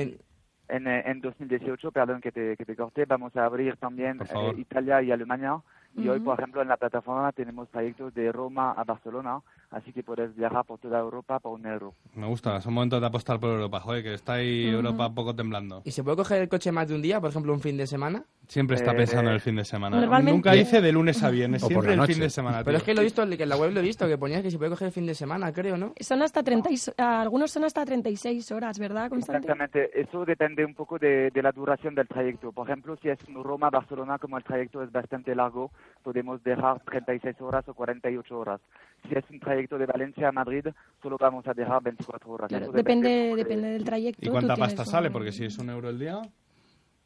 En, 0.69 0.87
eh, 0.87 1.03
en 1.07 1.21
2018, 1.21 1.93
perdón 1.93 2.21
que 2.21 2.33
te, 2.33 2.57
que 2.57 2.65
te 2.65 2.75
corté, 2.75 3.05
vamos 3.05 3.37
a 3.37 3.45
abrir 3.45 3.77
también 3.77 4.19
eh, 4.23 4.55
Italia 4.57 5.03
y 5.03 5.13
Alemania. 5.13 5.61
Y 5.97 6.09
hoy, 6.09 6.19
por 6.19 6.39
ejemplo, 6.39 6.61
en 6.61 6.69
la 6.69 6.77
plataforma 6.77 7.31
tenemos 7.31 7.69
trayectos 7.69 8.13
de 8.15 8.33
Roma 8.33 8.73
a 8.73 8.83
Barcelona, 8.83 9.41
así 9.71 9.93
que 9.93 10.03
puedes 10.03 10.35
viajar 10.37 10.65
por 10.65 10.79
toda 10.79 10.99
Europa 11.01 11.39
por 11.41 11.53
un 11.59 11.67
euro. 11.67 11.95
Me 12.15 12.27
gusta, 12.27 12.61
son 12.61 12.75
momentos 12.75 13.01
de 13.01 13.07
apostar 13.07 13.39
por 13.41 13.51
Europa, 13.51 13.81
joder, 13.81 14.03
que 14.03 14.15
está 14.15 14.35
ahí 14.35 14.67
Europa 14.67 15.07
un 15.09 15.15
poco 15.15 15.35
temblando. 15.35 15.83
¿Y 15.85 15.91
se 15.91 16.03
puede 16.05 16.17
coger 16.17 16.43
el 16.43 16.49
coche 16.49 16.71
más 16.73 16.89
de 16.89 16.95
un 16.95 17.03
día, 17.03 17.21
por 17.21 17.31
ejemplo, 17.31 17.53
un 17.53 17.61
fin 17.61 17.77
de 17.77 17.87
semana? 17.87 18.25
Siempre 18.47 18.77
está 18.77 18.93
Eh, 18.93 18.97
pensando 18.97 19.31
en 19.31 19.35
el 19.37 19.41
fin 19.41 19.57
de 19.57 19.65
semana. 19.65 19.97
normalmente- 19.99 20.33
Nunca 20.33 20.53
dice 20.53 20.81
de 20.83 20.93
lunes 20.93 21.23
a 21.23 21.31
viernes, 21.31 21.63
O 21.63 21.67
por 21.67 21.73
siempre 21.73 21.97
la 21.97 22.03
el 22.05 22.09
fin 22.13 22.21
de 22.21 22.29
semana. 22.31 22.59
Pero 22.59 22.73
tío. 22.73 22.77
es 22.79 22.83
que 22.85 22.95
lo 22.95 23.01
he 23.01 23.05
visto, 23.05 23.27
que 23.27 23.43
en 23.43 23.49
la 23.49 23.57
web 23.57 23.73
lo 23.73 23.81
he 23.81 23.83
visto, 23.83 24.07
que 24.07 24.19
ponía 24.19 24.43
que 24.43 24.51
se 24.51 24.59
puede 24.59 24.71
coger 24.71 24.87
el 24.89 24.93
fin 24.93 25.07
de 25.07 25.15
semana, 25.15 25.51
creo, 25.53 25.77
¿no? 25.79 25.95
Son 26.01 26.21
hasta 26.23 26.43
30 26.43 26.71
y- 26.71 26.77
algunos 26.99 27.51
son 27.51 27.65
hasta 27.65 27.85
36 27.87 28.53
horas, 28.53 28.79
¿verdad, 28.79 29.09
Constantin? 29.09 29.51
Exactamente, 29.51 29.99
eso 29.99 30.25
depende 30.27 30.63
un 30.65 30.75
poco 30.75 30.99
de, 30.99 31.31
de 31.31 31.43
la 31.43 31.53
duración 31.53 31.95
del 31.95 32.07
trayecto. 32.07 32.53
Por 32.53 32.69
ejemplo, 32.69 32.97
si 33.01 33.09
es 33.09 33.19
un 33.29 33.43
Roma-Barcelona, 33.43 34.19
como 34.19 34.37
el 34.37 34.45
trayecto 34.45 34.83
es 34.83 34.93
bastante 34.93 35.35
largo, 35.35 35.71
podemos 36.03 36.43
dejar 36.45 36.81
36 36.81 37.41
horas 37.41 37.67
o 37.69 37.73
48 37.75 38.39
horas. 38.39 38.61
Si 39.09 39.15
es 39.15 39.25
un 39.31 39.41
trayecto 39.41 39.54
de 39.55 39.87
Valencia 39.87 40.29
a 40.29 40.33
Madrid, 40.33 40.67
solo 41.03 41.17
vamos 41.19 41.47
a 41.47 41.55
dejar 41.55 41.83
24 41.83 42.31
horas. 42.31 42.49
Claro, 42.49 42.73
depende, 42.73 43.09
un 43.09 43.25
poco 43.31 43.37
de- 43.37 43.43
depende 43.45 43.69
del 43.71 43.85
trayecto. 43.85 44.27
¿Y 44.27 44.31
cuánta 44.31 44.57
pasta 44.57 44.83
un- 44.83 44.89
sale? 44.89 45.11
Porque 45.11 45.33
si 45.33 45.45
es 45.45 45.57
un 45.59 45.71
euro 45.71 45.89
el 45.89 45.99
día, 45.99 46.21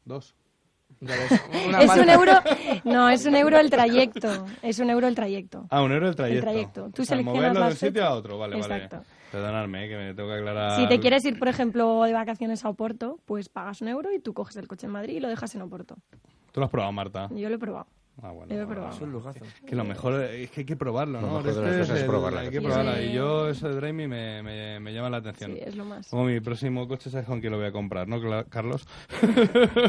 dos. 0.05 0.35
Ya 1.01 1.15
ves, 1.15 1.31
una 1.67 1.81
Es 1.81 1.95
un 1.97 2.09
euro, 2.09 2.31
no, 2.83 3.09
es 3.09 3.25
un 3.25 3.35
euro 3.35 3.57
el 3.59 3.69
trayecto. 3.69 4.45
Es 4.63 4.79
un 4.79 4.89
euro 4.89 5.07
el 5.07 5.15
trayecto. 5.15 5.67
Ah, 5.69 5.83
un 5.83 5.91
euro 5.91 6.07
el 6.09 6.15
trayecto. 6.15 6.39
El 6.47 6.51
trayecto. 6.51 6.81
Tú 6.93 7.03
o 7.03 7.05
sea, 7.05 7.15
seleccionas 7.17 7.41
moverlo 7.53 7.65
de 7.65 7.71
un 7.71 7.77
sitio 7.77 8.03
a 8.05 8.13
otro, 8.15 8.37
vale, 8.39 8.57
Exacto. 8.57 8.95
vale. 8.97 9.07
Perdonadme, 9.31 9.87
que 9.87 9.95
me 9.95 10.13
tengo 10.15 10.29
que 10.29 10.35
aclarar. 10.39 10.81
Si 10.81 10.87
te 10.87 10.99
quieres 10.99 11.23
ir, 11.25 11.37
por 11.37 11.47
ejemplo, 11.47 12.03
de 12.03 12.13
vacaciones 12.13 12.65
a 12.65 12.69
Oporto, 12.69 13.19
pues 13.25 13.47
pagas 13.47 13.79
un 13.81 13.87
euro 13.89 14.11
y 14.11 14.19
tú 14.19 14.33
coges 14.33 14.55
el 14.57 14.67
coche 14.67 14.87
en 14.87 14.91
Madrid 14.93 15.17
y 15.17 15.19
lo 15.19 15.27
dejas 15.29 15.53
en 15.53 15.61
Oporto. 15.61 15.95
Tú 16.51 16.59
lo 16.59 16.65
has 16.65 16.71
probado, 16.71 16.91
Marta. 16.91 17.29
Yo 17.31 17.47
lo 17.47 17.55
he 17.55 17.59
probado. 17.59 17.85
Ah, 18.21 18.31
bueno. 18.31 18.47
Yo 18.53 18.61
he 18.61 18.65
bueno, 18.65 18.73
probado. 18.81 18.95
Es 18.95 19.01
un 19.01 19.11
lujazo. 19.11 19.39
Que 19.65 19.75
lo 19.75 19.83
mejor 19.85 20.21
es 20.23 20.51
que 20.51 20.61
hay 20.61 20.65
que 20.65 20.75
probarlo, 20.75 21.21
Lo 21.21 21.27
¿no? 21.27 21.33
mejor 21.39 21.43
de 21.43 21.61
las 21.61 21.69
Este 21.69 21.79
cosas 21.79 21.95
es 21.95 22.01
el- 22.03 22.07
probarla, 22.09 22.39
Hay 22.41 22.49
que 22.49 22.61
probarla. 22.61 22.95
Sí. 22.97 23.01
Y 23.03 23.13
yo, 23.13 23.49
eso 23.49 23.69
de 23.69 23.75
Drive 23.75 23.93
Me 23.93 24.79
me, 24.79 24.93
llama 24.93 25.09
la 25.09 25.17
atención. 25.17 25.51
Sí, 25.53 25.59
es 25.61 25.75
lo 25.75 25.85
más. 25.85 26.07
Como 26.09 26.25
mi 26.25 26.39
próximo 26.41 26.87
coche, 26.87 27.09
¿sabes 27.09 27.25
con 27.27 27.39
quién 27.39 27.51
lo 27.51 27.57
voy 27.59 27.67
a 27.67 27.71
comprar, 27.71 28.07
no, 28.07 28.19
Carlos? 28.49 28.85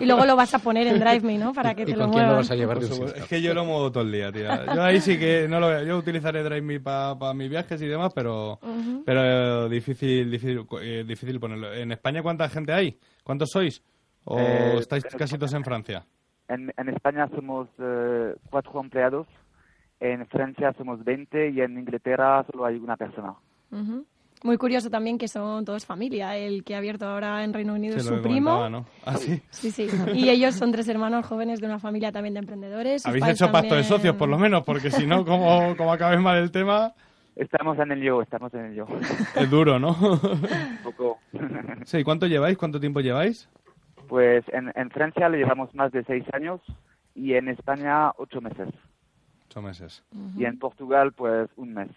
Y 0.01 0.05
luego 0.05 0.25
lo 0.27 0.37
vas 0.37 0.55
a 0.55 0.59
poner 0.59 0.87
en 0.87 0.99
Drive 1.01 1.21
Me, 1.21 1.38
¿no? 1.38 1.53
Para 1.55 1.75
que 1.75 1.83
¿Y 1.83 1.87
te 1.87 1.93
lo 1.97 2.05
con 2.05 2.11
quién 2.12 2.23
lo 2.23 2.27
muevan. 2.29 2.37
vas 2.43 2.51
a 2.51 2.55
llevar? 2.55 2.79
Es 2.79 3.25
que 3.29 3.43
yo 3.43 3.53
lo 3.55 3.64
muevo 3.64 3.90
todo 3.90 4.05
el 4.05 4.12
día, 4.12 4.31
tía. 4.33 4.64
Yo 4.75 4.83
ahí 4.83 5.01
sí 5.01 5.19
que 5.19 5.47
no 5.49 5.59
lo 5.61 5.69
veo. 5.69 5.83
Yo 5.85 5.99
utilizaré 5.99 6.43
Drive 6.43 6.62
Me 6.62 6.81
para 6.81 7.35
mis 7.35 7.51
viajes 7.51 7.81
y 7.83 7.87
demás, 7.87 8.12
pero, 8.14 8.59
pero 9.05 9.69
difícil, 9.69 10.31
difícil, 10.31 10.64
eh, 10.83 11.05
difícil 11.07 11.40
ponerlo. 11.40 11.73
¿En 11.75 11.93
España 11.93 12.23
cuánta 12.23 12.49
gente 12.49 12.73
hay? 12.73 12.99
¿Cuántos 13.25 13.51
sois? 13.51 13.83
¿O 14.25 14.38
Eh, 14.38 14.77
estáis 14.79 15.05
casi 15.05 15.37
todos 15.37 15.53
en 15.55 15.64
Francia? 15.64 16.05
En, 16.50 16.72
en 16.76 16.88
España 16.88 17.28
somos 17.34 17.68
eh, 17.78 18.34
cuatro 18.50 18.80
empleados, 18.80 19.26
en 20.00 20.26
Francia 20.26 20.74
somos 20.76 21.04
20 21.04 21.50
y 21.50 21.60
en 21.60 21.78
Inglaterra 21.78 22.44
solo 22.50 22.64
hay 22.64 22.76
una 22.76 22.96
persona. 22.96 23.34
Ujú. 23.70 24.04
Muy 24.42 24.56
curioso 24.56 24.90
también 24.90 25.16
que 25.18 25.28
son 25.28 25.64
todos 25.64 25.86
familia. 25.86 26.36
El 26.36 26.64
que 26.64 26.74
ha 26.74 26.78
abierto 26.78 27.06
ahora 27.06 27.44
en 27.44 27.52
Reino 27.52 27.74
Unido 27.74 27.94
Sí, 27.94 28.00
es 28.00 28.06
su 28.06 28.22
primo. 28.22 28.84
Ah, 29.04 29.16
sí. 29.16 29.40
Sí, 29.50 29.70
sí. 29.70 29.86
Y 30.14 30.30
ellos 30.30 30.54
son 30.54 30.72
tres 30.72 30.88
hermanos 30.88 31.26
jóvenes 31.26 31.60
de 31.60 31.66
una 31.66 31.78
familia 31.78 32.10
también 32.10 32.34
de 32.34 32.40
emprendedores. 32.40 33.06
Habéis 33.06 33.28
hecho 33.28 33.52
pacto 33.52 33.74
de 33.74 33.84
socios, 33.84 34.16
por 34.16 34.28
lo 34.28 34.38
menos, 34.38 34.64
porque 34.64 34.90
si 34.90 35.06
no, 35.06 35.24
como, 35.24 35.76
como 35.76 35.92
acabes 35.92 36.20
mal 36.20 36.38
el 36.38 36.50
tema, 36.50 36.94
Estamos 37.36 37.78
en 37.78 37.92
el 37.92 38.02
yo, 38.02 38.20
estamos 38.20 38.52
en 38.52 38.66
el 38.66 38.74
yo. 38.74 38.86
es 39.36 39.48
duro, 39.48 39.78
¿no? 39.78 39.96
Un 40.02 40.78
poco. 40.82 41.18
sí, 41.84 42.04
¿cuánto 42.04 42.26
lleváis? 42.26 42.58
¿Cuánto 42.58 42.80
tiempo 42.80 43.00
lleváis? 43.00 43.48
Pues 44.11 44.44
en, 44.49 44.73
en 44.75 44.90
Francia 44.90 45.29
le 45.29 45.38
llevamos 45.38 45.73
más 45.73 45.92
de 45.92 46.03
seis 46.03 46.25
años 46.33 46.61
y 47.14 47.35
en 47.35 47.46
España 47.49 48.11
ocho 48.16 48.40
meses. 48.40 48.68
Ocho 49.46 49.62
meses. 49.62 50.03
Y 50.37 50.46
en 50.46 50.59
Portugal 50.59 51.12
pues 51.12 51.49
un 51.57 51.75
mes. 51.75 51.90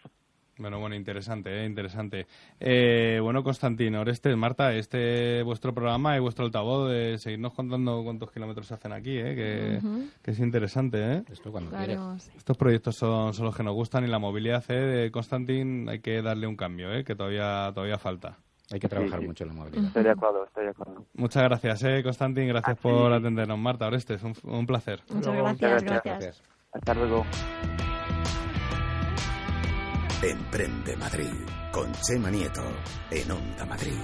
Bueno, 0.60 0.80
bueno, 0.80 0.96
interesante, 0.96 1.50
¿eh? 1.50 1.66
interesante. 1.66 2.28
Eh, 2.60 3.18
bueno, 3.20 3.44
Constantino, 3.44 4.02
Orestes, 4.02 4.38
Marta, 4.38 4.76
este 4.76 5.42
vuestro 5.42 5.74
programa 5.74 6.16
y 6.16 6.20
vuestro 6.20 6.46
altavoz 6.46 6.92
de 6.92 7.18
seguirnos 7.18 7.54
contando 7.56 8.04
cuántos 8.04 8.32
kilómetros 8.32 8.68
se 8.68 8.76
hacen 8.76 8.92
aquí, 8.92 9.18
¿eh? 9.18 9.34
que, 9.34 9.80
que 10.22 10.30
es 10.30 10.40
interesante. 10.40 11.00
¿eh? 11.00 11.24
Esto 11.32 11.52
cuando 11.52 11.72
quieras. 11.72 11.96
Claro, 11.96 12.20
sí. 12.20 12.32
Estos 12.38 12.58
proyectos 12.58 12.96
son, 12.96 13.34
son 13.34 13.46
los 13.46 13.58
que 13.58 13.64
nos 13.64 13.74
gustan 13.74 14.04
y 14.04 14.08
la 14.08 14.20
movilidad 14.20 14.64
¿eh? 14.70 14.74
de 14.76 15.12
Constantin 15.12 15.90
hay 15.90 16.00
que 16.00 16.22
darle 16.22 16.46
un 16.46 16.56
cambio, 16.56 16.94
¿eh? 16.94 17.04
que 17.04 17.16
todavía, 17.16 17.72
todavía 17.74 17.98
falta. 17.98 18.38
Hay 18.72 18.80
que 18.80 18.88
trabajar 18.88 19.20
Sí. 19.20 19.26
mucho 19.28 19.44
en 19.44 19.48
la 19.50 19.54
movilidad. 19.56 19.86
Estoy 19.86 20.04
de 20.04 20.10
acuerdo, 20.12 20.46
estoy 20.46 20.64
de 20.66 20.70
acuerdo. 20.72 21.06
Muchas 21.16 21.44
gracias, 21.44 21.84
¿eh, 21.84 22.02
Constantin, 22.04 22.48
gracias 22.48 22.72
A 22.72 22.76
ti. 22.76 22.82
por 22.82 23.12
atendernos. 23.14 23.58
Marta, 23.60 23.88
Orestes, 23.88 24.24
un, 24.24 24.34
un 24.44 24.66
placer. 24.66 25.02
Muchas 25.10 25.26
Luego, 25.34 25.44
gracias, 25.48 25.84
muchas 25.84 26.02
gracias. 26.04 26.44
Hasta 26.72 26.94
luego. 26.94 27.26
Emprende 30.24 30.96
Madrid 30.96 31.34
con 31.72 31.92
Chema 31.92 32.32
Nieto 32.32 32.64
en 33.12 33.30
Onda 33.32 33.66
Madrid. 33.66 34.00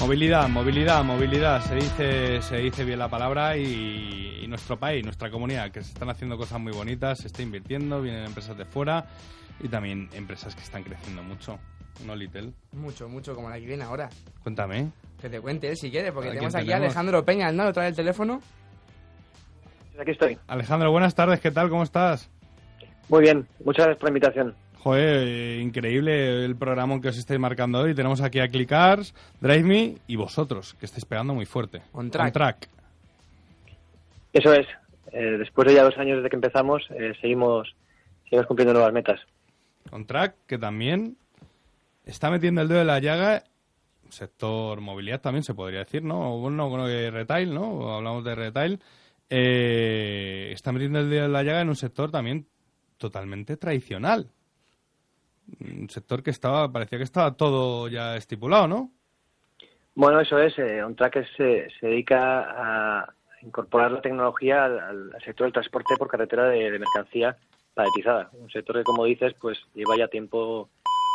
Movilidad, 0.00 0.48
movilidad, 0.48 1.04
movilidad. 1.04 1.60
Se 1.62 1.74
dice, 1.74 2.42
se 2.42 2.56
dice 2.56 2.84
bien 2.84 2.98
la 2.98 3.08
palabra 3.08 3.56
y, 3.56 4.29
y 4.40 4.48
nuestro 4.48 4.78
país, 4.78 5.04
nuestra 5.04 5.30
comunidad, 5.30 5.70
que 5.70 5.82
se 5.82 5.92
están 5.92 6.08
haciendo 6.10 6.36
cosas 6.36 6.60
muy 6.60 6.72
bonitas, 6.72 7.18
se 7.18 7.26
está 7.26 7.42
invirtiendo, 7.42 8.00
vienen 8.00 8.24
empresas 8.24 8.56
de 8.56 8.64
fuera 8.64 9.06
y 9.60 9.68
también 9.68 10.08
empresas 10.14 10.54
que 10.54 10.62
están 10.62 10.82
creciendo 10.82 11.22
mucho. 11.22 11.58
¿No, 12.06 12.16
Little? 12.16 12.52
Mucho, 12.72 13.08
mucho, 13.08 13.34
como 13.34 13.50
la 13.50 13.58
que 13.58 13.66
viene 13.66 13.84
ahora. 13.84 14.08
Cuéntame. 14.42 14.90
Que 15.20 15.28
te 15.28 15.40
cuente 15.40 15.68
él 15.68 15.76
si 15.76 15.90
quiere, 15.90 16.12
porque 16.12 16.28
¿A 16.28 16.32
quién 16.32 16.44
tenemos 16.44 16.54
aquí 16.54 16.72
a? 16.72 16.76
Alejandro 16.76 17.24
Peña, 17.24 17.52
¿no? 17.52 17.70
¿Trae 17.72 17.88
el 17.88 17.96
teléfono? 17.96 18.40
Aquí 20.00 20.12
estoy. 20.12 20.38
Alejandro, 20.46 20.90
buenas 20.90 21.14
tardes, 21.14 21.40
¿qué 21.40 21.50
tal? 21.50 21.68
¿Cómo 21.68 21.82
estás? 21.82 22.30
Muy 23.10 23.22
bien, 23.22 23.46
muchas 23.64 23.84
gracias 23.84 23.98
por 23.98 24.08
la 24.08 24.10
invitación. 24.10 24.54
Joder, 24.78 25.28
eh, 25.28 25.60
increíble 25.60 26.44
el 26.46 26.56
programa 26.56 26.98
que 27.02 27.08
os 27.08 27.18
estáis 27.18 27.38
marcando 27.38 27.80
hoy. 27.80 27.94
Tenemos 27.94 28.22
aquí 28.22 28.40
a 28.40 28.48
Clickars, 28.48 29.14
Drive 29.40 29.62
Me 29.62 29.96
y 30.06 30.16
vosotros, 30.16 30.74
que 30.80 30.86
estáis 30.86 31.04
pegando 31.04 31.34
muy 31.34 31.44
fuerte. 31.44 31.82
On 31.92 32.10
track. 32.10 32.26
On 32.26 32.32
track. 32.32 32.68
Eso 34.32 34.52
es. 34.52 34.66
Eh, 35.12 35.38
después 35.38 35.66
de 35.68 35.74
ya 35.74 35.84
dos 35.84 35.98
años 35.98 36.18
desde 36.18 36.30
que 36.30 36.36
empezamos, 36.36 36.86
eh, 36.90 37.14
seguimos, 37.20 37.74
seguimos 38.24 38.46
cumpliendo 38.46 38.74
nuevas 38.74 38.92
metas. 38.92 39.20
On 39.90 40.06
track, 40.06 40.36
que 40.46 40.58
también 40.58 41.16
está 42.04 42.30
metiendo 42.30 42.62
el 42.62 42.68
dedo 42.68 42.80
en 42.82 42.86
la 42.86 42.98
llaga 43.00 43.42
sector 44.12 44.80
movilidad 44.80 45.20
también 45.20 45.42
se 45.42 45.54
podría 45.54 45.80
decir, 45.80 46.02
¿no? 46.02 46.38
Bueno, 46.38 46.68
bueno, 46.68 46.86
retail, 46.86 47.54
¿no? 47.54 47.94
Hablamos 47.94 48.24
de 48.24 48.34
retail. 48.34 48.80
Eh, 49.28 50.50
está 50.52 50.72
metiendo 50.72 51.00
el 51.00 51.10
dedo 51.10 51.26
en 51.26 51.32
la 51.32 51.42
llaga 51.42 51.60
en 51.60 51.68
un 51.68 51.76
sector 51.76 52.10
también 52.10 52.46
totalmente 52.98 53.56
tradicional. 53.56 54.28
Un 55.60 55.88
sector 55.88 56.22
que 56.22 56.30
estaba, 56.30 56.70
parecía 56.70 56.98
que 56.98 57.04
estaba 57.04 57.36
todo 57.36 57.88
ya 57.88 58.16
estipulado, 58.16 58.68
¿no? 58.68 58.90
Bueno, 59.94 60.20
eso 60.20 60.38
es. 60.38 60.56
Eh, 60.58 60.82
OnTrack 60.82 61.26
se, 61.36 61.68
se 61.78 61.86
dedica 61.86 63.00
a 63.00 63.14
incorporar 63.42 63.92
la 63.92 64.00
tecnología 64.00 64.64
al, 64.64 65.12
sector 65.24 65.46
del 65.46 65.52
transporte 65.52 65.94
por 65.96 66.08
carretera 66.08 66.48
de, 66.48 66.70
mercancía 66.78 67.36
paletizada. 67.74 68.30
Un 68.32 68.50
sector 68.50 68.76
que, 68.76 68.84
como 68.84 69.04
dices, 69.04 69.34
pues 69.40 69.58
lleva 69.74 69.96
ya 69.96 70.08
tiempo 70.08 70.68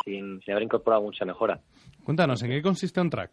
sin, 0.04 0.42
haber 0.48 0.64
incorporado 0.64 1.04
mucha 1.04 1.26
mejora. 1.26 1.60
Cuéntanos, 2.04 2.42
¿en 2.44 2.52
qué 2.52 2.62
consiste 2.62 3.00
OnTrack? 3.00 3.32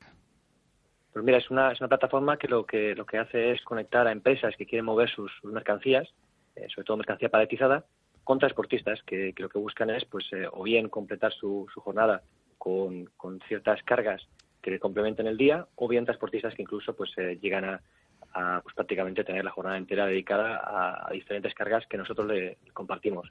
Pues 1.13 1.25
mira, 1.25 1.39
es 1.39 1.51
una, 1.51 1.73
es 1.73 1.81
una 1.81 1.89
plataforma 1.89 2.39
que 2.39 2.49
lo 2.49 2.65
que 2.65 2.95
lo 2.95 3.05
que 3.05 3.19
hace 3.19 3.53
es 3.53 3.63
conectar 3.63 4.07
a 4.07 4.13
empresas 4.13 4.55
que 4.57 4.65
quieren 4.65 4.87
mover 4.87 5.11
sus, 5.11 5.31
mercancías, 5.45 6.09
eh, 6.57 6.67
sobre 6.75 6.87
todo 6.87 6.97
mercancía 6.97 7.29
paletizada, 7.29 7.85
con 8.25 8.39
transportistas 8.39 9.03
que, 9.03 9.35
lo 9.37 9.49
que 9.49 9.59
buscan 9.59 9.91
es, 9.91 10.05
pues, 10.07 10.25
eh, 10.33 10.47
o 10.51 10.63
bien 10.63 10.89
completar 10.89 11.33
su, 11.33 11.67
su 11.73 11.81
jornada 11.81 12.23
con, 12.57 13.07
con, 13.17 13.41
ciertas 13.49 13.83
cargas 13.83 14.27
que 14.63 14.79
complementen 14.79 15.27
el 15.27 15.37
día, 15.37 15.67
o 15.75 15.89
bien 15.89 16.05
transportistas 16.05 16.55
que 16.55 16.63
incluso, 16.63 16.95
pues, 16.95 17.11
eh, 17.19 17.39
llegan 17.43 17.65
a, 17.65 17.81
a 18.35 18.61
pues, 18.63 18.75
prácticamente 18.75 19.25
tener 19.25 19.45
la 19.45 19.51
jornada 19.51 19.77
entera 19.77 20.07
dedicada 20.07 21.07
a, 21.07 21.13
diferentes 21.13 21.55
cargas 21.55 21.87
que 21.87 21.99
nosotros 21.99 22.27
le 22.27 22.59
compartimos. 22.73 23.31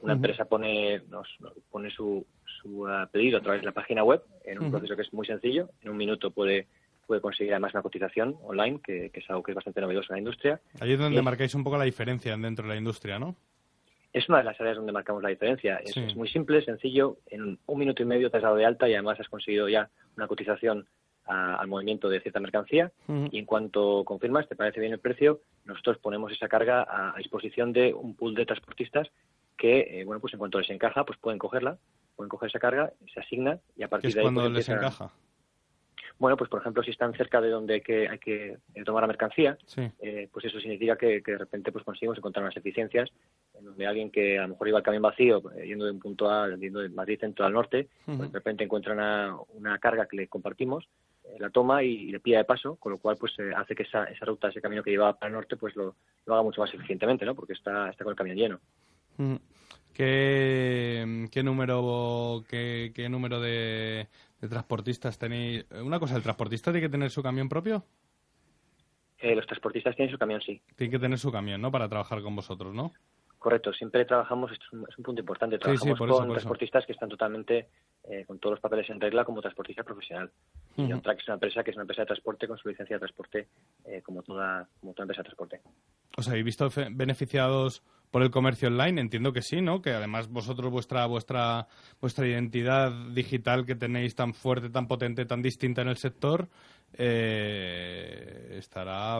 Una 0.00 0.12
empresa 0.12 0.44
pone, 0.44 1.02
nos, 1.08 1.26
pone 1.70 1.90
su, 1.90 2.24
su 2.44 2.82
uh, 2.82 3.08
pedido 3.10 3.38
a 3.38 3.40
través 3.40 3.62
de 3.62 3.66
la 3.66 3.72
página 3.72 4.04
web 4.04 4.22
en 4.44 4.62
un 4.62 4.70
proceso 4.70 4.94
que 4.94 5.02
es 5.02 5.12
muy 5.12 5.26
sencillo. 5.26 5.70
En 5.82 5.90
un 5.90 5.96
minuto 5.96 6.30
puede 6.30 6.66
puede 7.06 7.20
conseguir 7.20 7.52
además 7.52 7.72
una 7.72 7.82
cotización 7.82 8.36
online, 8.42 8.80
que, 8.82 9.10
es 9.12 9.30
algo 9.30 9.42
que 9.42 9.52
es 9.52 9.54
bastante 9.54 9.80
novedoso 9.80 10.12
en 10.12 10.16
la 10.16 10.18
industria. 10.18 10.60
Ahí 10.80 10.92
es 10.92 10.98
donde 10.98 11.22
marcáis 11.22 11.54
un 11.54 11.64
poco 11.64 11.78
la 11.78 11.84
diferencia 11.84 12.36
dentro 12.36 12.64
de 12.64 12.74
la 12.74 12.76
industria, 12.76 13.18
¿no? 13.18 13.36
Es 14.12 14.28
una 14.28 14.38
de 14.38 14.44
las 14.44 14.60
áreas 14.60 14.76
donde 14.76 14.92
marcamos 14.92 15.22
la 15.22 15.28
diferencia. 15.28 15.76
Es, 15.76 16.16
muy 16.16 16.28
simple, 16.28 16.64
sencillo. 16.64 17.18
En 17.26 17.58
un 17.66 17.78
minuto 17.78 18.02
y 18.02 18.06
medio 18.06 18.30
te 18.30 18.38
has 18.38 18.42
dado 18.42 18.56
de 18.56 18.64
alta 18.64 18.88
y 18.88 18.94
además 18.94 19.20
has 19.20 19.28
conseguido 19.28 19.68
ya 19.68 19.90
una 20.16 20.26
cotización 20.26 20.86
al 21.26 21.66
movimiento 21.66 22.08
de 22.08 22.20
cierta 22.20 22.40
mercancía. 22.40 22.92
Y 23.30 23.38
en 23.38 23.44
cuanto 23.44 24.04
confirmas, 24.04 24.48
te 24.48 24.56
parece 24.56 24.80
bien 24.80 24.92
el 24.92 25.00
precio, 25.00 25.40
nosotros 25.64 25.98
ponemos 25.98 26.32
esa 26.32 26.48
carga 26.48 26.86
a, 26.88 27.14
disposición 27.18 27.72
de 27.72 27.92
un 27.94 28.14
pool 28.14 28.34
de 28.34 28.46
transportistas 28.46 29.08
que, 29.56 30.00
eh, 30.00 30.04
bueno, 30.04 30.20
pues 30.20 30.34
en 30.34 30.38
cuanto 30.38 30.60
les 30.60 30.70
encaja, 30.70 31.04
pues 31.04 31.18
pueden 31.18 31.38
cogerla, 31.38 31.78
pueden 32.14 32.28
coger 32.28 32.50
esa 32.50 32.58
carga, 32.58 32.92
se 33.12 33.20
asigna 33.20 33.58
y 33.76 33.82
a 33.82 33.88
partir 33.88 34.08
es 34.08 34.14
de 34.14 34.20
ahí... 34.20 34.24
cuando 34.24 34.42
pues, 34.42 34.52
les 34.52 34.68
encaja? 34.68 35.12
Bueno, 36.18 36.36
pues 36.36 36.48
por 36.48 36.60
ejemplo, 36.60 36.82
si 36.82 36.90
están 36.90 37.12
cerca 37.14 37.40
de 37.40 37.50
donde 37.50 37.74
hay 37.74 37.80
que, 37.82 38.08
hay 38.08 38.18
que 38.18 38.56
eh, 38.74 38.84
tomar 38.84 39.02
la 39.02 39.06
mercancía, 39.06 39.58
eh, 40.00 40.28
pues 40.32 40.46
eso 40.46 40.58
significa 40.60 40.96
que, 40.96 41.20
de 41.20 41.38
repente 41.38 41.70
pues 41.72 41.84
conseguimos 41.84 42.16
encontrar 42.16 42.42
unas 42.42 42.56
eficiencias 42.56 43.10
en 43.54 43.64
donde 43.66 43.86
alguien 43.86 44.10
que 44.10 44.38
a 44.38 44.42
lo 44.42 44.48
mejor 44.48 44.68
iba 44.68 44.78
al 44.78 44.84
camión 44.84 45.02
vacío, 45.02 45.42
eh, 45.54 45.66
yendo 45.66 45.84
de 45.84 45.90
un 45.90 45.98
punto 45.98 46.30
A, 46.30 46.48
yendo 46.56 46.80
de 46.80 46.88
Madrid 46.88 47.20
centro 47.20 47.44
al 47.44 47.52
norte, 47.52 47.88
pues 48.06 48.18
de 48.18 48.38
repente 48.38 48.64
encuentra 48.64 48.94
una, 48.94 49.36
una, 49.54 49.78
carga 49.78 50.06
que 50.06 50.16
le 50.16 50.28
compartimos, 50.28 50.88
la 51.38 51.50
toma 51.50 51.82
y, 51.82 52.10
le 52.10 52.20
pilla 52.20 52.38
de 52.38 52.44
paso, 52.44 52.76
con 52.76 52.92
lo 52.92 52.98
cual 52.98 53.16
pues 53.18 53.34
hace 53.56 53.74
que 53.74 53.82
esa, 53.82 54.04
esa 54.04 54.24
ruta, 54.24 54.48
ese 54.48 54.60
camino 54.60 54.82
que 54.82 54.90
lleva 54.90 55.18
para 55.18 55.28
el 55.28 55.34
norte, 55.34 55.56
pues 55.56 55.74
lo, 55.76 55.96
lo 56.24 56.34
haga 56.34 56.42
mucho 56.42 56.60
más 56.60 56.72
eficientemente, 56.72 57.24
¿no? 57.24 57.34
Porque 57.34 57.52
está, 57.52 57.90
está 57.90 58.04
con 58.04 58.12
el 58.12 58.16
camión 58.16 58.36
lleno. 58.36 58.60
¿Qué, 59.92 61.28
qué 61.30 61.42
número, 61.42 62.44
qué, 62.48 62.92
qué 62.94 63.08
número 63.08 63.40
de, 63.40 64.08
de 64.40 64.48
transportistas 64.48 65.18
tenéis? 65.18 65.66
Una 65.72 65.98
cosa, 65.98 66.16
¿el 66.16 66.22
transportista 66.22 66.70
tiene 66.70 66.86
que 66.86 66.90
tener 66.90 67.10
su 67.10 67.22
camión 67.22 67.48
propio? 67.48 67.84
Eh, 69.18 69.34
los 69.34 69.46
transportistas 69.46 69.96
tienen 69.96 70.12
su 70.12 70.18
camión, 70.18 70.40
sí. 70.42 70.60
Tienen 70.76 70.92
que 70.92 70.98
tener 70.98 71.18
su 71.18 71.32
camión, 71.32 71.60
¿no? 71.60 71.72
Para 71.72 71.88
trabajar 71.88 72.20
con 72.22 72.36
vosotros, 72.36 72.74
¿no? 72.74 72.92
Correcto, 73.38 73.72
siempre 73.72 74.04
trabajamos, 74.04 74.50
esto 74.50 74.64
es 74.88 74.98
un, 74.98 75.04
punto 75.04 75.20
importante, 75.20 75.58
trabajamos 75.58 75.98
con 75.98 76.30
transportistas 76.30 76.86
que 76.86 76.92
están 76.92 77.08
totalmente 77.08 77.68
eh, 78.04 78.24
con 78.26 78.38
todos 78.38 78.54
los 78.54 78.60
papeles 78.60 78.88
en 78.90 79.00
regla 79.00 79.24
como 79.24 79.40
transportista 79.40 79.84
profesional. 79.84 80.30
Y 80.76 80.92
OnTrack 80.92 81.20
es 81.20 81.28
una 81.28 81.34
empresa 81.34 81.62
que 81.62 81.70
es 81.70 81.76
una 81.76 81.82
empresa 81.82 82.02
de 82.02 82.06
transporte 82.06 82.48
con 82.48 82.58
su 82.58 82.68
licencia 82.68 82.96
de 82.96 83.00
transporte 83.00 83.48
eh, 83.84 84.02
como, 84.02 84.22
toda, 84.22 84.68
como 84.80 84.92
toda 84.94 85.04
empresa 85.04 85.20
de 85.20 85.24
transporte. 85.24 85.60
¿Os 86.16 86.28
habéis 86.28 86.44
visto 86.44 86.68
beneficiados 86.90 87.82
por 88.10 88.22
el 88.22 88.30
comercio 88.30 88.68
online? 88.68 89.00
Entiendo 89.00 89.32
que 89.32 89.42
sí, 89.42 89.60
¿no? 89.60 89.82
Que 89.82 89.90
además 89.90 90.28
vosotros 90.28 90.70
vuestra 90.70 91.06
vuestra 91.06 91.66
vuestra 92.00 92.26
identidad 92.26 92.90
digital 93.12 93.66
que 93.66 93.74
tenéis 93.74 94.14
tan 94.14 94.34
fuerte, 94.34 94.70
tan 94.70 94.86
potente, 94.86 95.24
tan 95.26 95.42
distinta 95.42 95.82
en 95.82 95.88
el 95.88 95.96
sector, 95.96 96.48
eh, 96.94 98.56
estará 98.58 99.16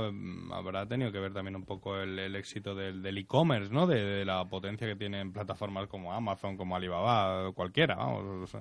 habrá 0.53 0.87
tenido 0.87 1.13
que 1.13 1.19
ver 1.19 1.35
también 1.35 1.57
un 1.57 1.65
poco 1.65 1.99
el, 1.99 2.35
éxito 2.37 2.75
del 2.75 3.19
e-commerce, 3.19 3.73
¿no? 3.73 3.87
De, 3.87 4.25
la 4.25 4.45
potencia 4.47 4.87
que 4.87 4.97
tienen 4.97 5.33
plataformas 5.33 5.87
como 5.89 6.13
Amazon, 6.13 6.57
como 6.57 6.77
Alibaba, 6.77 7.53
cualquiera, 7.53 7.97
vamos. 7.97 8.57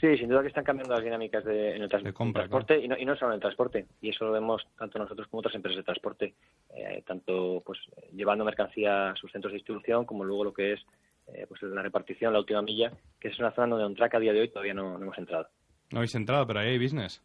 Sí, 0.00 0.16
sin 0.16 0.28
duda 0.28 0.42
que 0.42 0.48
están 0.48 0.64
cambiando 0.64 0.94
las 0.94 1.02
dinámicas 1.02 1.44
de, 1.44 1.74
en 1.74 1.82
el, 1.82 1.88
transporte 1.88 2.78
y, 2.78 2.86
no, 2.86 2.96
y 2.96 3.04
no 3.04 3.16
solo 3.16 3.32
en 3.32 3.36
el 3.36 3.40
transporte. 3.40 3.86
Y 4.00 4.10
eso 4.10 4.26
lo 4.26 4.32
vemos 4.32 4.64
tanto 4.78 4.98
nosotros 4.98 5.26
como 5.28 5.40
otras 5.40 5.56
empresas 5.56 5.78
de 5.78 5.82
transporte, 5.82 6.34
eh, 6.74 7.02
tanto 7.04 7.62
pues 7.66 7.80
llevando 8.12 8.44
mercancía 8.44 9.10
a 9.10 9.16
sus 9.16 9.32
centros 9.32 9.52
de 9.52 9.56
distribución 9.56 10.04
como 10.04 10.24
luego 10.24 10.44
lo 10.44 10.52
que 10.52 10.74
es 10.74 10.80
eh, 11.34 11.46
pues 11.48 11.60
la 11.62 11.82
repartición, 11.82 12.32
la 12.32 12.38
última 12.38 12.62
milla, 12.62 12.92
que 13.20 13.28
es 13.28 13.38
una 13.40 13.50
zona 13.50 13.68
donde 13.68 13.86
OnTrack 13.86 14.14
a 14.14 14.20
día 14.20 14.32
de 14.32 14.40
hoy 14.40 14.48
todavía 14.48 14.74
no, 14.74 14.96
hemos 14.96 15.18
entrado. 15.18 15.48
No 15.90 15.98
habéis 15.98 16.14
entrado, 16.14 16.46
pero 16.46 16.60
ahí 16.60 16.68
hay 16.68 16.78
business. 16.78 17.20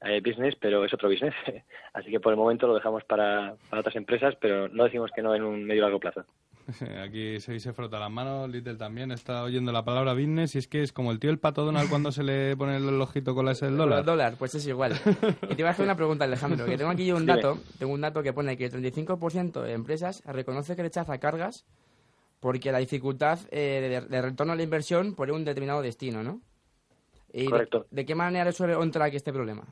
Hay 0.00 0.20
business, 0.20 0.54
pero 0.60 0.84
es 0.84 0.94
otro 0.94 1.08
business. 1.08 1.34
Así 1.92 2.10
que 2.10 2.20
por 2.20 2.32
el 2.32 2.38
momento 2.38 2.68
lo 2.68 2.74
dejamos 2.74 3.02
para, 3.04 3.56
para 3.68 3.80
otras 3.80 3.96
empresas, 3.96 4.34
pero 4.40 4.68
no 4.68 4.84
decimos 4.84 5.10
que 5.14 5.22
no 5.22 5.34
en 5.34 5.42
un 5.42 5.64
medio 5.64 5.82
largo 5.82 5.98
plazo. 5.98 6.24
Aquí 7.04 7.40
se, 7.40 7.58
se 7.60 7.72
frota 7.72 7.98
las 7.98 8.10
manos, 8.10 8.48
Little 8.48 8.76
también 8.76 9.12
está 9.12 9.42
oyendo 9.42 9.72
la 9.72 9.84
palabra 9.84 10.12
business 10.14 10.54
y 10.54 10.58
es 10.58 10.68
que 10.68 10.82
es 10.82 10.92
como 10.92 11.10
el 11.12 11.18
tío 11.18 11.30
el 11.30 11.38
pato 11.38 11.64
Donald 11.64 11.88
cuando 11.88 12.12
se 12.12 12.22
le 12.22 12.56
pone 12.56 12.76
el 12.76 13.00
ojito 13.00 13.34
con 13.34 13.46
la 13.46 13.52
S 13.52 13.64
del 13.64 13.76
dólar. 13.76 14.00
El 14.00 14.04
dólar, 14.04 14.34
pues 14.38 14.54
es 14.54 14.66
igual. 14.66 14.92
Y 15.42 15.54
te 15.54 15.62
voy 15.62 15.64
a 15.64 15.70
hacer 15.70 15.84
una 15.84 15.96
pregunta, 15.96 16.24
Alejandro, 16.24 16.66
que 16.66 16.76
tengo 16.76 16.90
aquí 16.90 17.10
un 17.12 17.26
dato, 17.26 17.58
tengo 17.78 17.92
un 17.92 18.00
dato 18.00 18.22
que 18.22 18.32
pone 18.32 18.56
que 18.56 18.66
el 18.66 18.72
35% 18.72 19.62
de 19.62 19.72
empresas 19.72 20.22
reconoce 20.26 20.76
que 20.76 20.82
rechaza 20.82 21.18
cargas 21.18 21.64
porque 22.40 22.72
la 22.72 22.78
dificultad 22.78 23.38
eh, 23.50 24.04
de, 24.08 24.22
retorno 24.22 24.54
a 24.54 24.56
la 24.56 24.62
inversión 24.62 25.14
por 25.14 25.30
un 25.30 25.44
determinado 25.44 25.82
destino, 25.82 26.22
¿no? 26.22 26.40
Correcto. 27.48 27.86
De, 27.90 28.04
qué 28.04 28.14
manera 28.14 28.44
resuelve 28.44 28.74
OnTrack 28.74 29.14
este 29.14 29.32
problema? 29.32 29.62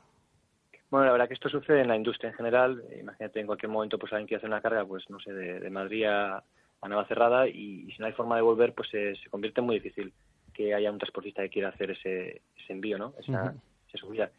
Bueno, 0.89 1.07
la 1.07 1.11
verdad 1.11 1.27
que 1.27 1.33
esto 1.33 1.49
sucede 1.49 1.81
en 1.81 1.87
la 1.87 1.95
industria 1.95 2.29
en 2.29 2.35
general. 2.35 2.83
Imagínate 2.99 3.39
en 3.39 3.47
cualquier 3.47 3.71
momento 3.71 3.99
pues 3.99 4.13
alguien 4.13 4.27
quiere 4.27 4.39
hacer 4.39 4.49
una 4.49 4.61
carga, 4.61 4.85
pues 4.85 5.09
no 5.09 5.19
sé, 5.19 5.33
de, 5.33 5.59
de 5.59 5.69
Madrid 5.69 6.05
a 6.05 6.43
a 6.81 7.05
cerrada 7.05 7.47
y, 7.47 7.91
si 7.91 7.99
no 7.99 8.05
hay 8.05 8.13
forma 8.13 8.35
de 8.35 8.41
volver, 8.41 8.73
pues 8.73 8.89
se, 8.89 9.15
convierte 9.29 9.61
en 9.61 9.65
muy 9.67 9.79
difícil 9.79 10.13
que 10.53 10.73
haya 10.73 10.91
un 10.91 10.97
transportista 10.97 11.41
que 11.43 11.49
quiera 11.49 11.69
hacer 11.69 11.91
ese, 11.91 12.41
envío, 12.67 12.97
¿no? 12.97 13.13
Esa, 13.19 13.55
subida. 13.95 14.29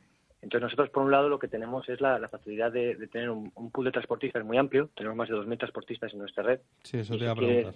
Entonces 0.43 0.63
nosotros, 0.63 0.91
por 0.91 1.03
un 1.03 1.11
lado, 1.11 1.29
lo 1.29 1.39
que 1.39 1.49
tenemos 1.49 1.89
es 1.89 2.01
la, 2.01 2.27
facilidad 2.29 2.73
de, 2.73 2.95
tener 3.09 3.31
un, 3.31 3.51
pool 3.71 3.85
de 3.85 3.93
transportistas 3.93 4.45
muy 4.45 4.57
amplio. 4.57 4.89
Tenemos 4.95 5.17
más 5.17 5.29
de 5.29 5.35
2.000 5.35 5.59
transportistas 5.59 6.13
en 6.13 6.21
nuestra 6.21 6.43
red. 6.43 6.61
Sí, 6.83 6.99
eso 6.99 7.17
te 7.17 7.25
iba 7.25 7.33
a 7.33 7.37
preguntar. 7.37 7.75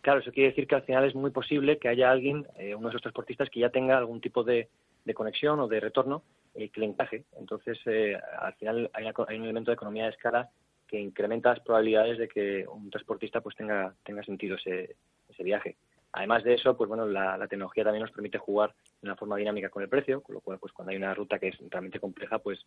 claro, 0.00 0.20
eso 0.20 0.32
quiere 0.32 0.50
decir 0.50 0.66
que 0.66 0.74
al 0.74 0.82
final 0.82 1.04
es 1.04 1.14
muy 1.14 1.30
posible 1.30 1.78
que 1.78 1.88
haya 1.88 2.10
alguien, 2.10 2.46
eh, 2.58 2.74
uno 2.74 2.88
de 2.88 2.92
esos 2.92 3.02
transportistas, 3.02 3.48
que 3.50 3.60
ya 3.60 3.70
tenga 3.70 3.96
algún 3.96 4.20
tipo 4.20 4.42
de, 4.42 4.68
conexión 5.14 5.58
o 5.58 5.66
de 5.66 5.80
retorno 5.80 6.22
eh, 6.54 6.68
que 6.68 6.80
le 6.80 6.86
encaje. 6.86 7.24
Entonces, 7.36 7.78
eh, 7.86 8.16
al 8.38 8.54
final 8.54 8.90
hay, 8.92 9.06
hay, 9.06 9.38
un 9.38 9.44
elemento 9.44 9.70
de 9.70 9.74
economía 9.74 10.04
de 10.04 10.10
escala 10.10 10.48
que 10.90 10.98
incrementa 10.98 11.50
las 11.50 11.60
probabilidades 11.60 12.18
de 12.18 12.26
que 12.26 12.66
un 12.66 12.90
transportista 12.90 13.40
pues 13.40 13.54
tenga, 13.54 13.94
tenga 14.02 14.24
sentido 14.24 14.56
ese, 14.56 14.96
ese 15.28 15.44
viaje. 15.44 15.76
Además 16.12 16.42
de 16.42 16.54
eso, 16.54 16.76
pues 16.76 16.88
bueno, 16.88 17.06
la, 17.06 17.46
tecnología 17.46 17.84
también 17.84 18.02
nos 18.02 18.10
permite 18.10 18.38
jugar 18.38 18.74
de 19.00 19.06
una 19.06 19.14
forma 19.14 19.36
dinámica 19.36 19.68
con 19.68 19.84
el 19.84 19.88
precio, 19.88 20.20
con 20.20 20.34
lo 20.34 20.40
cual, 20.40 20.58
pues 20.58 20.72
cuando 20.72 20.90
hay 20.90 20.96
una 20.96 21.14
ruta 21.14 21.38
que 21.38 21.48
es 21.48 21.58
realmente 21.70 22.00
compleja, 22.00 22.40
pues 22.40 22.66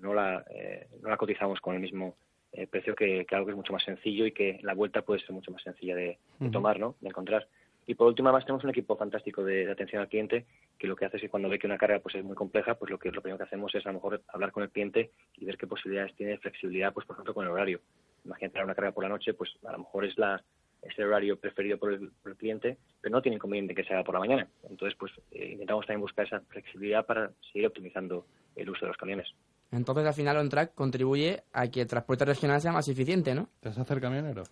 no 0.00 0.12
la, 0.12 0.44
eh, 0.50 0.88
no 1.00 1.08
la 1.08 1.16
cotizamos 1.16 1.60
con 1.62 1.74
el 1.74 1.80
mismo 1.80 2.16
eh, 2.52 2.66
precio 2.66 2.94
que, 2.94 3.24
algo 3.30 3.46
que 3.46 3.52
es 3.52 3.56
mucho 3.56 3.72
más 3.72 3.82
sencillo 3.82 4.26
y 4.26 4.32
que 4.32 4.58
la 4.60 4.74
vuelta 4.74 5.00
puede 5.00 5.20
ser 5.20 5.32
mucho 5.32 5.50
más 5.50 5.62
sencilla 5.62 5.96
de, 5.96 6.18
tomar, 6.52 6.78
¿no? 6.78 6.96
De 7.00 7.08
encontrar. 7.08 7.48
Y 7.86 7.94
por 7.94 8.06
último, 8.06 8.28
además 8.28 8.44
tenemos 8.44 8.64
un 8.64 8.70
equipo 8.70 8.96
fantástico 8.96 9.42
de, 9.42 9.70
atención 9.70 10.02
al 10.02 10.08
cliente 10.08 10.46
que 10.78 10.86
lo 10.86 10.94
que 10.94 11.04
hace 11.04 11.16
es 11.16 11.22
que 11.22 11.28
cuando 11.28 11.48
ve 11.48 11.58
que 11.58 11.66
una 11.66 11.78
carga 11.78 11.98
pues 11.98 12.14
es 12.14 12.24
muy 12.24 12.36
compleja, 12.36 12.74
pues 12.74 12.90
lo 12.90 12.98
que 12.98 13.10
lo 13.10 13.20
primero 13.20 13.38
que 13.38 13.44
hacemos 13.44 13.74
es 13.74 13.84
a 13.84 13.88
lo 13.88 13.94
mejor 13.94 14.22
hablar 14.28 14.52
con 14.52 14.62
el 14.62 14.70
cliente 14.70 15.10
y 15.36 15.44
ver 15.44 15.56
qué 15.56 15.66
posibilidades 15.66 16.14
tiene 16.14 16.32
de 16.32 16.38
flexibilidad, 16.38 16.92
pues 16.92 17.06
por 17.06 17.14
ejemplo 17.14 17.34
con 17.34 17.44
el 17.44 17.50
horario. 17.50 17.80
Imagínate 18.24 18.62
una 18.62 18.74
carga 18.74 18.92
por 18.92 19.04
la 19.04 19.10
noche, 19.10 19.34
pues 19.34 19.50
a 19.64 19.72
lo 19.72 19.78
mejor 19.78 20.04
es 20.04 20.16
la 20.16 20.42
es 20.82 20.98
el 20.98 21.04
horario 21.04 21.38
preferido 21.38 21.78
por 21.78 21.92
el, 21.92 22.10
cliente, 22.36 22.76
pero 23.00 23.12
no 23.12 23.22
tiene 23.22 23.36
inconveniente 23.36 23.74
que 23.74 23.84
sea 23.84 24.02
por 24.02 24.14
la 24.14 24.20
mañana. 24.20 24.48
Entonces, 24.68 24.98
pues 24.98 25.12
eh, 25.30 25.52
intentamos 25.52 25.86
también 25.86 26.00
buscar 26.00 26.26
esa 26.26 26.40
flexibilidad 26.40 27.06
para 27.06 27.30
seguir 27.52 27.68
optimizando 27.68 28.26
el 28.56 28.68
uso 28.68 28.80
de 28.80 28.88
los 28.88 28.96
camiones. 28.96 29.28
Entonces, 29.70 30.04
al 30.04 30.14
final, 30.14 30.36
OnTrack 30.38 30.74
contribuye 30.74 31.44
a 31.52 31.68
que 31.68 31.82
el 31.82 31.86
transporte 31.86 32.24
regional 32.24 32.60
sea 32.60 32.72
más 32.72 32.88
eficiente, 32.88 33.32
¿no? 33.34 33.48
¿Te 33.60 33.68
vas 33.68 33.78
a 33.78 33.82
hacer 33.82 34.00
camionero? 34.00 34.42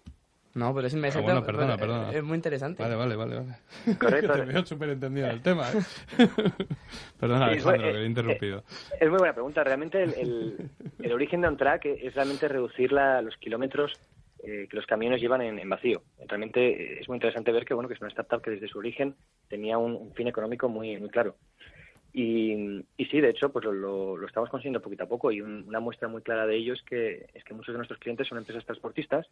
No, 0.54 0.74
pero 0.74 0.88
es 0.88 0.94
me 0.94 1.08
Ah, 1.08 1.12
siento- 1.12 1.30
bueno, 1.32 1.46
perdona, 1.46 1.76
pero, 1.76 1.92
perdona. 1.92 2.12
eh, 2.12 2.18
Es 2.18 2.24
muy 2.24 2.34
interesante. 2.34 2.82
Vale, 2.82 2.96
vale, 2.96 3.14
vale. 3.16 3.36
vale. 3.36 3.96
Correcto. 3.98 4.32
Te 4.34 4.42
veo 4.44 4.66
súper 4.66 4.90
entendido 4.90 5.28
del 5.28 5.42
tema. 5.42 5.68
¿eh? 5.70 5.78
Perdona, 7.20 7.46
Sí, 7.46 7.52
Alejandro, 7.52 7.82
fue- 7.82 7.92
que 7.92 7.98
he 8.02 8.06
interrumpido. 8.06 8.64
Es 8.98 9.08
muy 9.08 9.18
buena 9.18 9.32
pregunta. 9.34 9.62
Realmente 9.62 10.02
el, 10.02 10.14
el- 10.14 10.70
el 10.98 11.12
origen 11.12 11.40
de 11.40 11.48
OnTrack 11.48 11.84
es 11.86 12.14
realmente 12.14 12.48
reducir 12.48 12.92
la- 12.92 13.22
los 13.22 13.36
kilómetros 13.36 13.92
eh, 14.42 14.66
que 14.70 14.76
los 14.76 14.86
camiones 14.86 15.20
llevan 15.20 15.42
en, 15.42 15.58
en 15.58 15.68
vacío. 15.68 16.02
Realmente 16.26 16.60
eh, 16.94 16.98
es 17.00 17.08
muy 17.08 17.16
interesante 17.16 17.52
ver 17.52 17.64
que 17.66 17.74
bueno 17.74 17.88
que 17.88 17.94
es 17.94 18.00
una 18.00 18.08
startup 18.08 18.40
que 18.42 18.50
desde 18.52 18.68
su 18.68 18.78
origen 18.78 19.14
tenía 19.48 19.76
un, 19.78 19.94
un 19.94 20.14
fin 20.14 20.28
económico 20.28 20.68
muy 20.68 20.98
muy 20.98 21.10
claro. 21.10 21.36
Y, 22.12 22.84
y 22.96 23.04
sí, 23.06 23.20
de 23.20 23.30
hecho, 23.30 23.50
pues 23.52 23.64
lo, 23.64 23.72
lo- 24.16 24.26
estamos 24.26 24.50
consiguiendo 24.50 24.80
poquito 24.82 25.04
a 25.04 25.08
poco 25.08 25.30
y 25.30 25.40
un- 25.40 25.64
una 25.68 25.78
muestra 25.80 26.08
muy 26.08 26.22
clara 26.22 26.46
de 26.46 26.56
ello 26.56 26.74
es 26.74 26.82
que, 26.82 27.26
es 27.34 27.44
que 27.44 27.54
muchos 27.54 27.72
de 27.72 27.78
nuestros 27.78 28.00
clientes 28.00 28.26
son 28.26 28.38
empresas 28.38 28.64
transportistas 28.64 29.26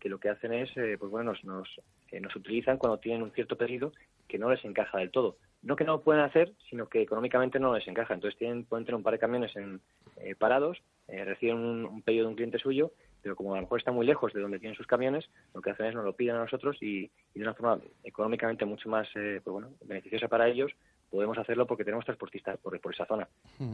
que 0.00 0.08
lo 0.08 0.18
que 0.18 0.28
hacen 0.28 0.52
es, 0.52 0.76
eh, 0.76 0.96
pues 0.98 1.10
bueno, 1.10 1.30
nos, 1.32 1.44
nos, 1.44 1.68
eh, 2.10 2.20
nos 2.20 2.34
utilizan 2.36 2.76
cuando 2.76 2.98
tienen 2.98 3.22
un 3.22 3.30
cierto 3.30 3.56
pedido 3.56 3.92
que 4.28 4.38
no 4.38 4.50
les 4.50 4.64
encaja 4.64 4.98
del 4.98 5.10
todo. 5.10 5.36
No 5.62 5.76
que 5.76 5.84
no 5.84 5.92
lo 5.92 6.02
pueden 6.02 6.22
hacer, 6.22 6.52
sino 6.68 6.88
que 6.88 7.00
económicamente 7.00 7.58
no 7.58 7.74
les 7.74 7.86
encaja. 7.88 8.12
Entonces 8.14 8.38
tienen, 8.38 8.64
pueden 8.64 8.84
tener 8.84 8.96
un 8.96 9.02
par 9.02 9.14
de 9.14 9.18
camiones 9.18 9.54
en, 9.56 9.80
eh, 10.16 10.34
parados, 10.34 10.82
eh, 11.08 11.24
reciben 11.24 11.56
un, 11.56 11.84
un 11.86 12.02
pedido 12.02 12.24
de 12.24 12.30
un 12.30 12.34
cliente 12.36 12.58
suyo, 12.58 12.92
pero 13.22 13.34
como 13.36 13.54
a 13.54 13.56
lo 13.56 13.62
mejor 13.62 13.78
está 13.78 13.92
muy 13.92 14.04
lejos 14.04 14.32
de 14.34 14.40
donde 14.42 14.58
tienen 14.58 14.76
sus 14.76 14.86
camiones, 14.86 15.24
lo 15.54 15.62
que 15.62 15.70
hacen 15.70 15.86
es 15.86 15.94
nos 15.94 16.04
lo 16.04 16.14
piden 16.14 16.36
a 16.36 16.40
nosotros 16.40 16.76
y, 16.82 17.04
y 17.34 17.38
de 17.38 17.42
una 17.42 17.54
forma 17.54 17.80
económicamente 18.02 18.66
mucho 18.66 18.90
más 18.90 19.08
eh, 19.14 19.40
pues 19.42 19.52
bueno, 19.52 19.70
beneficiosa 19.86 20.28
para 20.28 20.48
ellos, 20.48 20.70
podemos 21.14 21.38
hacerlo 21.38 21.66
porque 21.66 21.84
tenemos 21.84 22.04
transportistas 22.04 22.58
por, 22.58 22.78
por 22.80 22.92
esa 22.92 23.06
zona. 23.06 23.28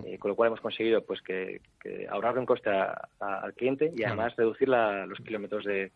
Eh, 0.05 0.19
con 0.19 0.29
lo 0.29 0.37
cual 0.37 0.49
hemos 0.49 0.61
conseguido 0.61 1.03
pues 1.05 1.23
que, 1.23 1.61
que 1.81 2.07
ahorrarle 2.09 2.41
un 2.41 2.47
coste 2.47 2.69
a- 2.71 3.09
a- 3.19 3.39
al 3.41 3.55
cliente 3.55 3.91
y 3.97 4.03
además 4.05 4.37
reducir 4.37 4.69
la- 4.69 5.07
los 5.07 5.19
kilómetros 5.21 5.65
de, 5.65 5.91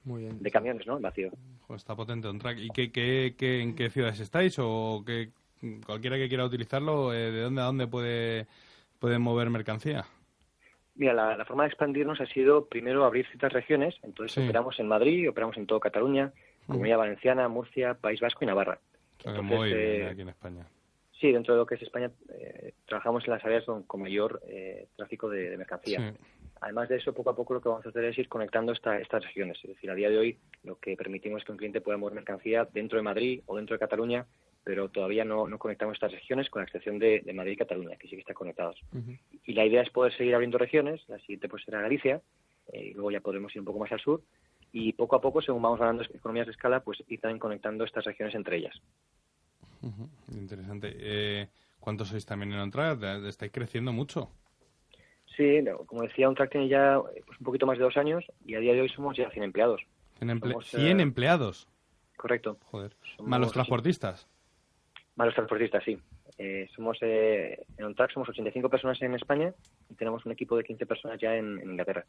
camiones 0.51 0.87
¿no? 0.87 0.97
en 0.97 1.03
vacío. 1.03 1.31
Joder, 1.67 1.77
está 1.79 1.95
potente 1.95 2.29
OnTrack. 2.29 2.59
¿Y 2.59 2.71
qué, 2.71 2.91
qué, 2.91 3.35
qué- 3.37 3.61
en 3.61 3.75
qué 3.77 3.91
ciudades 3.91 4.21
estáis? 4.21 4.57
¿O 4.59 5.03
que 5.07 5.31
cualquiera 5.87 6.17
que 6.17 6.29
quiera 6.29 6.45
utilizarlo, 6.45 7.13
eh, 7.13 7.31
de 7.31 7.41
dónde 7.43 7.61
a 7.61 7.65
dónde 7.65 7.87
puede, 7.87 8.47
puede 8.99 9.19
mover 9.19 9.51
mercancía? 9.51 10.05
Mira, 10.97 11.13
la, 11.13 11.37
la 11.37 11.45
forma 11.45 11.65
de 11.65 11.69
expandirnos 11.71 12.21
ha 12.21 12.27
sido 12.27 12.67
primero 12.67 13.05
abrir 13.05 13.27
ciertas 13.27 13.53
regiones, 13.53 13.97
entonces 14.03 14.33
Sí. 14.35 14.43
operamos 14.45 14.79
en 14.79 14.87
Madrid, 14.89 15.29
operamos 15.29 15.57
en 15.57 15.67
todo 15.67 15.81
Cataluña, 15.81 16.33
Comunidad 16.67 16.99
Valenciana, 16.99 17.49
Murcia, 17.49 17.95
País 17.95 18.21
Vasco 18.21 18.45
y 18.45 18.47
Navarra. 18.47 18.79
O 19.19 19.23
sea, 19.23 19.33
que 19.33 19.39
Entonces, 19.41 19.59
muy 19.59 19.69
bien 19.75 20.03
eh, 20.03 20.09
aquí 20.09 20.21
en 20.23 20.29
España. 20.29 20.67
Sí, 21.25 21.33
dentro 21.33 21.55
de 21.55 21.61
lo 21.61 21.65
que 21.65 21.77
es 21.77 21.81
España, 21.83 22.11
eh, 22.39 22.75
trabajamos 22.85 23.25
en 23.25 23.31
las 23.31 23.43
áreas 23.47 23.65
con, 23.65 23.85
con 23.85 24.03
mayor 24.03 24.43
eh, 24.47 24.89
tráfico 24.95 25.31
de, 25.31 25.49
de 25.49 25.57
mercancía. 25.57 26.13
Sí. 26.13 26.19
Además 26.61 26.91
de 26.91 26.97
eso, 26.97 27.15
poco 27.15 27.31
a 27.31 27.35
poco 27.35 27.55
lo 27.55 27.63
que 27.63 27.69
vamos 27.71 27.87
a 27.87 27.89
hacer 27.89 28.05
es 28.05 28.19
ir 28.19 28.29
conectando 28.29 28.73
esta- 28.73 28.99
estas 29.01 29.25
regiones. 29.25 29.57
Es 29.65 29.71
decir, 29.71 29.91
a 29.91 29.95
día 29.95 30.11
de 30.11 30.19
hoy 30.19 30.39
lo 30.65 30.79
que 30.79 30.97
permitimos 30.99 31.41
es 31.41 31.47
que 31.47 31.53
un 31.53 31.57
cliente 31.57 31.81
pueda 31.81 31.97
mover 31.97 32.15
mercancía 32.15 32.69
dentro 32.75 32.99
de 32.99 33.03
Madrid 33.05 33.41
o 33.47 33.57
dentro 33.57 33.75
de 33.75 33.81
Cataluña, 33.81 34.27
pero 34.65 34.91
todavía 34.91 35.25
no, 35.25 35.49
no 35.49 35.59
conectamos 35.59 35.95
estas 35.95 36.13
regiones 36.13 36.51
con 36.51 36.61
la 36.61 36.65
excepción 36.67 36.99
de, 36.99 37.21
de 37.21 37.33
Madrid 37.33 37.53
y 37.53 37.57
Cataluña, 37.57 37.97
que 37.97 38.07
sí 38.07 38.17
que 38.17 38.21
están 38.21 38.35
conectados. 38.37 38.79
Y 39.45 39.55
la 39.55 39.65
idea 39.65 39.81
es 39.81 39.89
poder 39.89 40.15
seguir 40.15 40.35
abriendo 40.35 40.59
regiones. 40.59 41.09
La 41.09 41.19
siguiente 41.21 41.49
pues 41.49 41.65
será 41.65 41.81
Galicia, 41.81 42.21
eh, 42.71 42.89
y 42.89 42.93
luego 42.93 43.11
ya 43.13 43.21
podremos 43.21 43.51
ir 43.55 43.61
un 43.61 43.67
poco 43.67 43.79
más 43.79 43.93
al 43.93 44.01
sur. 44.01 44.21
Y 44.73 44.93
poco 44.93 45.17
a 45.17 45.23
poco, 45.23 45.41
según 45.41 45.63
vamos 45.63 45.81
ganando 45.81 46.03
economías 46.03 46.47
de 46.49 46.53
escala, 46.53 46.81
pues 46.81 47.03
ir 47.09 47.19
también 47.21 47.39
conectando 47.39 47.85
estas 47.85 48.05
regiones 48.05 48.35
entre 48.35 48.57
ellas. 48.59 48.75
Ujú, 49.87 50.09
Interesante. 50.33 50.93
Eh, 50.97 51.49
¿Cuántos 51.81 52.09
sois 52.09 52.25
también 52.25 52.53
en 52.53 52.59
OnTrack? 52.61 53.03
Estáis 53.27 53.53
creciendo 53.53 53.93
mucho. 53.93 54.31
Sí, 55.37 55.61
no, 55.63 55.79
como 55.79 56.03
decía, 56.03 56.29
un 56.29 56.35
track 56.35 56.53
tiene 56.53 56.69
ya 56.69 56.97
eh, 56.97 57.23
pues, 57.27 57.39
un 57.41 57.45
poquito 57.45 57.67
más 57.67 57.77
de 57.77 57.85
dos 57.85 57.97
años 57.97 58.25
y 58.47 58.55
a 58.55 58.61
día 58.61 58.73
de 58.73 58.81
hoy 58.83 58.89
somos 58.89 59.17
ya 59.17 59.29
100 59.31 59.45
empleados. 59.45 59.83
100, 60.19 60.31
emple- 60.31 60.51
Somos, 60.53 60.71
100 60.71 61.01
eh, 61.01 61.03
empleados. 61.03 61.69
Correcto. 62.17 62.59
Joder. 62.71 62.97
Somos- 63.17 63.29
Más 63.31 63.41
los 63.41 63.53
transportistas. 63.53 64.29
Malos 65.17 65.35
transportistas, 65.35 65.83
sí. 65.85 65.99
Eh, 66.39 66.69
somos 66.75 66.97
eh, 67.03 67.67
en 67.77 67.85
OnTrack 67.85 68.13
somos 68.13 68.29
85 68.29 68.69
personas 68.71 69.01
en 69.03 69.15
España 69.15 69.53
y 69.91 69.95
tenemos 69.95 70.25
un 70.25 70.33
equipo 70.33 70.57
de 70.57 70.65
15 70.65 70.87
personas 70.87 71.21
ya 71.21 71.37
en, 71.37 71.59
en 71.61 71.71
Inglaterra, 71.71 72.05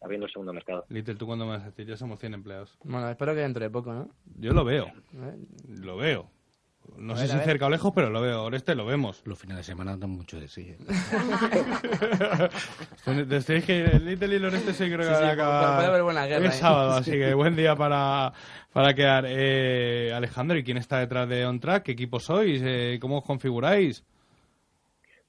abriendo 0.00 0.26
el 0.26 0.32
segundo 0.32 0.52
mercado. 0.52 0.84
Little, 0.88 1.14
¿tú 1.14 1.26
cuándo 1.26 1.44
me 1.46 1.52
vas 1.52 1.62
a 1.62 1.66
decir? 1.66 1.86
Ya 1.86 1.96
somos 1.96 2.18
100 2.18 2.34
empleados. 2.34 2.76
Bueno, 2.84 3.08
espero 3.08 3.34
que 3.34 3.40
dentro 3.40 3.62
de 3.62 3.70
poco, 3.70 3.92
¿no? 3.92 4.08
Yo 4.38 4.52
lo 4.52 4.64
veo. 4.64 4.86
Ver. 5.12 5.36
Lo 5.68 5.96
veo. 5.96 6.30
No 6.96 7.14
A 7.14 7.16
sé 7.16 7.26
ver, 7.32 7.38
si 7.42 7.44
cerca 7.44 7.66
o 7.66 7.70
lejos, 7.70 7.92
pero 7.94 8.10
lo 8.10 8.20
veo. 8.20 8.44
Oreste, 8.44 8.74
lo 8.74 8.84
vemos. 8.86 9.22
Los 9.24 9.38
fines 9.38 9.56
de 9.56 9.62
semana 9.62 9.96
dan 9.96 10.10
mucho 10.10 10.38
de 10.38 10.48
sí. 10.48 10.68
¿eh? 10.70 10.78
Desde 13.26 13.62
que 13.62 13.84
el 13.84 14.04
Little 14.04 14.28
y 14.28 14.34
el 14.36 14.44
Oreste 14.44 14.72
sí 14.72 14.84
creo 14.86 14.98
que 14.98 15.04
Sí, 15.06 15.14
sí, 15.14 15.20
van 15.20 15.24
a 15.24 15.32
acabar- 15.32 15.74
puede 15.76 15.88
haber 15.88 16.02
buena 16.02 16.26
guerra, 16.26 16.46
es 16.46 16.56
¿eh? 16.56 16.58
sábado, 16.58 16.90
así 16.92 17.12
que 17.12 17.34
buen 17.34 17.56
día 17.56 17.74
para, 17.76 18.32
para 18.72 18.94
quedar. 18.94 19.24
Eh, 19.26 20.12
Alejandro, 20.14 20.56
¿y 20.58 20.64
quién 20.64 20.76
está 20.76 20.98
detrás 20.98 21.28
de 21.28 21.46
OnTrack? 21.46 21.84
¿Qué 21.84 21.92
equipo 21.92 22.20
sois? 22.20 22.60
Eh, 22.64 22.98
¿Cómo 23.00 23.18
os 23.18 23.24
configuráis? 23.24 24.04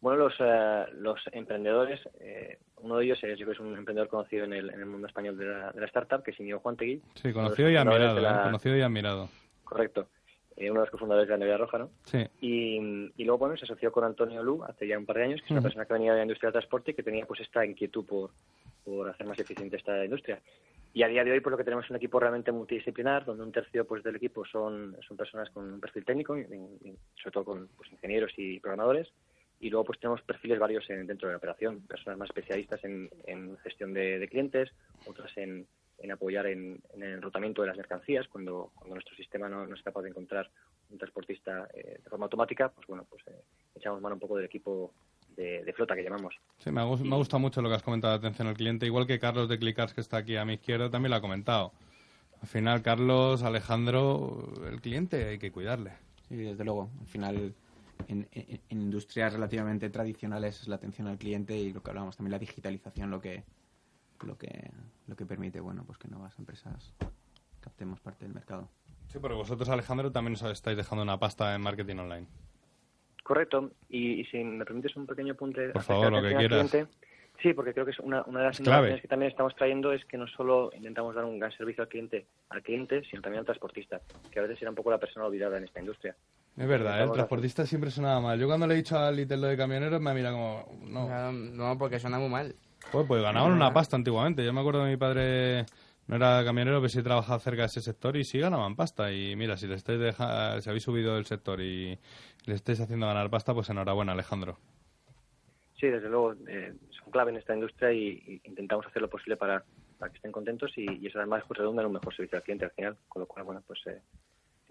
Bueno, 0.01 0.25
los, 0.25 0.33
eh, 0.39 0.85
los 0.93 1.19
emprendedores, 1.31 1.99
eh, 2.19 2.57
uno 2.77 2.97
de 2.97 3.05
ellos 3.05 3.19
es, 3.23 3.37
yo 3.37 3.45
creo 3.45 3.49
que 3.49 3.51
es 3.53 3.59
un 3.59 3.77
emprendedor 3.77 4.09
conocido 4.09 4.45
en 4.45 4.53
el, 4.53 4.69
en 4.71 4.79
el 4.79 4.85
mundo 4.87 5.07
español 5.07 5.37
de 5.37 5.45
la, 5.45 5.71
de 5.71 5.79
la 5.79 5.85
startup, 5.87 6.23
que 6.23 6.31
es 6.31 6.39
Iñigo 6.39 6.59
Juantegui. 6.59 7.01
Sí, 7.21 7.31
conocido 7.31 7.69
y 7.69 7.75
admirado. 7.75 8.19
¿eh? 8.19 8.39
Conocido 8.43 8.77
y 8.77 8.81
admirado. 8.81 9.29
Correcto. 9.63 10.07
Eh, 10.61 10.69
uno 10.69 10.81
de 10.81 10.85
los 10.85 10.91
cofundadores 10.91 11.27
de 11.27 11.33
la 11.33 11.37
Nevera 11.39 11.57
Roja, 11.57 11.79
¿no? 11.79 11.89
Sí. 12.03 12.19
Y, 12.39 12.75
y 13.17 13.23
luego, 13.23 13.39
bueno, 13.39 13.57
se 13.57 13.65
asoció 13.65 13.91
con 13.91 14.03
Antonio 14.03 14.43
Lu 14.43 14.63
hace 14.63 14.87
ya 14.87 14.95
un 14.95 15.07
par 15.07 15.17
de 15.17 15.23
años, 15.23 15.39
que 15.41 15.45
es 15.45 15.51
una 15.51 15.61
persona 15.63 15.85
que 15.85 15.93
venía 15.93 16.11
de 16.11 16.17
la 16.19 16.23
industria 16.23 16.47
del 16.49 16.53
transporte 16.53 16.91
y 16.91 16.93
que 16.93 17.01
tenía 17.01 17.25
pues 17.25 17.39
esta 17.39 17.65
inquietud 17.65 18.05
por, 18.05 18.29
por 18.85 19.09
hacer 19.09 19.25
más 19.25 19.39
eficiente 19.39 19.77
esta 19.77 20.05
industria. 20.05 20.39
Y 20.93 21.01
a 21.01 21.07
día 21.07 21.23
de 21.23 21.31
hoy, 21.31 21.39
pues 21.39 21.49
lo 21.51 21.57
que 21.57 21.63
tenemos 21.63 21.85
es 21.85 21.89
un 21.89 21.95
equipo 21.97 22.19
realmente 22.19 22.51
multidisciplinar, 22.51 23.25
donde 23.25 23.41
un 23.43 23.51
tercio 23.51 23.87
pues 23.87 24.03
del 24.03 24.17
equipo 24.17 24.45
son, 24.45 24.95
son 25.07 25.17
personas 25.17 25.49
con 25.49 25.73
un 25.73 25.79
perfil 25.79 26.05
técnico, 26.05 26.37
y- 26.37 26.41
y- 26.41 26.95
sobre 27.15 27.31
todo 27.33 27.45
con 27.45 27.67
pues, 27.75 27.91
ingenieros 27.91 28.31
y 28.37 28.59
programadores. 28.59 29.11
Y 29.59 29.69
luego 29.71 29.85
pues 29.85 29.99
tenemos 29.99 30.21
perfiles 30.21 30.59
varios 30.59 30.87
en- 30.91 31.07
dentro 31.07 31.27
de 31.27 31.33
la 31.33 31.37
operación, 31.37 31.81
personas 31.87 32.19
más 32.19 32.29
especialistas 32.29 32.83
en, 32.83 33.09
en 33.25 33.57
gestión 33.59 33.93
de, 33.93 34.19
de 34.19 34.27
clientes, 34.27 34.69
otras 35.07 35.35
en, 35.37 35.65
en 36.01 36.11
apoyar 36.11 36.47
en, 36.47 36.81
en 36.93 37.03
el 37.03 37.13
enrutamiento 37.13 37.61
de 37.61 37.67
las 37.69 37.77
mercancías, 37.77 38.27
cuando, 38.27 38.71
cuando 38.75 38.95
nuestro 38.95 39.15
sistema 39.15 39.47
no, 39.47 39.65
no 39.67 39.75
es 39.75 39.81
capaz 39.83 40.01
de 40.01 40.09
encontrar 40.09 40.49
un 40.89 40.97
transportista 40.97 41.69
eh, 41.73 41.99
de 42.03 42.09
forma 42.09 42.25
automática, 42.25 42.69
pues 42.69 42.87
bueno, 42.87 43.05
pues 43.09 43.23
eh, 43.27 43.41
echamos 43.75 44.01
mano 44.01 44.15
un 44.15 44.19
poco 44.19 44.35
del 44.35 44.45
equipo 44.45 44.93
de, 45.35 45.63
de 45.63 45.73
flota 45.73 45.95
que 45.95 46.03
llamamos. 46.03 46.35
Sí, 46.57 46.71
me 46.71 46.81
ha, 46.81 46.85
me 46.85 47.13
ha 47.15 47.17
gustado 47.17 47.39
mucho 47.39 47.61
lo 47.61 47.69
que 47.69 47.75
has 47.75 47.83
comentado 47.83 48.13
de 48.13 48.19
atención 48.19 48.47
al 48.47 48.55
cliente, 48.55 48.85
igual 48.85 49.07
que 49.07 49.19
Carlos 49.19 49.47
de 49.47 49.57
Clicars, 49.59 49.93
que 49.93 50.01
está 50.01 50.17
aquí 50.17 50.35
a 50.35 50.43
mi 50.45 50.53
izquierda, 50.55 50.89
también 50.89 51.11
lo 51.11 51.17
ha 51.17 51.21
comentado. 51.21 51.71
Al 52.41 52.47
final, 52.47 52.81
Carlos, 52.81 53.43
Alejandro, 53.43 54.51
el 54.67 54.81
cliente 54.81 55.25
hay 55.25 55.37
que 55.39 55.51
cuidarle. 55.51 55.91
Sí, 56.27 56.35
desde 56.37 56.63
luego. 56.65 56.89
Al 56.99 57.07
final, 57.07 57.53
en, 58.07 58.27
en- 58.31 58.59
en 58.69 58.81
industrias 58.81 59.33
relativamente 59.33 59.89
tradicionales 59.91 60.61
es 60.61 60.67
la 60.67 60.75
atención 60.75 61.07
al 61.07 61.17
cliente 61.19 61.55
y 61.57 61.71
lo 61.71 61.83
que 61.83 61.91
hablábamos 61.91 62.17
también, 62.17 62.31
la 62.31 62.39
digitalización, 62.39 63.11
lo 63.11 63.21
que 63.21 63.43
lo 64.23 64.37
que 64.37 64.71
lo 65.07 65.15
que 65.15 65.25
permite, 65.25 65.59
bueno, 65.59 65.83
pues 65.85 65.97
que 65.97 66.07
nuevas 66.07 66.37
empresas 66.39 66.93
captemos 67.59 67.99
parte 67.99 68.25
del 68.25 68.33
mercado. 68.33 68.69
Sí, 69.07 69.19
pero 69.21 69.35
vosotros, 69.35 69.67
Alejandro, 69.69 70.11
también 70.11 70.35
os 70.35 70.43
estáis 70.43 70.77
dejando 70.77 71.03
una 71.03 71.19
pasta 71.19 71.53
en 71.53 71.61
marketing 71.61 71.97
online. 71.97 72.27
Correcto. 73.23 73.71
Y, 73.89 74.21
y 74.21 74.25
si 74.25 74.43
me 74.43 74.65
permites 74.65 74.95
un 74.95 75.05
pequeño 75.05 75.33
apunte. 75.33 75.69
Por 75.69 75.81
acerca 75.81 76.01
favor, 76.01 76.15
de 76.15 76.21
lo 76.21 76.27
que 76.27 76.35
quieras. 76.35 76.69
cliente, 76.69 76.91
Sí, 77.41 77.53
porque 77.53 77.73
creo 77.73 77.85
que 77.85 77.91
es 77.91 77.99
una, 77.99 78.23
una 78.27 78.39
de 78.41 78.45
las 78.45 78.59
innovaciones 78.59 79.01
que 79.01 79.07
también 79.07 79.31
estamos 79.31 79.55
trayendo 79.55 79.91
es 79.93 80.05
que 80.05 80.17
no 80.17 80.27
solo 80.27 80.69
intentamos 80.75 81.15
dar 81.15 81.25
un 81.25 81.39
gran 81.39 81.51
servicio 81.51 81.83
al 81.83 81.89
cliente, 81.89 82.27
al 82.49 82.61
cliente, 82.61 83.03
sino 83.09 83.21
también 83.21 83.39
al 83.39 83.45
transportista, 83.45 83.99
que 84.29 84.39
a 84.39 84.43
veces 84.43 84.61
era 84.61 84.69
un 84.69 84.75
poco 84.75 84.91
la 84.91 84.99
persona 84.99 85.25
olvidada 85.25 85.57
en 85.57 85.63
esta 85.63 85.79
industria. 85.79 86.15
Es 86.55 86.67
verdad, 86.67 86.99
¿eh? 86.99 87.03
el 87.03 87.11
transportista 87.11 87.65
siempre 87.65 87.89
sonaba 87.89 88.21
mal. 88.21 88.39
Yo 88.39 88.45
cuando 88.45 88.67
le 88.67 88.75
he 88.75 88.77
dicho 88.77 88.97
al 88.97 89.15
Little 89.15 89.37
lo 89.37 89.47
de 89.47 89.57
camioneros 89.57 89.99
me 89.99 90.13
mira 90.13 90.31
como... 90.31 90.65
No, 90.83 91.31
no, 91.31 91.77
porque 91.79 91.99
suena 91.99 92.19
muy 92.19 92.29
mal. 92.29 92.55
Pues, 92.91 93.05
pues 93.07 93.21
ganaban 93.21 93.53
una 93.53 93.73
pasta 93.73 93.95
antiguamente. 93.95 94.43
Yo 94.43 94.51
me 94.51 94.59
acuerdo 94.59 94.83
de 94.83 94.91
mi 94.91 94.97
padre, 94.97 95.65
no 96.07 96.17
era 96.17 96.43
camionero, 96.43 96.79
pero 96.79 96.89
sí 96.89 97.01
trabajaba 97.01 97.39
cerca 97.39 97.61
de 97.61 97.67
ese 97.67 97.81
sector 97.81 98.17
y 98.17 98.25
sí 98.25 98.37
ganaban 98.39 98.75
pasta. 98.75 99.11
Y 99.13 99.35
mira, 99.37 99.55
si 99.55 99.65
le 99.67 99.75
estáis 99.75 99.99
deja- 99.99 100.59
si 100.59 100.69
habéis 100.69 100.83
subido 100.83 101.15
del 101.15 101.25
sector 101.25 101.61
y 101.61 101.97
le 102.45 102.53
estáis 102.53 102.81
haciendo 102.81 103.07
ganar 103.07 103.29
pasta, 103.29 103.53
pues 103.53 103.69
enhorabuena, 103.69 104.11
Alejandro. 104.11 104.57
Sí, 105.79 105.87
desde 105.87 106.09
luego, 106.09 106.33
eh, 106.47 106.73
son 106.91 107.11
clave 107.11 107.31
en 107.31 107.37
esta 107.37 107.55
industria 107.55 107.91
y, 107.93 108.41
intentamos 108.43 108.85
hacer 108.85 109.01
lo 109.01 109.09
posible 109.09 109.37
para, 109.37 109.63
para 109.97 110.11
que 110.11 110.17
estén 110.17 110.31
contentos 110.31 110.71
y, 110.77 110.85
y 111.01 111.07
eso 111.07 111.17
además 111.17 111.43
pues, 111.47 111.59
redunda 111.59 111.81
en 111.81 111.87
un 111.87 111.93
mejor 111.93 112.13
servicio 112.13 112.37
al 112.37 112.43
cliente 112.43 112.65
al 112.65 112.71
final, 112.71 112.97
con 113.07 113.21
lo 113.21 113.25
cual, 113.25 113.45
bueno, 113.45 113.63
pues 113.65 113.79
eh, 113.87 114.01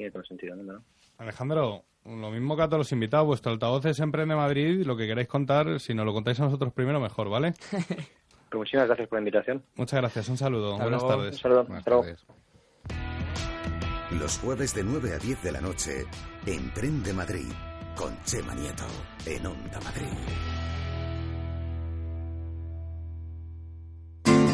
tiene 0.01 0.11
todo 0.11 0.23
el 0.23 0.29
sentido 0.29 0.57
del 0.57 0.65
mundo, 0.65 0.73
¿no? 0.81 0.85
Alejandro, 1.19 1.85
lo 2.07 2.31
mismo 2.31 2.57
que 2.57 2.63
a 2.63 2.67
todos 2.67 2.79
los 2.79 2.93
invitados, 2.93 3.27
vuestro 3.27 3.53
altavoz 3.53 3.85
es 3.85 4.01
Emprende 4.01 4.35
Madrid, 4.35 4.87
lo 4.87 4.97
que 4.97 5.07
queráis 5.07 5.29
contar, 5.29 5.79
si 5.79 5.93
nos 5.93 6.07
lo 6.07 6.15
contáis 6.15 6.41
a 6.41 6.45
nosotros 6.45 6.73
primero, 6.73 6.99
mejor, 7.01 7.29
¿vale? 7.29 7.53
Pues 8.51 8.59
muchísimas 8.59 8.89
gracias 8.89 9.07
por 9.09 9.17
la 9.19 9.21
invitación. 9.21 9.63
Muchas 9.77 10.01
gracias, 10.01 10.29
un 10.29 10.37
saludo, 10.37 10.73
Hasta 10.73 10.83
buenas 10.83 11.03
luego. 11.03 11.17
tardes. 11.19 11.35
Un 11.35 11.39
saludo, 11.41 11.63
Buenas 11.67 11.79
hasta 11.79 11.91
luego. 11.91 12.03
tardes. 12.05 12.27
Los 14.21 14.39
jueves 14.41 14.75
de 14.75 14.83
9 14.83 15.15
a 15.15 15.19
10 15.19 15.43
de 15.45 15.53
la 15.53 15.61
noche, 15.61 16.05
Emprende 16.47 17.13
Madrid, 17.13 17.47
con 17.95 18.21
Chema 18.25 18.53
Nieto, 18.57 18.87
en 19.25 19.47
Onda 19.47 19.81
Madrid. 19.85 20.09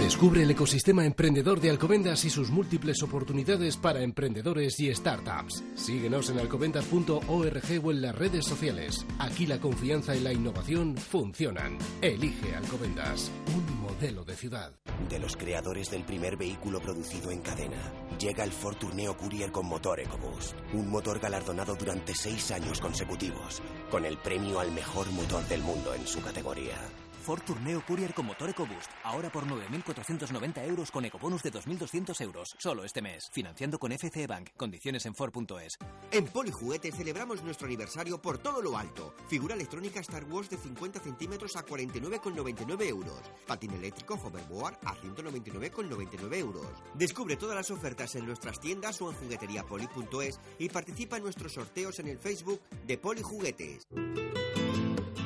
Descubre 0.06 0.44
el 0.44 0.50
ecosistema 0.52 1.04
emprendedor 1.04 1.60
de 1.60 1.68
Alcobendas 1.68 2.24
y 2.24 2.30
sus 2.30 2.48
múltiples 2.48 3.02
oportunidades 3.02 3.76
para 3.76 4.02
emprendedores 4.02 4.78
y 4.78 4.94
startups. 4.94 5.64
Síguenos 5.74 6.30
en 6.30 6.38
alcobendas.org 6.38 7.84
o 7.84 7.90
en 7.90 8.00
las 8.00 8.14
redes 8.14 8.46
sociales. 8.46 9.04
Aquí 9.18 9.48
la 9.48 9.58
confianza 9.58 10.14
y 10.14 10.20
la 10.20 10.32
innovación 10.32 10.96
funcionan. 10.96 11.76
Elige 12.02 12.54
Alcobendas, 12.54 13.32
un 13.52 13.80
modelo 13.80 14.24
de 14.24 14.36
ciudad. 14.36 14.70
De 15.10 15.18
los 15.18 15.36
creadores 15.36 15.90
del 15.90 16.04
primer 16.04 16.36
vehículo 16.36 16.80
producido 16.80 17.32
en 17.32 17.40
cadena, 17.40 17.92
llega 18.16 18.44
el 18.44 18.52
Ford 18.52 18.76
Tourneo 18.76 19.16
Courier 19.16 19.50
con 19.50 19.66
motor 19.66 19.98
EcoBoost. 19.98 20.54
Un 20.74 20.88
motor 20.88 21.18
galardonado 21.18 21.74
durante 21.74 22.14
seis 22.14 22.52
años 22.52 22.80
consecutivos, 22.80 23.60
con 23.90 24.04
el 24.04 24.16
premio 24.18 24.60
al 24.60 24.70
mejor 24.70 25.10
motor 25.10 25.44
del 25.48 25.62
mundo 25.62 25.92
en 25.94 26.06
su 26.06 26.22
categoría. 26.22 26.78
Ford 27.26 27.42
Tourneo 27.42 27.84
Courier 27.84 28.14
con 28.14 28.24
motor 28.24 28.50
EcoBoost. 28.50 28.88
Ahora 29.02 29.30
por 29.30 29.44
9.490 29.46 30.64
euros 30.64 30.92
con 30.92 31.04
ecobonus 31.04 31.42
de 31.42 31.52
2.200 31.52 32.20
euros. 32.20 32.54
Solo 32.56 32.84
este 32.84 33.02
mes. 33.02 33.28
Financiando 33.32 33.80
con 33.80 33.90
FCE 33.90 34.28
Bank. 34.28 34.50
Condiciones 34.56 35.06
en 35.06 35.14
Ford.es. 35.16 35.76
En 36.12 36.26
Polijuguetes 36.26 36.94
celebramos 36.94 37.42
nuestro 37.42 37.66
aniversario 37.66 38.22
por 38.22 38.38
todo 38.38 38.62
lo 38.62 38.78
alto. 38.78 39.12
Figura 39.26 39.56
electrónica 39.56 39.98
Star 39.98 40.22
Wars 40.22 40.48
de 40.50 40.56
50 40.56 41.00
centímetros 41.00 41.56
a 41.56 41.66
49,99 41.66 42.82
euros. 42.86 43.20
Patín 43.44 43.72
eléctrico 43.72 44.14
Hoverboard 44.14 44.78
a 44.84 44.94
199,99 44.94 46.36
euros. 46.36 46.68
Descubre 46.94 47.34
todas 47.34 47.56
las 47.56 47.72
ofertas 47.72 48.14
en 48.14 48.24
nuestras 48.24 48.60
tiendas 48.60 49.02
o 49.02 49.10
en 49.10 49.16
jugueteriapoli.es 49.16 50.38
y 50.60 50.68
participa 50.68 51.16
en 51.16 51.24
nuestros 51.24 51.54
sorteos 51.54 51.98
en 51.98 52.06
el 52.06 52.18
Facebook 52.20 52.60
de 52.86 52.98
Polijuguetes. 52.98 53.88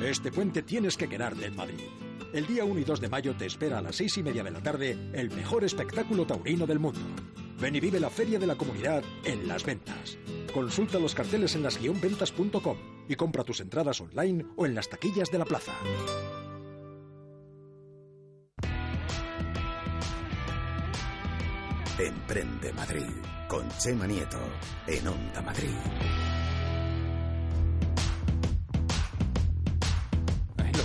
Este 0.03 0.31
puente 0.31 0.63
tienes 0.63 0.97
que 0.97 1.07
quedarte 1.07 1.45
en 1.45 1.55
Madrid. 1.55 1.79
El 2.33 2.47
día 2.47 2.65
1 2.65 2.79
y 2.79 2.83
2 2.83 3.01
de 3.01 3.09
mayo 3.09 3.35
te 3.35 3.45
espera 3.45 3.77
a 3.77 3.81
las 3.81 3.97
6 3.97 4.17
y 4.17 4.23
media 4.23 4.43
de 4.43 4.51
la 4.51 4.61
tarde 4.61 4.97
el 5.13 5.29
mejor 5.29 5.63
espectáculo 5.63 6.25
taurino 6.25 6.65
del 6.65 6.79
mundo. 6.79 6.99
Ven 7.59 7.75
y 7.75 7.79
vive 7.79 7.99
la 7.99 8.09
Feria 8.09 8.39
de 8.39 8.47
la 8.47 8.55
Comunidad 8.55 9.03
en 9.23 9.47
Las 9.47 9.63
Ventas. 9.63 10.17
Consulta 10.51 10.97
los 10.97 11.13
carteles 11.13 11.53
en 11.55 11.61
las-ventas.com 11.61 12.77
y 13.07 13.15
compra 13.15 13.43
tus 13.43 13.59
entradas 13.59 14.01
online 14.01 14.45
o 14.55 14.65
en 14.65 14.73
las 14.73 14.89
taquillas 14.89 15.29
de 15.29 15.37
la 15.37 15.45
plaza. 15.45 15.73
Emprende 21.99 22.73
Madrid 22.73 23.11
con 23.47 23.69
Chema 23.77 24.07
Nieto 24.07 24.39
en 24.87 25.07
Onda 25.07 25.41
Madrid. 25.43 25.75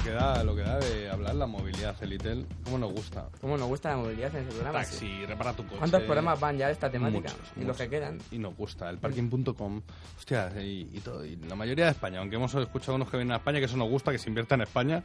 Que 0.06 0.12
da, 0.12 0.44
lo 0.44 0.54
que 0.54 0.62
da 0.62 0.78
de 0.78 1.10
hablar 1.10 1.34
la 1.34 1.46
movilidad, 1.46 1.96
Elitel, 2.00 2.46
cómo 2.64 2.78
nos 2.78 2.92
gusta. 2.92 3.28
¿Cómo 3.40 3.56
nos 3.56 3.66
gusta 3.68 3.90
la 3.90 3.96
movilidad 3.96 4.34
en 4.36 4.42
ese 4.42 4.52
programa? 4.52 4.78
Taxi, 4.78 4.98
Sí. 4.98 5.26
repara 5.26 5.52
tu 5.52 5.64
coche. 5.64 5.78
¿Cuántos 5.78 6.02
programas 6.02 6.38
van 6.38 6.58
ya 6.58 6.66
de 6.68 6.72
esta 6.74 6.88
temática? 6.90 7.30
Muchos, 7.32 7.34
y 7.56 7.58
los 7.60 7.66
muchos. 7.66 7.76
que 7.78 7.88
quedan. 7.90 8.18
Y 8.30 8.38
nos 8.38 8.56
gusta. 8.56 8.88
El 8.88 8.98
parking.com, 8.98 9.82
hostia, 10.16 10.52
y, 10.62 10.88
y 10.92 11.00
todo, 11.00 11.24
y 11.24 11.34
la 11.36 11.56
mayoría 11.56 11.86
de 11.86 11.90
España, 11.90 12.20
aunque 12.20 12.36
hemos 12.36 12.54
escuchado 12.54 12.94
unos 12.94 13.10
que 13.10 13.16
vienen 13.16 13.32
a 13.32 13.36
España, 13.38 13.58
que 13.58 13.64
eso 13.64 13.76
nos 13.76 13.88
gusta, 13.90 14.12
que 14.12 14.18
se 14.18 14.28
invierta 14.28 14.54
en 14.54 14.60
España, 14.60 15.02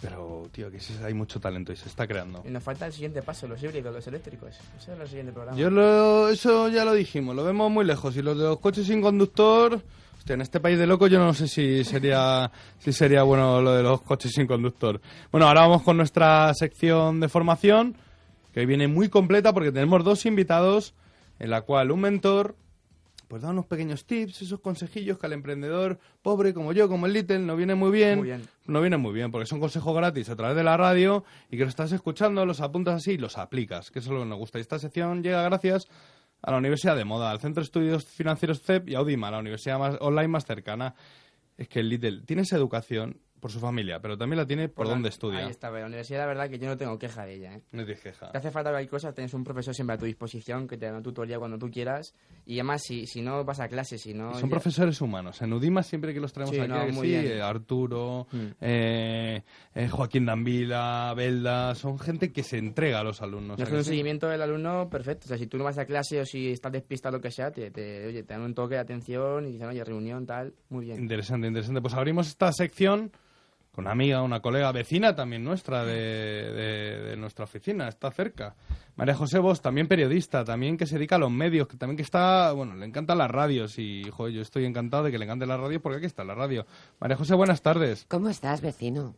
pero, 0.00 0.48
tío, 0.52 0.70
que 0.70 0.78
sí 0.78 0.94
hay 1.02 1.14
mucho 1.14 1.40
talento 1.40 1.72
y 1.72 1.76
se 1.76 1.88
está 1.88 2.06
creando. 2.06 2.42
Y 2.46 2.50
nos 2.50 2.62
falta 2.62 2.86
el 2.86 2.92
siguiente 2.92 3.22
paso, 3.22 3.48
los 3.48 3.60
híbridos, 3.62 3.92
los 3.92 4.06
eléctricos. 4.06 4.50
Ese 4.78 4.92
es 4.94 5.00
el 5.00 5.08
siguiente 5.08 5.32
programa. 5.32 5.58
Yo 5.58 5.70
lo, 5.70 6.28
eso 6.28 6.68
ya 6.68 6.84
lo 6.84 6.92
dijimos, 6.92 7.34
lo 7.34 7.42
vemos 7.42 7.70
muy 7.70 7.84
lejos. 7.84 8.16
Y 8.16 8.22
los 8.22 8.36
de 8.38 8.44
los 8.44 8.60
coches 8.60 8.86
sin 8.86 9.00
conductor, 9.02 9.80
hostia, 10.26 10.34
en 10.34 10.40
este 10.40 10.58
país 10.58 10.76
de 10.76 10.88
locos 10.88 11.08
yo 11.08 11.20
no 11.20 11.32
sé 11.34 11.46
si 11.46 11.84
sería, 11.84 12.50
si 12.80 12.92
sería 12.92 13.22
bueno 13.22 13.62
lo 13.62 13.72
de 13.76 13.84
los 13.84 14.02
coches 14.02 14.32
sin 14.32 14.48
conductor. 14.48 15.00
Bueno, 15.30 15.46
ahora 15.46 15.60
vamos 15.60 15.82
con 15.82 15.96
nuestra 15.96 16.52
sección 16.54 17.20
de 17.20 17.28
formación, 17.28 17.94
que 18.52 18.58
hoy 18.58 18.66
viene 18.66 18.88
muy 18.88 19.08
completa 19.08 19.52
porque 19.52 19.70
tenemos 19.70 20.02
dos 20.02 20.26
invitados, 20.26 20.94
en 21.38 21.50
la 21.50 21.60
cual 21.60 21.92
un 21.92 22.00
mentor 22.00 22.56
pues 23.28 23.42
da 23.42 23.50
unos 23.50 23.66
pequeños 23.66 24.04
tips, 24.04 24.42
esos 24.42 24.58
consejillos 24.58 25.16
que 25.16 25.26
al 25.26 25.32
emprendedor 25.32 26.00
pobre 26.22 26.52
como 26.52 26.72
yo, 26.72 26.88
como 26.88 27.06
el 27.06 27.12
Little, 27.12 27.38
no 27.40 27.54
viene 27.54 27.76
muy 27.76 27.92
bien. 27.92 28.18
Muy 28.18 28.26
bien. 28.26 28.42
No 28.66 28.80
viene 28.80 28.96
muy 28.96 29.12
bien, 29.12 29.30
porque 29.30 29.46
son 29.46 29.60
consejos 29.60 29.94
gratis 29.94 30.28
a 30.28 30.34
través 30.34 30.56
de 30.56 30.64
la 30.64 30.76
radio 30.76 31.24
y 31.52 31.56
que 31.56 31.62
lo 31.62 31.68
estás 31.68 31.92
escuchando, 31.92 32.44
los 32.44 32.60
apuntas 32.60 32.96
así 32.96 33.12
y 33.12 33.18
los 33.18 33.38
aplicas, 33.38 33.92
que 33.92 34.00
eso 34.00 34.08
es 34.08 34.14
lo 34.14 34.20
que 34.24 34.28
nos 34.28 34.38
gusta. 34.38 34.58
Y 34.58 34.62
esta 34.62 34.80
sección 34.80 35.22
llega 35.22 35.42
gracias 35.42 35.86
a 36.42 36.50
la 36.50 36.58
Universidad 36.58 36.96
de 36.96 37.04
Moda, 37.04 37.30
al 37.30 37.40
Centro 37.40 37.60
de 37.60 37.66
Estudios 37.66 38.04
Financieros 38.06 38.62
CEP 38.62 38.88
y 38.88 38.94
a 38.94 38.98
Audima, 38.98 39.30
la 39.30 39.38
universidad 39.38 39.78
más, 39.78 39.96
online 40.00 40.28
más 40.28 40.44
cercana. 40.44 40.94
Es 41.56 41.68
que 41.68 41.80
el 41.80 41.88
Little 41.88 42.22
tiene 42.22 42.42
esa 42.42 42.56
educación 42.56 43.20
por 43.40 43.50
su 43.50 43.60
familia, 43.60 44.00
pero 44.00 44.16
también 44.16 44.38
la 44.38 44.46
tiene 44.46 44.68
por, 44.68 44.86
la- 44.86 44.92
donde 44.94 45.08
estudia. 45.10 45.40
Ahí 45.40 45.50
está, 45.50 45.68
pero 45.68 45.80
la 45.80 45.86
universidad, 45.86 46.20
la 46.20 46.26
verdad 46.26 46.48
que 46.50 46.58
yo 46.58 46.66
no 46.68 46.76
tengo 46.76 46.98
queja 46.98 47.24
de 47.26 47.34
ella. 47.34 47.54
¿eh? 47.54 47.62
No 47.72 47.84
te 47.84 47.94
queja. 47.94 48.30
Te 48.32 48.38
hace 48.38 48.50
falta 48.50 48.70
cualquier 48.70 48.90
cosa, 48.90 49.12
tienes 49.12 49.34
un 49.34 49.44
profesor 49.44 49.74
siempre 49.74 49.94
a 49.94 49.98
tu 49.98 50.04
disposición 50.06 50.66
que 50.66 50.76
te 50.76 50.86
da 50.86 50.92
una 50.92 51.02
tutoría 51.02 51.38
cuando 51.38 51.58
tú 51.58 51.70
quieras. 51.70 52.14
Y 52.46 52.54
además, 52.54 52.82
si, 52.82 53.06
si 53.06 53.22
no 53.22 53.44
vas 53.44 53.60
a 53.60 53.68
clase, 53.68 53.98
si 53.98 54.14
no. 54.14 54.30
Y 54.30 54.34
son 54.40 54.48
ya- 54.48 54.54
profesores 54.54 55.00
humanos. 55.00 55.40
En 55.42 55.52
Udima 55.52 55.82
siempre 55.82 56.12
que 56.14 56.20
los 56.20 56.32
traemos 56.32 56.54
Sí, 56.54 56.60
aquí, 56.60 56.68
no, 56.70 56.80
¿a 56.80 56.86
que 56.86 56.92
muy 56.92 57.06
sí, 57.08 57.12
bien. 57.12 57.40
Arturo, 57.42 58.26
Mm. 58.32 58.46
eh, 58.60 59.42
eh, 59.74 59.88
Joaquín 59.88 60.26
Dambila, 60.26 61.12
Belda, 61.16 61.74
son 61.74 61.98
gente 61.98 62.32
que 62.32 62.42
se 62.42 62.58
entrega 62.58 63.00
a 63.00 63.04
los 63.04 63.22
alumnos. 63.22 63.58
No 63.58 63.64
¿a 63.64 63.68
es 63.68 63.72
un 63.74 63.84
sí? 63.84 63.90
seguimiento 63.90 64.28
del 64.28 64.42
alumno 64.42 64.88
perfecto. 64.88 65.24
O 65.26 65.28
sea, 65.28 65.38
si 65.38 65.46
tú 65.46 65.58
no 65.58 65.64
vas 65.64 65.78
a 65.78 65.84
clase 65.86 66.20
o 66.20 66.24
si 66.26 66.50
estás 66.52 66.72
despistado 66.72 67.16
lo 67.16 67.22
que 67.22 67.30
sea, 67.30 67.50
te, 67.50 67.70
te- 67.70 68.06
oye, 68.06 68.22
te 68.22 68.32
dan 68.34 68.42
un 68.42 68.54
toque 68.54 68.74
de 68.74 68.80
atención 68.80 69.46
y 69.46 69.52
dicen, 69.52 69.68
oye, 69.68 69.84
reunión, 69.84 70.26
tal. 70.26 70.54
Muy 70.68 70.86
bien. 70.86 71.00
Interesante, 71.00 71.46
interesante. 71.46 71.80
Pues 71.80 71.94
abrimos 71.94 72.26
esta 72.28 72.50
sección 72.52 73.12
con 73.76 73.84
una 73.84 73.92
amiga, 73.92 74.22
una 74.22 74.40
colega 74.40 74.72
vecina 74.72 75.14
también 75.14 75.44
nuestra 75.44 75.84
de, 75.84 75.92
de- 75.92 77.16
nuestra 77.16 77.44
oficina, 77.44 77.86
está 77.88 78.10
cerca. 78.10 78.54
María 78.96 79.14
José 79.14 79.38
Vos, 79.38 79.60
también 79.60 79.86
periodista, 79.86 80.44
también 80.44 80.78
que 80.78 80.86
se 80.86 80.94
dedica 80.96 81.16
a 81.16 81.18
los 81.18 81.30
medios, 81.30 81.68
que 81.68 81.76
también 81.76 81.96
que 81.98 82.02
está, 82.02 82.52
bueno, 82.52 82.74
le 82.74 82.86
encantan 82.86 83.18
las 83.18 83.30
radios 83.30 83.78
y, 83.78 84.04
joder, 84.10 84.32
yo 84.32 84.40
estoy 84.40 84.64
encantado 84.64 85.04
de 85.04 85.12
que 85.12 85.18
le 85.18 85.26
encante 85.26 85.44
la 85.46 85.58
radio 85.58 85.80
porque 85.80 85.98
aquí 85.98 86.06
está 86.06 86.24
la 86.24 86.34
radio. 86.34 86.66
María 86.98 87.16
José, 87.16 87.34
buenas 87.34 87.60
tardes. 87.60 88.06
¿Cómo 88.08 88.30
estás, 88.30 88.62
vecino? 88.62 89.14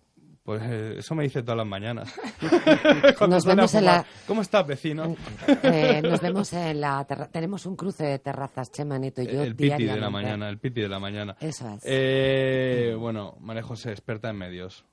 Pues 0.48 0.62
eh, 0.64 0.94
eso 1.00 1.14
me 1.14 1.24
dice 1.24 1.42
todas 1.42 1.58
las 1.58 1.66
mañanas. 1.66 2.10
Nos 3.28 3.44
vemos 3.44 3.74
en 3.74 3.84
la- 3.84 4.06
¿Cómo 4.26 4.40
estás, 4.40 4.66
vecino? 4.66 5.14
Eh, 5.62 6.00
nos 6.02 6.22
vemos 6.22 6.50
en 6.54 6.80
la 6.80 7.04
terra- 7.04 7.28
Tenemos 7.28 7.66
un 7.66 7.76
cruce 7.76 8.04
de 8.06 8.18
terrazas, 8.18 8.72
Chema 8.72 8.98
Neto 8.98 9.20
y 9.20 9.26
yo. 9.26 9.42
el 9.42 9.54
piti 9.54 9.84
de 9.84 10.00
la 10.00 10.08
mañana, 10.08 10.48
el 10.48 10.56
piti 10.58 10.80
de 10.80 10.88
la 10.88 10.98
mañana. 10.98 11.36
Eso 11.38 11.68
es. 11.68 11.82
Eh, 11.84 12.96
bueno, 12.98 13.36
María 13.40 13.62
José, 13.62 13.90
experta 13.90 14.30
en 14.30 14.36
medios. 14.38 14.86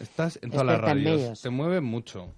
Estás 0.00 0.38
en 0.40 0.50
todas 0.50 0.64
las 0.64 0.76
Experta 0.76 0.92
en 0.98 1.04
radios. 1.04 1.20
medios. 1.20 1.42
Te 1.42 1.50
mueve 1.50 1.80
mucho. 1.82 2.32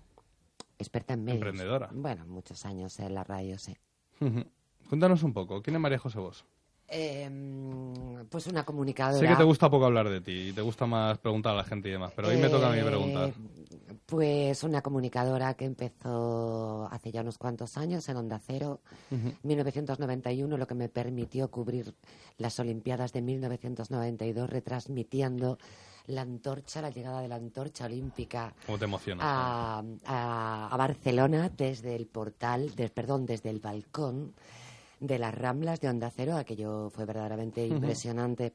Experta 0.80 1.14
en 1.14 1.22
medios. 1.22 1.36
Emprendedora. 1.47 1.90
Bueno, 1.93 2.26
muchos 2.26 2.66
años 2.66 2.99
en 2.99 3.14
la 3.14 3.22
radio, 3.22 3.57
sí. 3.57 3.76
Cuéntanos 4.88 5.22
un 5.22 5.32
poco, 5.32 5.62
¿quién 5.62 5.76
es 5.76 5.80
María 5.80 5.99
José 5.99 6.18
Vos? 6.18 6.45
Eh, 6.95 7.28
mm, 7.30 8.26
pues 8.28 8.47
una 8.49 8.64
comunicadora. 8.64 9.18
Sé 9.18 9.26
que 9.26 9.36
te 9.36 9.45
gusta 9.45 9.70
poco 9.70 9.86
hablar 9.86 10.11
de 10.11 10.20
ti 10.20 10.49
y 10.49 10.53
te 10.53 10.61
gusta 10.61 10.84
más 10.84 11.16
preguntar 11.18 11.55
a 11.55 11.57
la 11.57 11.64
gente 11.64 11.88
y 11.88 11.93
demás, 11.93 12.12
pero 12.14 12.28
hoy 12.28 12.36
me 12.36 12.51
toca 12.51 12.68
a 12.68 12.72
mí 12.72 12.78
Eh, 12.80 12.84
preguntar. 12.84 13.32
Pues 14.05 14.62
una 14.62 14.82
comunicadora 14.82 15.55
que 15.55 15.64
empezó 15.64 16.86
hace 16.93 17.11
ya 17.11 17.22
unos 17.22 17.38
cuantos 17.38 17.78
años 17.78 18.07
en 18.11 18.16
Onda 18.18 18.38
Cero, 18.47 18.80
Ujú. 19.11 19.32
1991, 19.43 20.59
lo 20.59 20.66
que 20.66 20.74
me 20.74 20.90
permitió 20.90 21.51
cubrir 21.51 21.95
las 22.36 22.59
Olimpiadas 22.61 23.14
de 23.14 23.22
1992, 23.22 24.51
retransmitiendo 24.51 25.57
la 26.09 26.22
antorcha, 26.22 26.82
la 26.82 26.90
llegada 26.90 27.22
de 27.22 27.28
la 27.28 27.36
antorcha 27.36 27.86
olímpica 27.86 28.53
¿Cómo 28.66 28.76
te 28.76 28.84
emocionas? 28.84 29.24
a, 29.26 29.82
a- 30.05 30.68
a 30.70 30.76
Barcelona 30.76 31.51
desde 31.57 31.97
el 31.97 32.07
portal, 32.07 32.74
des- 32.74 32.90
perdón, 32.90 33.24
desde 33.24 33.49
el 33.49 33.61
balcón 33.61 34.34
de 35.03 35.19
las 35.19 35.35
Ramblas 35.35 35.81
de 35.81 35.89
Onda 35.89 36.11
Cero, 36.15 36.37
aquello 36.37 36.89
fue 36.91 37.05
verdaderamente 37.05 37.67
impresionante. 37.67 38.53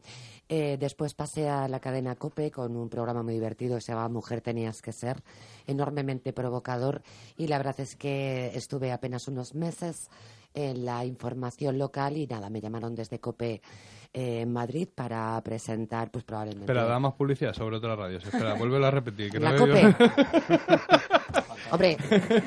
Eh, 0.48 0.78
después 0.80 1.14
pasé 1.14 1.50
a 1.50 1.68
la 1.68 1.82
cadena 1.82 2.16
COPE 2.16 2.52
con 2.52 2.78
un 2.78 2.88
programa 2.88 3.22
muy 3.22 3.34
divertido 3.34 3.76
que 3.76 3.82
se 3.82 3.92
llamaba 3.92 4.08
Mujer 4.08 4.40
tenías 4.40 4.82
que 4.82 4.94
ser, 4.94 5.22
enormemente 5.68 6.32
provocador 6.32 7.02
y 7.36 7.48
la 7.48 7.58
verdad 7.58 7.80
es 7.80 7.98
que 7.98 8.52
estuve 8.56 8.94
apenas 8.94 9.28
unos 9.28 9.56
meses 9.56 10.10
en 10.54 10.86
la 10.86 11.06
información 11.06 11.78
local 11.78 12.16
y 12.16 12.28
nada, 12.28 12.50
me 12.50 12.62
llamaron 12.62 12.96
desde 12.96 13.20
COPE 13.20 13.62
en 14.20 14.52
Madrid 14.52 14.88
para 14.96 15.40
presentar 15.44 16.10
pues 16.10 16.24
probablemente... 16.24 16.64
Espera, 16.72 16.86
da 16.86 16.98
más 17.00 17.14
publicidad 17.14 17.54
sobre 17.54 17.78
otras 17.78 17.96
radios. 18.00 18.24
Espera, 18.26 18.56
vuélvelo 18.56 18.88
a 18.88 18.92
repetir. 18.92 19.30
Que 19.32 19.40
La 19.40 19.52
no 19.52 19.64
oído- 19.64 19.96
Hombre, 21.72 21.98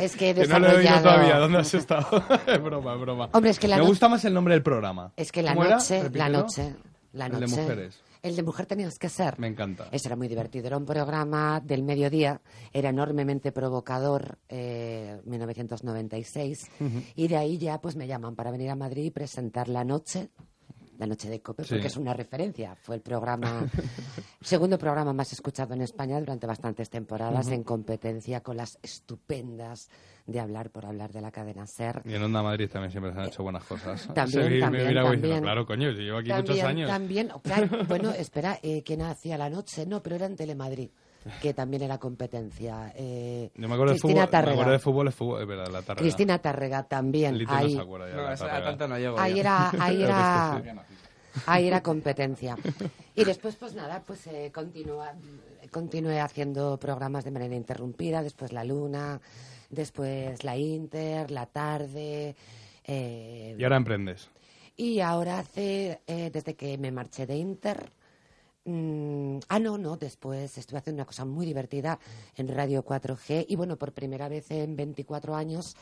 es 0.00 0.16
que 0.16 0.30
he 0.30 0.34
Que 0.34 0.46
no 0.48 0.58
lo 0.58 0.66
he 0.68 0.78
desarrollado- 0.78 1.02
todavía. 1.02 1.36
¿Dónde 1.38 1.58
has 1.58 1.74
estado? 1.74 2.24
es 2.46 2.62
broma, 2.62 2.94
es 2.94 3.00
broma. 3.00 3.28
Hombre, 3.32 3.50
es 3.50 3.58
que 3.58 3.68
la 3.68 3.76
Me 3.76 3.82
no- 3.82 3.88
gusta 3.88 4.08
más 4.08 4.24
el 4.24 4.34
nombre 4.34 4.54
del 4.54 4.62
programa. 4.62 5.12
Es 5.16 5.30
que 5.30 5.42
la 5.42 5.54
noche, 5.54 6.10
la 6.12 6.28
noche, 6.28 6.74
la 7.12 7.26
El 7.26 7.32
noche. 7.32 7.46
de 7.46 7.62
mujeres. 7.62 8.00
El 8.22 8.36
de 8.36 8.42
mujer 8.42 8.66
tenías 8.66 8.98
que 8.98 9.08
ser. 9.08 9.38
Me 9.38 9.46
encanta. 9.46 9.86
Ese 9.92 10.08
era 10.08 10.16
muy 10.16 10.28
divertido. 10.28 10.66
Era 10.66 10.76
un 10.76 10.84
programa 10.84 11.60
del 11.60 11.82
mediodía, 11.82 12.40
era 12.72 12.90
enormemente 12.90 13.50
provocador, 13.52 14.38
eh, 14.48 15.20
1996. 15.24 16.68
Ujú. 16.80 17.02
Y 17.14 17.28
de 17.28 17.36
ahí 17.36 17.56
ya 17.58 17.80
pues 17.80 17.96
me 17.96 18.06
llaman 18.06 18.34
para 18.34 18.50
venir 18.50 18.70
a 18.70 18.76
Madrid 18.76 19.04
y 19.04 19.10
presentar 19.10 19.68
la 19.68 19.84
noche 19.84 20.28
La 21.00 21.06
Noche 21.06 21.30
de 21.30 21.40
Cope, 21.40 21.64
Sí. 21.64 21.70
porque 21.74 21.86
es 21.88 21.96
una 21.96 22.12
referencia. 22.12 22.74
Fue 22.76 22.94
el 22.94 23.00
programa, 23.00 23.66
segundo 24.42 24.78
programa 24.78 25.12
más 25.14 25.32
escuchado 25.32 25.72
en 25.74 25.80
España 25.80 26.20
durante 26.20 26.46
bastantes 26.46 26.90
temporadas, 26.90 27.48
en 27.48 27.64
competencia 27.64 28.42
con 28.42 28.58
las 28.58 28.78
estupendas 28.82 29.88
de 30.26 30.38
hablar 30.40 30.70
por 30.70 30.84
hablar 30.86 31.10
de 31.10 31.20
la 31.22 31.30
cadena 31.32 31.66
SER. 31.66 32.02
Y 32.04 32.14
en 32.14 32.22
Onda 32.22 32.42
Madrid 32.42 32.68
también 32.70 32.90
siempre 32.92 33.12
se 33.14 33.18
han 33.18 33.26
hecho 33.28 33.42
buenas 33.42 33.64
cosas. 33.64 34.06
También, 34.14 34.44
Sí, 34.44 34.50
me 34.54 34.60
también, 34.60 34.86
mira 34.88 35.00
como 35.02 35.12
diciendo, 35.14 35.34
también. 35.36 35.42
claro, 35.42 35.66
coño, 35.66 35.92
si 35.92 35.98
llevo 36.02 36.18
aquí 36.18 36.28
muchos 36.32 36.44
También, 36.46 36.66
años. 36.66 36.88
También, 36.90 37.28
claro, 37.42 37.84
bueno, 37.88 38.10
espera, 38.12 38.58
eh, 38.62 38.82
¿quién 38.84 39.02
hacía 39.02 39.38
la 39.38 39.48
noche? 39.50 39.86
No, 39.86 40.02
pero 40.02 40.16
era 40.16 40.26
en 40.26 40.36
Telemadrid, 40.36 40.90
que 41.42 41.52
también 41.54 41.82
era 41.82 41.98
competencia. 41.98 42.92
Eh, 42.96 43.50
Yo 43.54 43.68
me 43.68 43.74
acuerdo 43.74 43.92
de 43.94 44.00
Cristina 44.00 44.22
fútbol, 44.22 44.26
me 44.26 44.30
Tárrega. 44.30 44.52
acuerdo 44.52 44.72
de 44.72 44.78
fútbol, 44.78 45.08
es 45.08 45.14
fútbol, 45.14 45.42
es 45.42 45.46
verdad, 45.48 45.66
la 45.66 45.82
Tárrega. 45.82 45.96
Cristina 46.02 46.38
Tárrega 46.38 46.82
también. 46.84 47.36
Lito 47.38 47.52
no 47.52 47.58
ahí, 47.58 47.72
se 47.74 47.80
acuerda 47.80 48.08
ya 48.08 48.16
de 48.16 48.22
No, 48.22 48.32
esa- 48.32 48.62
tanto 48.64 48.88
no 48.88 48.98
llego 48.98 49.18
ahí 49.20 49.34
yo. 49.34 49.40
era, 49.40 49.70
ahí 49.78 50.02
era, 50.02 50.56
este 50.58 50.80
ahí 51.46 51.66
era 51.68 51.82
competencia. 51.82 52.56
Y 53.14 53.24
después, 53.24 53.56
pues 53.56 53.74
nada, 53.74 54.02
pues 54.06 54.26
eh, 54.28 54.50
continúa, 54.54 55.12
continué 55.70 56.20
haciendo 56.20 56.78
programas 56.78 57.24
de 57.24 57.30
manera 57.30 57.54
interrumpida, 57.54 58.22
después 58.22 58.52
La 58.52 58.64
Luna, 58.64 59.20
después 59.68 60.42
La 60.42 60.56
Inter, 60.56 61.30
La 61.30 61.46
Tarde. 61.46 62.34
eh, 62.84 63.56
Y 63.58 63.62
ahora 63.62 63.76
emprendes. 63.76 64.28
y 64.76 65.00
ahora 65.00 65.38
hace, 65.40 66.00
eh, 66.06 66.30
desde 66.32 66.54
que 66.56 66.78
me 66.78 66.90
marché 66.90 67.26
de 67.26 67.36
Inter, 67.36 67.92
mm, 68.70 69.40
ah, 69.48 69.58
no, 69.58 69.78
no, 69.78 69.96
después 69.96 70.56
estuve 70.58 70.78
haciendo 70.78 71.00
una 71.00 71.06
cosa 71.06 71.24
muy 71.24 71.46
divertida 71.46 71.98
en 72.36 72.48
Radio 72.48 72.84
4G 72.84 73.46
y 73.48 73.56
bueno, 73.56 73.76
por 73.76 73.92
primera 73.92 74.28
vez 74.28 74.50
en 74.50 74.76
24 74.76 75.34
años, 75.34 75.76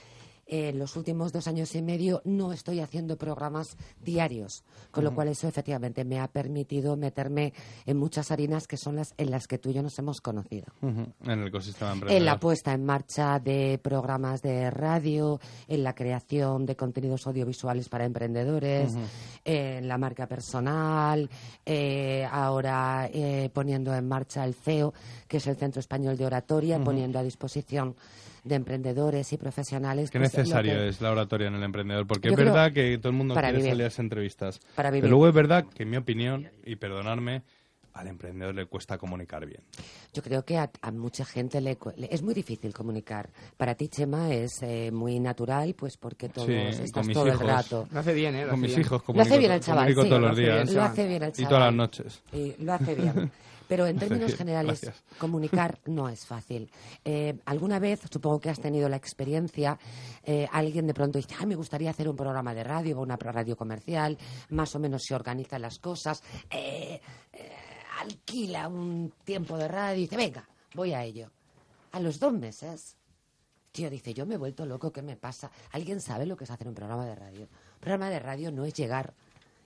eh, 0.48 0.70
en 0.70 0.78
los 0.78 0.96
últimos 0.96 1.32
dos 1.32 1.46
años 1.46 1.74
y 1.74 1.82
medio 1.82 2.22
no 2.24 2.52
estoy 2.52 2.80
haciendo 2.80 3.18
programas 3.18 3.76
diarios, 4.02 4.64
con 4.90 5.04
lo 5.04 5.10
Ujú. 5.10 5.16
cual 5.16 5.28
eso 5.28 5.46
efectivamente 5.46 6.04
me 6.04 6.18
ha 6.18 6.28
permitido 6.28 6.96
meterme 6.96 7.52
en 7.84 7.98
muchas 7.98 8.30
harinas 8.30 8.66
que 8.66 8.78
son 8.78 8.96
las 8.96 9.12
en 9.18 9.30
las 9.30 9.46
que 9.46 9.58
tú 9.58 9.70
y 9.70 9.74
yo 9.74 9.82
nos 9.82 9.98
hemos 9.98 10.20
conocido. 10.22 10.66
En 10.82 11.14
el 11.26 11.48
ecosistema 11.48 11.92
emprendedor. 11.92 12.18
En 12.18 12.24
la 12.24 12.40
puesta 12.40 12.72
en 12.72 12.84
marcha 12.84 13.38
de 13.38 13.78
programas 13.82 14.40
de 14.40 14.70
radio, 14.70 15.38
en 15.68 15.82
la 15.82 15.94
creación 15.94 16.64
de 16.64 16.76
contenidos 16.76 17.26
audiovisuales 17.26 17.88
para 17.88 18.06
emprendedores, 18.06 18.94
en 19.44 19.86
la 19.86 19.98
marca 19.98 20.26
personal, 20.26 21.28
eh, 21.66 22.26
ahora 22.30 23.10
eh, 23.12 23.50
poniendo 23.52 23.94
en 23.94 24.08
marcha 24.08 24.44
el 24.44 24.54
CEO, 24.54 24.94
que 25.26 25.36
es 25.36 25.46
el 25.46 25.56
Centro 25.56 25.80
Español 25.80 26.16
de 26.16 26.26
Oratoria, 26.26 26.82
poniendo 26.82 27.18
a 27.18 27.22
disposición 27.22 27.94
de 28.44 28.54
emprendedores 28.54 29.32
y 29.32 29.36
profesionales. 29.36 30.10
Qué 30.10 30.18
pues, 30.18 30.34
necesario 30.34 30.74
que- 30.74 30.88
es 30.88 31.00
la 31.00 31.10
oratoria 31.12 31.48
en 31.48 31.54
el 31.54 31.62
emprendedor, 31.62 32.06
porque 32.06 32.28
Yo 32.28 32.32
es 32.34 32.40
creo- 32.40 32.52
verdad 32.52 32.72
que 32.72 32.98
todo 32.98 33.10
el 33.10 33.16
mundo 33.16 33.34
para 33.34 33.48
quiere 33.48 33.58
vivir. 33.58 33.72
salir 33.72 33.82
a 33.84 33.86
las 33.86 33.98
entrevistas. 33.98 34.60
Para 34.74 34.90
vivir. 34.90 35.02
Pero 35.02 35.10
luego 35.10 35.28
es 35.28 35.34
verdad 35.34 35.64
que, 35.74 35.82
en 35.82 35.90
mi 35.90 35.96
opinión, 35.96 36.48
y 36.64 36.76
perdonarme, 36.76 37.42
al 37.94 38.06
emprendedor 38.06 38.54
le 38.54 38.66
cuesta 38.66 38.96
comunicar 38.96 39.44
bien. 39.44 39.60
Yo 40.14 40.22
creo 40.22 40.44
que 40.44 40.56
a, 40.56 40.70
a 40.82 40.92
mucha 40.92 41.24
gente 41.24 41.60
le, 41.60 41.76
le- 41.96 42.08
es 42.12 42.22
muy 42.22 42.32
difícil 42.32 42.72
comunicar. 42.72 43.28
Para 43.56 43.74
ti, 43.74 43.88
Chema, 43.88 44.32
es 44.32 44.62
eh, 44.62 44.90
muy 44.92 45.18
natural, 45.18 45.74
pues 45.76 45.96
porque 45.96 46.28
todos 46.28 46.46
Sí, 46.46 46.54
estás 46.54 46.92
con 46.92 47.06
mis 47.08 47.14
todo 47.14 47.26
hijos. 47.26 47.40
el 47.40 47.46
rato. 47.48 47.88
Lo 47.90 47.98
hace 47.98 48.14
bien, 48.14 48.36
¿eh? 48.36 48.44
Lo 48.44 48.50
Con 48.50 48.60
mis 48.60 48.68
bien. 48.70 48.80
hijos 48.82 48.90
Lo 48.92 48.96
hace 48.98 49.06
comunico 49.06 49.38
bien 49.38 49.50
el 49.52 49.60
chaval, 49.60 49.78
comunico 49.84 50.02
sí, 50.04 50.08
todos 50.10 50.22
lo 50.22 50.28
los 50.28 50.36
bien, 50.38 50.52
días. 50.52 50.72
lo 50.74 50.82
hace 50.82 51.08
bien 51.08 51.22
el 51.24 51.28
Y 51.30 51.32
todas 51.32 51.48
chaval. 51.50 51.60
las 51.66 51.74
noches. 51.74 52.22
Y 52.32 52.54
lo 52.62 52.72
hace 52.72 52.94
bien. 52.94 53.30
Pero 53.68 53.86
en 53.86 53.98
términos 53.98 54.34
generales, 54.36 54.80
gracias. 54.80 55.04
comunicar 55.18 55.78
no 55.86 56.08
es 56.08 56.26
fácil. 56.26 56.70
Eh, 57.04 57.38
alguna 57.44 57.78
vez, 57.78 58.00
supongo 58.10 58.40
que 58.40 58.50
has 58.50 58.60
tenido 58.60 58.88
la 58.88 58.96
experiencia, 58.96 59.78
eh, 60.24 60.48
alguien 60.50 60.86
de 60.86 60.94
pronto 60.94 61.18
dice, 61.18 61.34
"Ay, 61.38 61.46
me 61.46 61.54
gustaría 61.54 61.90
hacer 61.90 62.08
un 62.08 62.16
programa 62.16 62.54
de 62.54 62.64
radio 62.64 62.98
o 62.98 63.02
una 63.02 63.16
radio 63.16 63.56
comercial, 63.56 64.16
más 64.50 64.74
o 64.74 64.78
menos 64.78 65.02
se 65.04 65.14
organizan 65.14 65.62
las 65.62 65.78
cosas, 65.78 66.22
eh, 66.50 67.00
eh, 67.32 67.52
alquila 68.00 68.68
un 68.68 69.12
tiempo 69.24 69.56
de 69.56 69.68
radio 69.68 69.98
y 69.98 70.02
dice, 70.02 70.16
venga, 70.16 70.48
voy 70.74 70.92
a 70.92 71.04
ello. 71.04 71.30
A 71.92 72.00
los 72.00 72.18
dos 72.18 72.32
meses, 72.32 72.96
tío, 73.72 73.90
dice, 73.90 74.14
yo 74.14 74.26
me 74.26 74.34
he 74.34 74.38
vuelto 74.38 74.64
loco, 74.66 74.92
¿qué 74.92 75.02
me 75.02 75.16
pasa? 75.16 75.50
¿Alguien 75.72 76.00
sabe 76.00 76.26
lo 76.26 76.36
que 76.36 76.44
es 76.44 76.50
hacer 76.50 76.68
un 76.68 76.74
programa 76.74 77.06
de 77.06 77.14
radio? 77.14 77.42
Un 77.42 77.80
programa 77.80 78.10
de 78.10 78.18
radio 78.18 78.52
no 78.52 78.64
es 78.64 78.74
llegar 78.74 79.14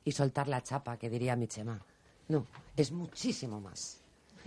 y 0.05 0.13
soltar 0.13 0.49
la 0.49 0.63
chapa, 0.63 0.97
que 0.97 1.11
diría 1.11 1.37
mi 1.37 1.47
Chema. 1.47 1.85
No, 2.29 2.47
es 2.77 2.91
muchísimo 2.93 3.61
más. 3.61 4.02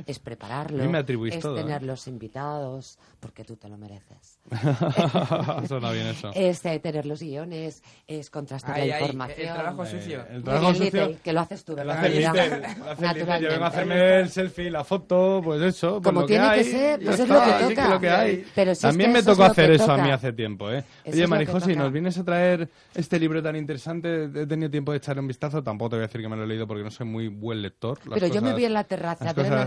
Es 0.06 0.20
prepararlo, 0.20 0.82
A 0.82 0.86
mí 0.86 0.92
me 0.92 0.98
atribuís 1.00 1.36
es 1.36 1.42
todo, 1.42 1.58
¿eh? 1.58 1.62
tener 1.64 1.84
los 1.84 2.08
invitados, 2.08 2.98
porque 3.20 3.44
tú 3.44 3.56
te 3.56 3.68
lo 3.70 3.78
mereces. 3.78 4.40
Suena 5.68 5.92
bien 5.92 6.08
eso. 6.08 6.32
Es 6.34 6.64
eh, 6.66 6.80
tener 6.80 7.06
los 7.06 7.22
guiones, 7.22 7.84
es 8.08 8.30
contrastar 8.30 8.76
Ay, 8.76 8.90
la 8.90 8.96
ay, 8.96 9.02
información. 9.02 9.48
el 9.48 9.54
trabajo 9.54 9.86
sucio. 9.86 10.20
Eh, 10.22 10.26
el 10.30 10.34
Muy 10.36 10.44
trabajo 10.44 10.72
bien, 10.72 10.84
sucio. 10.86 11.02
Little, 11.08 11.22
que 11.24 11.34
lo 11.34 11.40
haces 11.42 11.66
tú, 11.66 11.72
Lo 11.74 11.78
¿verdad? 11.78 12.02
lo 12.02 12.08
hace. 12.08 13.42
Yo 13.42 13.50
vengo 13.50 13.64
a 13.66 13.68
hacerme 13.68 14.20
el 14.20 14.30
selfie, 14.30 14.70
la 14.70 14.84
foto, 14.84 15.42
pues 15.44 15.62
eso. 15.62 15.94
pues 16.02 16.04
Como 16.04 16.22
lo 16.22 16.26
tiene 16.28 16.46
que, 16.50 16.54
que 16.54 16.60
hay, 16.60 16.64
ser, 16.72 17.00
pues 17.02 17.16
es 17.16 17.20
está, 17.22 17.34
lo 17.36 17.68
que 17.68 17.76
toca. 17.76 17.84
es 17.86 17.90
lo 17.90 18.00
que 18.00 18.10
hay. 18.10 18.46
Pero 18.56 18.72
si 18.76 18.78
es 18.78 18.82
También 18.82 19.10
que 19.10 19.14
me 19.14 19.20
es 19.20 19.26
tocó 19.26 19.42
lo 19.42 19.46
que 19.48 19.52
hacer 19.62 19.72
eso 19.72 19.84
a 19.84 19.88
toca. 19.88 20.04
mí 20.04 20.12
hace 20.12 20.34
tiempo, 20.34 20.72
¿eh? 20.72 20.78
Eso 20.80 20.86
Oye, 20.86 21.10
es 21.12 21.18
lo 21.18 21.24
que 21.24 21.28
Marijosi, 21.28 21.76
nos 21.76 21.92
vienes 21.92 22.18
a 22.18 22.24
traer 22.24 22.70
este 22.94 23.20
libro 23.20 23.42
tan 23.42 23.56
interesante. 23.56 24.26
He 24.26 24.46
tenido 24.46 24.70
tiempo 24.70 24.92
de 24.92 24.98
echarle 24.98 25.22
un 25.22 25.28
vistazo. 25.28 25.64
Tampoco 25.64 25.92
te 25.92 25.96
voy 25.98 26.04
a 26.04 26.08
decir 26.08 26.22
que 26.22 26.30
me 26.30 26.36
lo 26.36 26.44
he 26.44 26.48
leído 26.48 26.68
porque 26.68 26.84
no 26.84 26.92
soy 26.92 27.06
muy 27.08 27.28
buen 27.28 27.62
lector. 27.62 28.00
Las 28.08 28.20
Pero 28.20 28.34
yo 28.34 28.42
me 28.42 28.54
voy 28.54 28.66
en 28.66 28.74
la 28.74 28.84
terraza, 28.84 29.26
las 29.26 29.36
ven 29.36 29.46
cosas- 29.46 29.60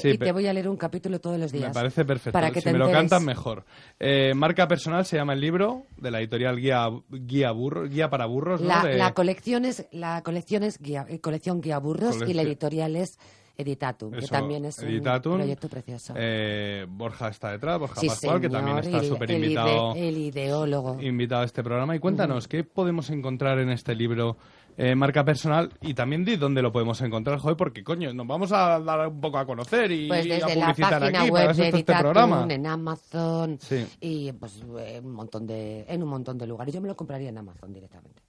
Sí, 0.00 0.08
y 0.10 0.18
te 0.18 0.32
voy 0.32 0.46
a 0.46 0.52
leer 0.52 0.68
un 0.68 0.76
capítulo 0.76 1.20
todos 1.20 1.38
los 1.38 1.52
días. 1.52 1.68
Me 1.68 1.74
parece 1.74 2.04
perfecto. 2.04 2.32
Para 2.32 2.50
que 2.50 2.60
si 2.60 2.64
te 2.64 2.72
me 2.72 2.78
lo 2.78 2.90
cantan, 2.90 3.24
mejor. 3.24 3.64
Eh, 3.98 4.34
marca 4.34 4.66
personal 4.68 5.04
se 5.04 5.16
llama 5.16 5.32
el 5.34 5.40
libro 5.40 5.84
de 5.96 6.10
la 6.10 6.18
editorial 6.20 6.56
Guía, 6.56 6.88
Guía, 7.10 7.50
Burro, 7.52 7.88
Guía 7.88 8.10
para 8.10 8.26
Burros, 8.26 8.60
¿no? 8.60 8.68
La, 8.68 8.82
De- 8.84 8.96
la 8.98 9.12
colección 9.14 9.64
es, 9.64 9.86
la 9.92 10.22
colección 10.22 10.62
es 10.62 10.78
guía, 10.78 11.06
eh, 11.08 11.20
colección 11.20 11.60
Guía 11.60 11.78
Burros 11.78 12.18
y 12.26 12.34
la 12.34 12.42
editorial 12.42 12.96
es 12.96 13.18
Editatum, 13.56 14.12
que 14.12 14.26
también 14.26 14.64
es 14.64 14.78
Editatum. 14.78 15.32
un 15.32 15.38
proyecto 15.40 15.68
precioso. 15.68 16.14
Eh, 16.16 16.86
Borja 16.88 17.28
está 17.28 17.50
detrás, 17.52 17.78
Borja 17.78 18.00
Sí, 18.00 18.06
Pascual, 18.08 18.40
que 18.40 18.48
también 18.48 18.78
está 18.78 19.02
súper 19.04 19.30
el 19.32 19.36
ide- 19.36 19.42
invitado. 19.44 19.94
el 19.96 20.16
ideólogo. 20.16 21.02
Invitado 21.02 21.42
a 21.42 21.44
este 21.44 21.62
programa. 21.62 21.94
Y 21.94 21.98
cuéntanos, 21.98 22.48
¿qué 22.48 22.64
podemos 22.64 23.10
encontrar 23.10 23.58
en 23.58 23.68
este 23.68 23.94
libro? 23.94 24.38
Eh, 24.82 24.94
marca 24.94 25.24
personal 25.24 25.70
y 25.82 25.92
también 25.94 26.24
di 26.24 26.36
dónde 26.36 26.62
lo 26.62 26.72
podemos 26.72 27.00
encontrar, 27.02 27.38
joder, 27.38 27.56
porque 27.56 27.84
coño, 27.84 28.14
nos 28.14 28.26
vamos 28.26 28.50
a 28.52 28.80
dar 28.80 29.08
un 29.08 29.20
poco 29.20 29.38
a 29.38 29.44
conocer 29.44 29.90
y, 29.92 30.08
Pues 30.08 30.24
a 30.24 30.48
la 30.48 30.54
publicitar 30.54 31.00
página 31.00 31.20
aquí, 31.20 31.30
web 31.30 31.40
para 31.42 31.52
eso 31.52 31.62
de 31.62 31.68
está 31.68 31.78
este 31.78 31.94
programa. 32.02 32.46
en 32.48 32.66
Amazon 32.66 33.58
Sí. 33.60 33.86
y 34.00 34.32
pues 34.32 34.62
en 34.78 35.04
un 35.04 35.12
montón 35.12 35.46
de 35.46 35.84
en 35.88 36.02
un 36.02 36.08
montón 36.08 36.38
de 36.38 36.46
lugares. 36.46 36.72
Yo 36.74 36.80
me 36.80 36.88
lo 36.88 36.96
compraría 36.96 37.28
en 37.28 37.38
Amazon 37.38 37.72
directamente. 37.72 38.22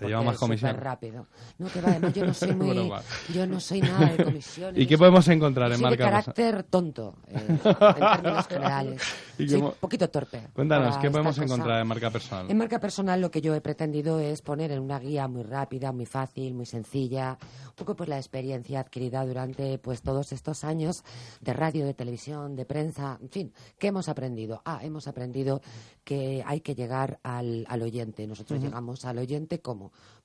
Te 0.00 0.06
lleva 0.08 0.22
más 0.22 0.38
comisión. 0.38 0.70
súper 0.72 0.84
rápido. 0.84 1.26
No, 1.58 1.68
que 1.68 1.80
va, 1.80 1.90
además 1.90 2.12
yo 2.14 2.26
no 2.26 2.34
soy 2.34 2.52
muy, 2.54 2.66
Bueno, 2.66 2.88
va. 2.88 3.02
yo 3.32 3.46
no 3.46 3.60
soy 3.60 3.80
nada 3.82 4.06
de 4.16 4.24
comisión. 4.24 4.74
¿Y 4.80 4.86
qué 4.86 4.98
podemos 4.98 5.28
encontrar 5.28 5.70
en 5.70 5.76
de 5.78 5.82
marca 5.82 5.96
personal? 6.10 6.24
carácter 6.24 6.62
tonto, 6.64 7.14
eh, 7.28 7.46
en 7.46 7.58
términos 7.58 8.46
generales. 8.48 9.02
¿Y 9.38 9.48
Soy 9.48 9.58
cómo- 9.60 9.70
un 9.72 9.76
poquito 9.80 10.10
torpe. 10.10 10.42
Cuéntanos, 10.52 10.96
¿qué 10.98 11.10
podemos 11.10 11.34
cosa. 11.36 11.44
encontrar 11.44 11.80
en 11.80 11.86
marca 11.86 12.10
personal? 12.10 12.50
En 12.50 12.58
marca 12.58 12.78
personal 12.80 13.20
lo 13.20 13.30
que 13.30 13.40
yo 13.40 13.54
he 13.54 13.60
pretendido 13.60 14.18
es 14.20 14.42
poner 14.42 14.70
en 14.72 14.80
una 14.80 14.98
guía 14.98 15.28
muy 15.28 15.42
rápida, 15.44 15.92
muy 15.92 16.06
fácil, 16.06 16.54
muy 16.54 16.66
sencilla, 16.66 17.38
un 17.68 17.74
poco 17.76 17.96
pues 17.96 18.08
la 18.08 18.16
experiencia 18.18 18.80
adquirida 18.80 19.24
durante 19.24 19.78
pues 19.78 20.02
todos 20.02 20.32
estos 20.32 20.64
años 20.64 21.04
de 21.40 21.52
radio, 21.52 21.86
de 21.86 21.94
televisión, 21.94 22.54
de 22.56 22.64
prensa, 22.66 23.18
en 23.22 23.30
fin, 23.30 23.52
¿qué 23.78 23.86
hemos 23.88 24.08
aprendido? 24.08 24.60
Ah, 24.64 24.80
hemos 24.82 25.08
aprendido 25.08 25.62
que 26.04 26.42
hay 26.46 26.60
que 26.60 26.74
llegar 26.74 27.18
al, 27.22 27.64
al 27.68 27.82
oyente. 27.82 28.26
Nosotros 28.26 28.60
llegamos 28.60 29.04
al 29.04 29.18
oyente 29.18 29.60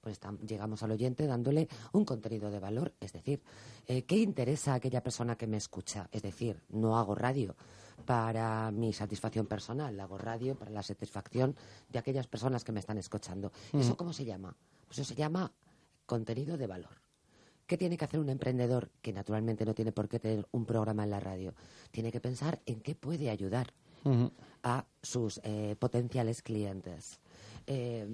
Pues 0.01 0.19
llegamos 0.47 0.83
al 0.83 0.91
oyente 0.91 1.25
dándole 1.25 1.67
un 1.93 2.05
contenido 2.05 2.51
de 2.51 2.59
valor, 2.59 2.93
es 2.99 3.11
decir, 3.13 3.41
eh, 3.87 4.03
¿qué 4.03 4.17
interesa 4.17 4.73
a 4.73 4.75
aquella 4.75 5.01
persona 5.01 5.35
que 5.35 5.47
me 5.47 5.57
escucha? 5.57 6.07
Es 6.11 6.21
decir, 6.21 6.61
no 6.69 6.97
hago 6.97 7.15
radio 7.15 7.55
para 8.05 8.69
mi 8.71 8.93
satisfacción 8.93 9.47
personal, 9.47 9.99
hago 9.99 10.17
radio 10.17 10.55
para 10.55 10.69
la 10.71 10.83
satisfacción 10.83 11.55
de 11.89 11.99
aquellas 11.99 12.27
personas 12.27 12.63
que 12.63 12.71
me 12.71 12.79
están 12.79 12.97
escuchando. 12.97 13.51
¿Eso 13.73 13.89
Ujú. 13.89 13.97
cómo 13.97 14.13
se 14.13 14.25
llama? 14.25 14.55
Pues 14.87 14.99
eso 14.99 15.09
se 15.09 15.15
llama 15.15 15.51
contenido 16.05 16.57
de 16.57 16.67
valor. 16.67 17.01
¿Qué 17.65 17.77
tiene 17.77 17.97
que 17.97 18.05
hacer 18.05 18.19
un 18.19 18.29
emprendedor 18.29 18.91
que 19.01 19.11
naturalmente 19.11 19.65
no 19.65 19.73
tiene 19.73 19.91
por 19.91 20.07
qué 20.07 20.19
tener 20.19 20.47
un 20.51 20.65
programa 20.65 21.03
en 21.03 21.09
la 21.09 21.19
radio? 21.19 21.55
Tiene 21.89 22.11
que 22.11 22.19
pensar 22.21 22.61
en 22.67 22.79
qué 22.79 22.93
puede 22.93 23.31
ayudar 23.31 23.73
a 24.61 24.85
sus 25.01 25.41
eh, 25.43 25.75
potenciales 25.79 26.43
clientes. 26.43 27.19
Eh, 27.65 28.07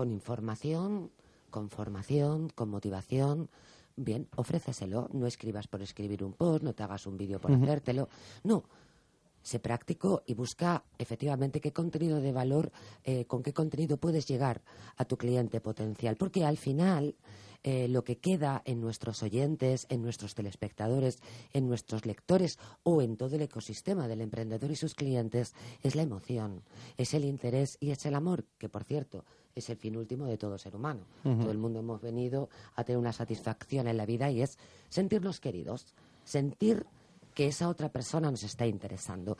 con 0.00 0.10
información, 0.10 1.10
con 1.50 1.68
formación, 1.68 2.48
con 2.48 2.70
motivación. 2.70 3.50
Bien, 3.96 4.26
ofréceselo. 4.34 5.10
No 5.12 5.26
escribas 5.26 5.66
por 5.66 5.82
escribir 5.82 6.24
un 6.24 6.32
post, 6.32 6.64
no 6.64 6.72
te 6.72 6.82
hagas 6.82 7.06
un 7.06 7.18
vídeo 7.18 7.38
por 7.38 7.52
hacértelo. 7.52 8.08
No. 8.42 8.64
Sé 9.42 9.58
práctico 9.58 10.22
y 10.24 10.32
busca 10.32 10.82
efectivamente 10.96 11.60
qué 11.60 11.74
contenido 11.74 12.18
de 12.22 12.32
valor, 12.32 12.72
eh, 13.04 13.26
con 13.26 13.42
qué 13.42 13.52
contenido 13.52 13.98
puedes 13.98 14.26
llegar 14.26 14.62
a 14.96 15.04
tu 15.04 15.18
cliente 15.18 15.60
potencial. 15.60 16.16
Porque 16.16 16.46
al 16.46 16.56
final 16.56 17.14
eh, 17.62 17.88
lo 17.88 18.04
que 18.04 18.18
queda 18.18 18.62
en 18.64 18.80
nuestros 18.80 19.22
oyentes, 19.22 19.86
en 19.90 20.02
nuestros 20.02 20.34
telespectadores, 20.34 21.18
en 21.52 21.68
nuestros 21.68 22.06
lectores 22.06 22.58
o 22.82 23.02
en 23.02 23.16
todo 23.16 23.36
el 23.36 23.42
ecosistema 23.42 24.08
del 24.08 24.22
emprendedor 24.22 24.70
y 24.70 24.76
sus 24.76 24.94
clientes 24.94 25.54
es 25.82 25.94
la 25.94 26.02
emoción, 26.02 26.62
es 26.96 27.14
el 27.14 27.24
interés 27.24 27.76
y 27.80 27.90
es 27.90 28.06
el 28.06 28.14
amor, 28.14 28.44
que 28.58 28.68
por 28.68 28.84
cierto 28.84 29.24
es 29.54 29.68
el 29.68 29.76
fin 29.76 29.96
último 29.96 30.26
de 30.26 30.38
todo 30.38 30.58
ser 30.58 30.74
humano. 30.74 31.02
Todo 31.22 31.50
el 31.50 31.58
mundo 31.58 31.80
hemos 31.80 32.00
venido 32.00 32.48
a 32.76 32.84
tener 32.84 32.98
una 32.98 33.12
satisfacción 33.12 33.88
en 33.88 33.96
la 33.96 34.06
vida 34.06 34.30
y 34.30 34.42
es 34.42 34.58
sentirnos 34.88 35.40
queridos, 35.40 35.86
sentir 36.24 36.86
que 37.34 37.48
esa 37.48 37.68
otra 37.68 37.90
persona 37.90 38.30
nos 38.30 38.42
está 38.42 38.66
interesando. 38.66 39.36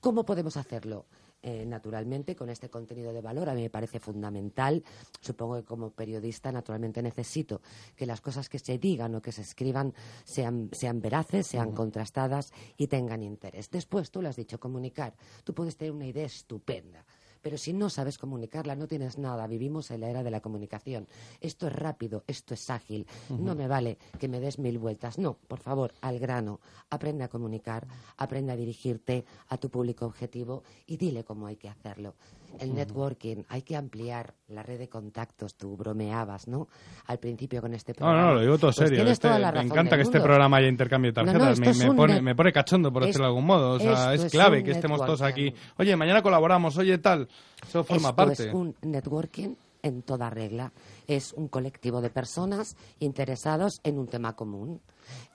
¿Cómo 0.00 0.24
podemos 0.24 0.56
hacerlo? 0.56 1.06
Eh, 1.44 1.66
naturalmente, 1.66 2.36
con 2.36 2.50
este 2.50 2.70
contenido 2.70 3.12
de 3.12 3.20
valor, 3.20 3.48
a 3.48 3.54
mí 3.54 3.62
me 3.62 3.70
parece 3.70 3.98
fundamental. 3.98 4.84
Supongo 5.20 5.56
que 5.56 5.64
como 5.64 5.90
periodista, 5.90 6.52
naturalmente, 6.52 7.02
necesito 7.02 7.60
que 7.96 8.06
las 8.06 8.20
cosas 8.20 8.48
que 8.48 8.60
se 8.60 8.78
digan 8.78 9.14
o 9.16 9.22
que 9.22 9.32
se 9.32 9.42
escriban 9.42 9.92
sean, 10.24 10.70
sean 10.70 11.00
veraces, 11.00 11.48
sean 11.48 11.72
contrastadas 11.72 12.52
y 12.76 12.86
tengan 12.86 13.22
interés. 13.22 13.70
Después, 13.70 14.12
tú 14.12 14.22
lo 14.22 14.28
has 14.28 14.36
dicho, 14.36 14.60
comunicar. 14.60 15.14
Tú 15.42 15.52
puedes 15.52 15.76
tener 15.76 15.92
una 15.92 16.06
idea 16.06 16.26
estupenda. 16.26 17.04
Pero 17.42 17.58
si 17.58 17.72
no 17.72 17.90
sabes 17.90 18.18
comunicarla, 18.18 18.76
no 18.76 18.86
tienes 18.86 19.18
nada. 19.18 19.46
Vivimos 19.46 19.90
en 19.90 20.00
la 20.00 20.08
era 20.08 20.22
de 20.22 20.30
la 20.30 20.40
comunicación. 20.40 21.08
Esto 21.40 21.66
es 21.66 21.72
rápido, 21.72 22.24
esto 22.26 22.54
es 22.54 22.70
ágil. 22.70 23.06
No 23.28 23.54
me 23.54 23.68
vale 23.68 23.98
que 24.18 24.28
me 24.28 24.40
des 24.40 24.58
mil 24.58 24.78
vueltas. 24.78 25.18
No, 25.18 25.36
por 25.48 25.58
favor, 25.58 25.92
al 26.00 26.18
grano. 26.18 26.60
Aprende 26.90 27.24
a 27.24 27.28
comunicar, 27.28 27.86
aprende 28.16 28.52
a 28.52 28.56
dirigirte 28.56 29.24
a 29.48 29.58
tu 29.58 29.70
público 29.70 30.06
objetivo 30.06 30.62
y 30.86 30.96
dile 30.96 31.24
cómo 31.24 31.46
hay 31.46 31.56
que 31.56 31.68
hacerlo. 31.68 32.14
El 32.58 32.74
networking, 32.74 33.44
hay 33.48 33.62
que 33.62 33.76
ampliar 33.76 34.34
la 34.48 34.62
red 34.62 34.78
de 34.78 34.88
contactos. 34.88 35.54
Tú 35.56 35.76
bromeabas, 35.76 36.48
¿no? 36.48 36.68
Al 37.06 37.18
principio 37.18 37.60
con 37.60 37.74
este 37.74 37.92
No, 37.92 37.96
programa. 37.98 38.22
no, 38.28 38.34
lo 38.34 38.40
digo 38.40 38.58
todo 38.58 38.72
Pues 38.72 38.88
serio. 38.88 39.06
este- 39.06 39.28
me 39.28 39.60
encanta 39.62 39.96
que 39.96 40.02
este 40.02 40.20
programa 40.20 40.58
haya 40.58 40.68
intercambio 40.68 41.12
de 41.12 41.22
No, 41.22 41.32
no, 41.32 41.38
tarjetas. 41.38 41.52
esto 41.58 41.64
me, 41.64 41.70
es 41.70 41.78
me 41.84 41.90
un 41.90 41.96
pone, 41.96 42.22
me 42.22 42.34
pone 42.34 42.52
cachondo, 42.52 42.92
por 42.92 43.02
es- 43.02 43.08
decirlo 43.08 43.24
de 43.26 43.28
algún 43.30 43.46
modo. 43.46 43.70
O 43.72 43.78
sea, 43.80 44.14
es 44.14 44.24
es 44.24 44.32
clave 44.32 44.58
un 44.58 44.64
que 44.64 44.70
estemos 44.72 45.00
todos 45.04 45.22
aquí. 45.22 45.52
Oye, 45.78 45.96
mañana 45.96 46.22
colaboramos, 46.22 46.76
oye, 46.78 46.98
tal. 46.98 47.28
Eso 47.66 47.84
forma 47.84 48.08
Esto 48.10 48.16
parte. 48.16 48.48
es 48.48 48.54
un 48.54 48.74
networking 48.82 49.54
en 49.82 50.02
toda 50.02 50.30
regla. 50.30 50.72
Es 51.08 51.32
un 51.32 51.48
colectivo 51.48 52.00
de 52.00 52.10
personas 52.10 52.76
interesados 53.00 53.80
en 53.82 53.98
un 53.98 54.06
tema 54.06 54.34
común. 54.34 54.80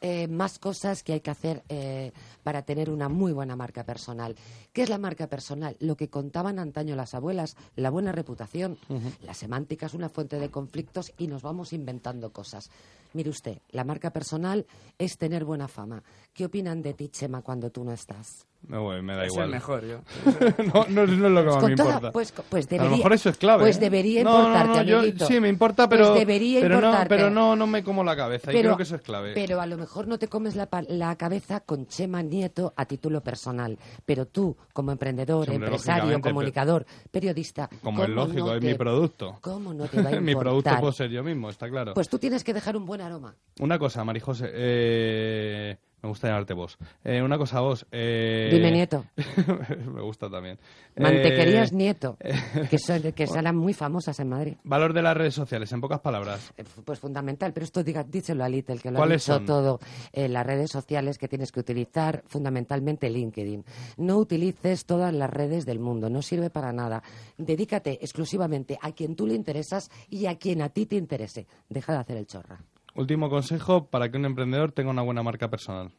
Eh, 0.01 0.27
más 0.27 0.59
cosas 0.59 1.03
que 1.03 1.13
hay 1.13 1.21
que 1.21 1.31
hacer 1.31 1.63
eh, 1.69 2.11
para 2.43 2.63
tener 2.63 2.89
una 2.89 3.09
muy 3.09 3.31
buena 3.31 3.55
marca 3.55 3.83
personal. 3.83 4.35
¿Qué 4.73 4.83
es 4.83 4.89
la 4.89 4.97
marca 4.97 5.27
personal? 5.27 5.75
Lo 5.79 5.97
que 5.97 6.09
contaban 6.09 6.59
antaño 6.59 6.95
las 6.95 7.13
abuelas, 7.13 7.55
la 7.75 7.89
buena 7.89 8.11
reputación. 8.11 8.77
La 9.21 9.33
semántica 9.33 9.87
es 9.87 9.93
una 9.93 10.09
fuente 10.09 10.39
de 10.39 10.49
conflictos 10.49 11.13
y 11.17 11.27
nos 11.27 11.41
vamos 11.41 11.73
inventando 11.73 12.31
cosas. 12.31 12.69
Mire 13.13 13.29
usted, 13.29 13.59
la 13.71 13.83
marca 13.83 14.11
personal 14.11 14.65
es 14.97 15.17
tener 15.17 15.45
buena 15.45 15.67
fama. 15.67 16.03
¿Qué 16.37 16.45
opinan 16.45 16.83
de 16.83 16.93
ti, 16.93 17.09
Chema, 17.09 17.41
cuando 17.41 17.71
tú 17.71 17.83
no 17.83 17.91
estás? 17.91 18.45
Me, 18.67 18.77
voy, 18.77 19.01
me 19.01 19.15
da 19.15 19.23
Es 19.23 19.29
el 19.29 19.33
igual. 19.33 19.49
mejor, 19.49 19.83
yo. 19.87 20.01
no, 20.73 20.85
no, 20.89 21.07
no 21.07 21.27
es 21.27 21.31
lo 21.31 21.41
que 21.41 21.47
más 21.47 21.55
Con 21.57 21.69
me 21.71 21.75
toda- 21.75 21.89
importa. 21.95 22.11
pues- 22.11 22.31
pues 22.47 22.71
a 22.71 22.75
lo 22.83 22.89
mejor 22.91 23.13
eso 23.13 23.29
es 23.29 23.37
clave. 23.37 23.63
pues 23.63 23.77
¿eh? 23.77 23.79
debería 23.79 24.23
No, 24.23 24.31
no, 24.33 24.37
importarte, 24.47 24.91
no, 24.91 25.05
yo- 25.05 25.25
sí, 25.25 25.39
me 25.39 25.49
importa, 25.49 25.89
Pues 25.89 25.99
pero, 25.99 26.13
debería 26.13 26.61
pero, 26.61 26.75
no, 26.75 26.87
importarte. 26.87 27.15
pero 27.15 27.29
no, 27.31 27.55
no 27.55 27.65
me 27.65 27.83
como 27.83 28.03
la 28.03 28.15
cabeza. 28.15 28.51
y 28.51 28.55
Pero- 28.55 28.69
creo 28.69 28.77
que 28.77 28.83
eso 28.83 28.95
es 28.97 29.01
clave. 29.01 29.33
Pero 29.33 29.59
a 29.61 29.65
lo 29.65 29.77
mejor 29.77 30.07
no 30.07 30.19
te 30.19 30.27
comes 30.27 30.55
la, 30.55 30.67
cabeza 31.15 31.61
con 31.61 31.87
Chema 31.87 32.21
Nieto 32.21 32.71
a 32.75 32.85
título 32.85 33.21
personal. 33.21 33.79
Pero 34.05 34.27
tú, 34.27 34.55
como 34.73 34.91
emprendedor, 34.91 35.49
empresario, 35.49 36.21
comunicador, 36.21 36.85
periodista. 37.09 37.67
Como 37.81 38.03
es 38.03 38.09
¿cómo 38.09 38.21
lógico, 38.25 38.45
no 38.47 38.53
es 38.53 38.61
te- 38.61 38.67
mi 38.67 38.73
producto. 38.75 39.37
¿Cómo 39.41 39.73
no 39.73 39.85
te 39.87 40.01
va 40.03 40.09
a 40.09 40.19
mi 40.21 40.33
producto 40.35 40.57
importar? 40.69 40.79
puedo 40.81 40.93
ser 40.93 41.09
yo 41.09 41.23
mismo, 41.23 41.49
está 41.49 41.67
claro. 41.67 41.95
Pues 41.95 42.09
tú 42.09 42.19
tienes 42.19 42.43
que 42.43 42.53
dejar 42.53 42.77
un 42.77 42.85
buen 42.85 43.01
aroma. 43.01 43.33
Una 43.59 43.79
cosa, 43.79 44.03
Marijose. 44.03 44.51
Eh, 44.53 45.77
me 46.01 46.09
gusta 46.09 46.27
llamarte 46.27 46.53
vos. 46.53 46.77
Eh, 47.03 47.21
una 47.21 47.37
cosa, 47.37 47.59
vos. 47.59 47.85
Eh, 47.91 48.49
Dime 48.53 48.71
Nieto. 48.71 49.05
me 49.93 50.01
gusta 50.01 50.29
también. 50.29 50.59
Mantequerías 50.95 51.71
Eh, 51.71 51.75
Nieto, 51.75 52.17
que, 52.69 52.77
son, 52.77 53.01
que 53.13 53.27
serán 53.27 53.55
muy 53.55 53.73
famosas 53.73 54.19
en 54.19 54.29
Madrid. 54.29 54.57
Valor 54.63 54.93
de 54.93 55.01
las 55.01 55.17
redes 55.17 55.33
sociales, 55.33 55.71
en 55.71 55.81
pocas 55.81 55.99
palabras. 55.99 56.53
Pues 56.85 56.99
fundamental, 56.99 57.51
pero 57.53 57.63
esto 57.63 57.83
diga, 57.83 58.03
díselo 58.03 58.43
a 58.43 58.49
Little, 58.49 58.77
que 58.77 58.91
lo 58.91 58.97
ha 58.97 59.01
¿Cuáles 59.01 59.23
dicho 59.23 59.35
son? 59.37 59.45
todo. 59.45 59.79
Eh, 60.13 60.27
las 60.27 60.45
redes 60.45 60.69
sociales 60.71 61.17
que 61.17 61.27
tienes 61.27 61.51
que 61.51 61.59
utilizar, 61.61 62.23
fundamentalmente 62.27 63.09
LinkedIn. 63.09 63.65
No 63.97 64.17
utilices 64.17 64.85
todas 64.85 65.13
las 65.13 65.29
redes 65.29 65.65
del 65.65 65.79
mundo, 65.79 66.09
no 66.09 66.21
sirve 66.21 66.49
para 66.49 66.71
nada. 66.71 67.01
Dedícate 67.37 67.99
exclusivamente 68.01 68.77
a 68.81 68.91
quien 68.91 69.15
tú 69.15 69.25
le 69.25 69.33
interesas 69.33 69.89
y 70.09 70.27
a 70.27 70.37
quien 70.37 70.61
a 70.61 70.69
ti 70.69 70.85
te 70.85 70.95
interese. 70.95 71.47
Deja 71.69 71.93
de 71.93 71.99
hacer 71.99 72.17
el 72.17 72.27
chorra. 72.27 72.59
Último 72.97 73.29
consejo 73.29 73.87
para 73.87 74.09
que 74.09 74.17
un 74.17 74.25
emprendedor 74.25 74.71
tenga 74.71 74.89
una 74.89 75.03
buena 75.03 75.23
marca 75.23 75.49
personal. 75.49 75.91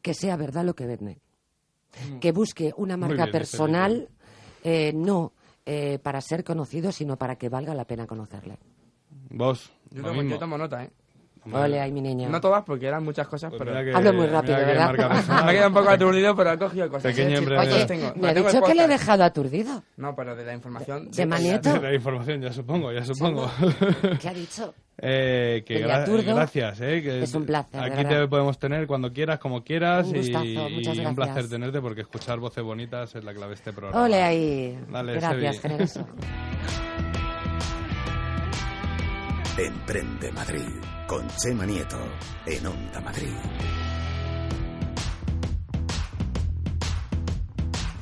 Que 0.00 0.14
sea 0.14 0.36
verdad 0.36 0.64
lo 0.64 0.74
que 0.74 0.86
vende. 0.86 1.20
Que 2.20 2.32
busque 2.32 2.72
una 2.76 2.96
marca 2.96 3.24
bien, 3.24 3.32
personal, 3.32 4.08
eh, 4.62 4.92
no 4.94 5.32
eh, 5.66 5.98
para 5.98 6.20
ser 6.20 6.44
conocido, 6.44 6.92
sino 6.92 7.16
para 7.18 7.36
que 7.36 7.48
valga 7.48 7.74
la 7.74 7.86
pena 7.86 8.06
conocerle. 8.06 8.56
Vos, 9.30 9.70
Yo 9.90 10.02
lo 10.02 10.08
tomo, 10.08 10.20
mismo. 10.22 10.30
yo 10.36 10.38
tomo 10.38 10.56
nota, 10.58 10.84
¿eh? 10.84 10.90
Ole, 11.52 11.80
ay, 11.80 11.92
mi 11.92 12.00
niña. 12.00 12.28
No 12.28 12.40
todas 12.40 12.62
porque 12.64 12.86
eran 12.86 13.04
muchas 13.04 13.26
cosas, 13.28 13.52
pero... 13.56 13.70
mira 13.70 13.84
que- 13.84 13.94
Hablo 13.94 14.12
muy 14.12 14.26
rápido, 14.26 14.56
¿verdad? 14.56 14.92
Me 15.28 15.50
ha 15.50 15.52
quedado 15.52 15.68
un 15.68 15.74
poco 15.74 15.88
aturdido, 15.90 16.34
pero 16.36 16.52
he 16.52 16.58
cogido 16.58 16.88
cosas. 16.88 17.12
Pequeño 17.12 17.36
¿eh? 17.36 17.38
emprendedor. 17.38 17.64
Chispas 17.78 17.90
Oye, 17.90 18.00
tengo. 18.00 18.12
me 18.20 18.28
ha 18.28 18.34
dicho 18.34 18.62
que 18.62 18.74
le 18.74 18.84
he 18.84 18.88
dejado 18.88 19.24
aturdido. 19.24 19.82
No, 19.96 20.14
pero 20.14 20.36
de 20.36 20.44
la 20.44 20.54
información... 20.54 21.10
¿De 21.10 21.26
Manieto? 21.26 21.72
De 21.74 21.80
la 21.80 21.94
información, 21.94 22.40
ya 22.42 22.52
supongo, 22.52 22.92
ya 22.92 23.04
supongo. 23.04 23.50
¿Qué 24.20 24.28
ha 24.28 24.34
dicho? 24.34 24.74
Eh, 25.00 25.62
que 25.64 25.86
gra- 25.86 26.02
aturdo. 26.02 26.34
gracias, 26.34 26.80
eh, 26.80 27.00
que 27.00 27.22
Es 27.22 27.32
un 27.32 27.46
placer, 27.46 27.80
Aquí 27.80 28.04
te 28.04 28.26
podemos 28.26 28.58
tener 28.58 28.86
cuando 28.88 29.12
quieras, 29.12 29.38
como 29.38 29.62
quieras 29.62 30.08
Un 30.08 30.14
gustazo, 30.16 30.44
y, 30.44 30.56
muchas 30.74 30.96
y 30.96 31.06
un 31.06 31.14
placer 31.14 31.48
tenerte 31.48 31.80
porque 31.80 32.00
escuchar 32.00 32.40
voces 32.40 32.64
bonitas 32.64 33.14
es 33.14 33.22
la 33.22 33.32
clave 33.32 33.50
de 33.50 33.54
este 33.54 33.72
programa. 33.72 34.04
Ole 34.04 34.20
ahí. 34.22 34.76
Dale, 34.90 35.12
Gracias, 35.14 35.56
Sebi. 35.56 35.58
generoso. 35.62 36.04
Emprende 39.58 40.32
Madrid 40.32 40.62
con 41.08 41.26
Chema 41.38 41.64
Nieto 41.66 41.96
en 42.46 42.66
Onda 42.66 43.00
Madrid. 43.00 43.32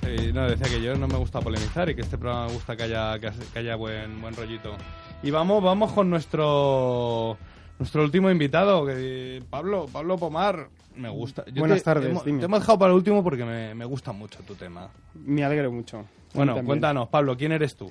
Sí, 0.03 0.33
no, 0.33 0.49
decía 0.49 0.67
que 0.69 0.83
yo 0.83 0.95
no 0.97 1.09
me 1.09 1.17
gusta 1.17 1.41
polemizar 1.41 1.89
y 1.89 1.95
que 1.95 2.03
este 2.03 2.19
programa 2.19 2.47
me 2.49 2.53
gusta 2.55 2.77
que 2.77 2.83
haya, 2.85 3.19
que 3.19 3.59
haya 3.59 3.77
buen, 3.77 4.21
buen 4.21 4.35
rollito. 4.37 4.77
Y 5.23 5.31
vamos, 5.31 5.63
vamos 5.63 5.93
con 5.93 6.11
nuestro 6.11 7.37
nuestro 7.79 8.03
último 8.03 8.31
invitado, 8.31 8.85
que 8.87 9.43
Pablo, 9.49 9.87
Pablo 9.93 10.17
Pomar. 10.17 10.69
Me 10.97 11.09
gusta. 11.11 11.45
Yo 11.47 11.61
Buenas 11.61 11.79
te- 11.79 11.85
tardes, 11.85 12.05
te 12.07 12.11
hemos- 12.11 12.25
dime. 12.25 12.39
Te 12.41 12.45
hemos 12.47 12.61
dejado 12.61 12.79
para 12.79 12.91
el 12.93 12.97
último 12.97 13.23
porque 13.23 13.45
me, 13.45 13.75
me 13.75 13.85
gusta 13.85 14.13
mucho 14.13 14.39
tu 14.45 14.55
tema. 14.55 14.89
Me 15.15 15.45
alegro 15.45 15.71
mucho. 15.71 16.05
Bueno, 16.35 16.55
cuéntanos, 16.65 17.09
Pablo, 17.09 17.37
¿quién 17.37 17.53
eres 17.53 17.77
tú? 17.77 17.91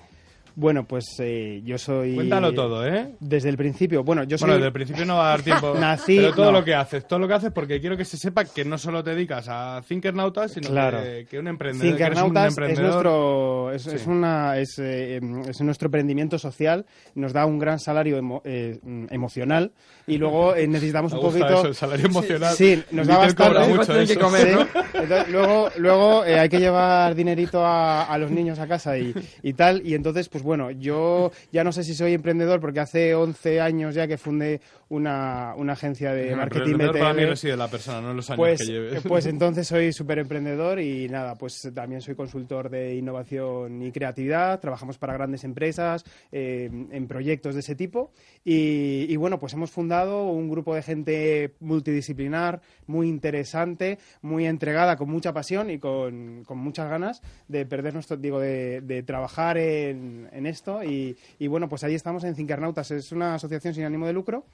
Bueno, 0.57 0.85
pues 0.87 1.05
eh, 1.19 1.61
yo 1.65 1.77
soy... 1.77 2.15
Cuéntalo 2.15 2.53
todo, 2.53 2.87
¿eh? 2.87 3.13
Desde 3.19 3.49
el 3.49 3.57
principio. 3.57 4.03
Bueno, 4.03 4.23
yo 4.23 4.37
soy... 4.37 4.45
Bueno, 4.47 4.55
desde 4.55 4.67
el 4.67 4.73
principio 4.73 5.05
no 5.05 5.17
va 5.17 5.27
a 5.27 5.29
dar 5.31 5.41
tiempo. 5.41 5.73
Nací... 5.79 6.15
Pero 6.17 6.33
todo 6.33 6.45
no. 6.45 6.59
lo 6.59 6.63
que 6.65 6.73
haces, 6.73 7.05
todo 7.07 7.19
lo 7.19 7.27
que 7.27 7.33
haces, 7.33 7.51
porque 7.51 7.81
quiero 7.81 7.97
que 7.97 8.05
se 8.05 8.15
sepa 8.17 8.45
que 8.45 8.63
no 8.63 8.77
solo 8.77 9.03
te 9.03 9.09
dedicas 9.11 9.47
a 9.49 9.81
Thinkernautas, 9.87 10.53
sino 10.53 10.69
Claro. 10.69 11.01
que, 11.03 11.27
que 11.29 11.39
un 11.39 11.47
emprendedor. 11.49 11.97
que 11.97 12.03
eres 12.03 12.21
un 12.21 12.33
Thinkernautas 12.33 12.69
es 12.71 12.79
nuestro 12.79 13.71
es, 13.73 13.81
Sí. 13.83 13.89
es 13.95 14.07
una 14.07 14.57
es, 14.57 14.79
eh, 14.79 15.19
es 15.49 15.61
nuestro 15.61 15.87
emprendimiento 15.87 16.39
social 16.39 16.85
nos 17.15 17.33
da 17.33 17.45
un 17.45 17.59
gran 17.59 17.79
salario 17.79 18.17
emo- 18.17 18.41
eh, 18.45 18.79
emocional 19.09 19.71
y 20.07 20.17
luego 20.17 20.55
eh, 20.55 20.67
necesitamos 20.67 21.11
Me 21.11 21.19
un 21.19 21.25
gusta 21.25 21.39
poquito 21.39 21.59
eso, 21.59 21.67
el 21.67 21.75
salario 21.75 22.05
emocional. 22.05 22.55
sí 22.55 22.81
nos 22.91 23.07
da 23.07 23.17
bastante 23.17 23.59
mucho 23.67 23.85
Tienen 23.85 24.07
que 24.07 24.13
eso. 24.13 24.19
comer, 24.21 24.47
Sí. 24.47 24.53
¿no? 24.55 25.01
Entonces, 25.01 25.29
luego 25.29 25.69
luego 25.77 26.25
eh, 26.25 26.39
hay 26.39 26.47
que 26.49 26.59
llevar 26.59 27.13
dinerito 27.15 27.65
a, 27.65 28.03
a 28.05 28.17
los 28.17 28.31
niños 28.31 28.59
a 28.59 28.67
casa 28.67 28.97
y, 28.97 29.13
y 29.43 29.53
tal 29.53 29.85
y 29.85 29.93
entonces 29.95 30.29
pues 30.29 30.43
bueno 30.45 30.69
yo 30.69 31.31
ya 31.51 31.63
no 31.63 31.71
sé 31.71 31.83
si 31.83 31.95
soy 31.95 32.13
emprendedor 32.13 32.61
porque 32.61 32.79
hace 32.79 33.15
11 33.15 33.59
años 33.59 33.95
ya 33.95 34.07
que 34.07 34.17
fundé 34.17 34.61
una, 34.89 35.53
una 35.57 35.73
agencia 35.73 36.13
de 36.13 36.29
El 36.29 36.37
marketing 36.37 36.71
emprendedor 36.73 36.99
para 36.99 37.13
mí 37.13 37.25
reside 37.25 37.57
la 37.57 37.67
persona, 37.67 38.01
no 38.01 38.13
los 38.13 38.29
años 38.29 38.37
Pues, 38.37 38.61
que 38.61 38.67
lleves. 38.67 39.03
pues 39.07 39.25
entonces 39.27 39.67
soy 39.67 39.91
súper 39.91 40.19
emprendedor 40.19 40.79
y 40.79 41.09
nada, 41.09 41.35
pues 41.35 41.71
también 41.73 42.01
soy 42.01 42.15
consultor 42.15 42.69
de 42.69 42.95
innovación 42.95 43.81
y 43.81 43.91
creatividad, 43.91 44.59
trabajamos 44.59 44.97
para 44.97 45.13
grandes 45.13 45.43
empresas 45.43 46.03
eh, 46.31 46.69
en 46.91 47.07
proyectos 47.07 47.55
de 47.55 47.61
ese 47.61 47.75
tipo. 47.75 48.11
Y, 48.43 49.07
y 49.09 49.15
bueno, 49.15 49.39
pues 49.39 49.53
hemos 49.53 49.71
fundado 49.71 50.25
un 50.27 50.49
grupo 50.49 50.75
de 50.75 50.83
gente 50.83 51.55
multidisciplinar, 51.59 52.61
muy 52.87 53.07
interesante, 53.09 53.97
muy 54.21 54.45
entregada, 54.45 54.97
con 54.97 55.09
mucha 55.09 55.33
pasión 55.33 55.69
y 55.71 55.79
con, 55.79 56.43
con 56.45 56.57
muchas 56.59 56.89
ganas 56.89 57.21
de 57.47 57.65
perder 57.65 57.93
nuestro, 57.93 58.17
digo, 58.17 58.39
de, 58.39 58.81
de 58.81 59.03
trabajar 59.03 59.57
en, 59.57 60.29
en 60.31 60.45
esto. 60.45 60.83
Y, 60.83 61.17
y 61.39 61.47
bueno, 61.47 61.67
pues 61.69 61.83
ahí 61.83 61.95
estamos 61.95 62.23
en 62.23 62.35
Cinkernautas, 62.35 62.91
es 62.91 63.11
una 63.11 63.35
asociación 63.35 63.73
sin 63.73 63.83
ánimo 63.85 64.05
de 64.05 64.13
lucro 64.13 64.45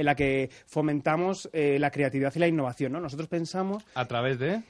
en 0.00 0.06
la 0.06 0.14
que 0.14 0.50
fomentamos 0.66 1.48
eh, 1.52 1.78
la 1.78 1.90
creatividad 1.90 2.32
y 2.34 2.38
la 2.38 2.48
innovación. 2.48 2.92
¿no? 2.92 3.00
Nosotros 3.00 3.28
pensamos 3.28 3.84
A 3.94 4.06
través 4.06 4.38
de. 4.38 4.62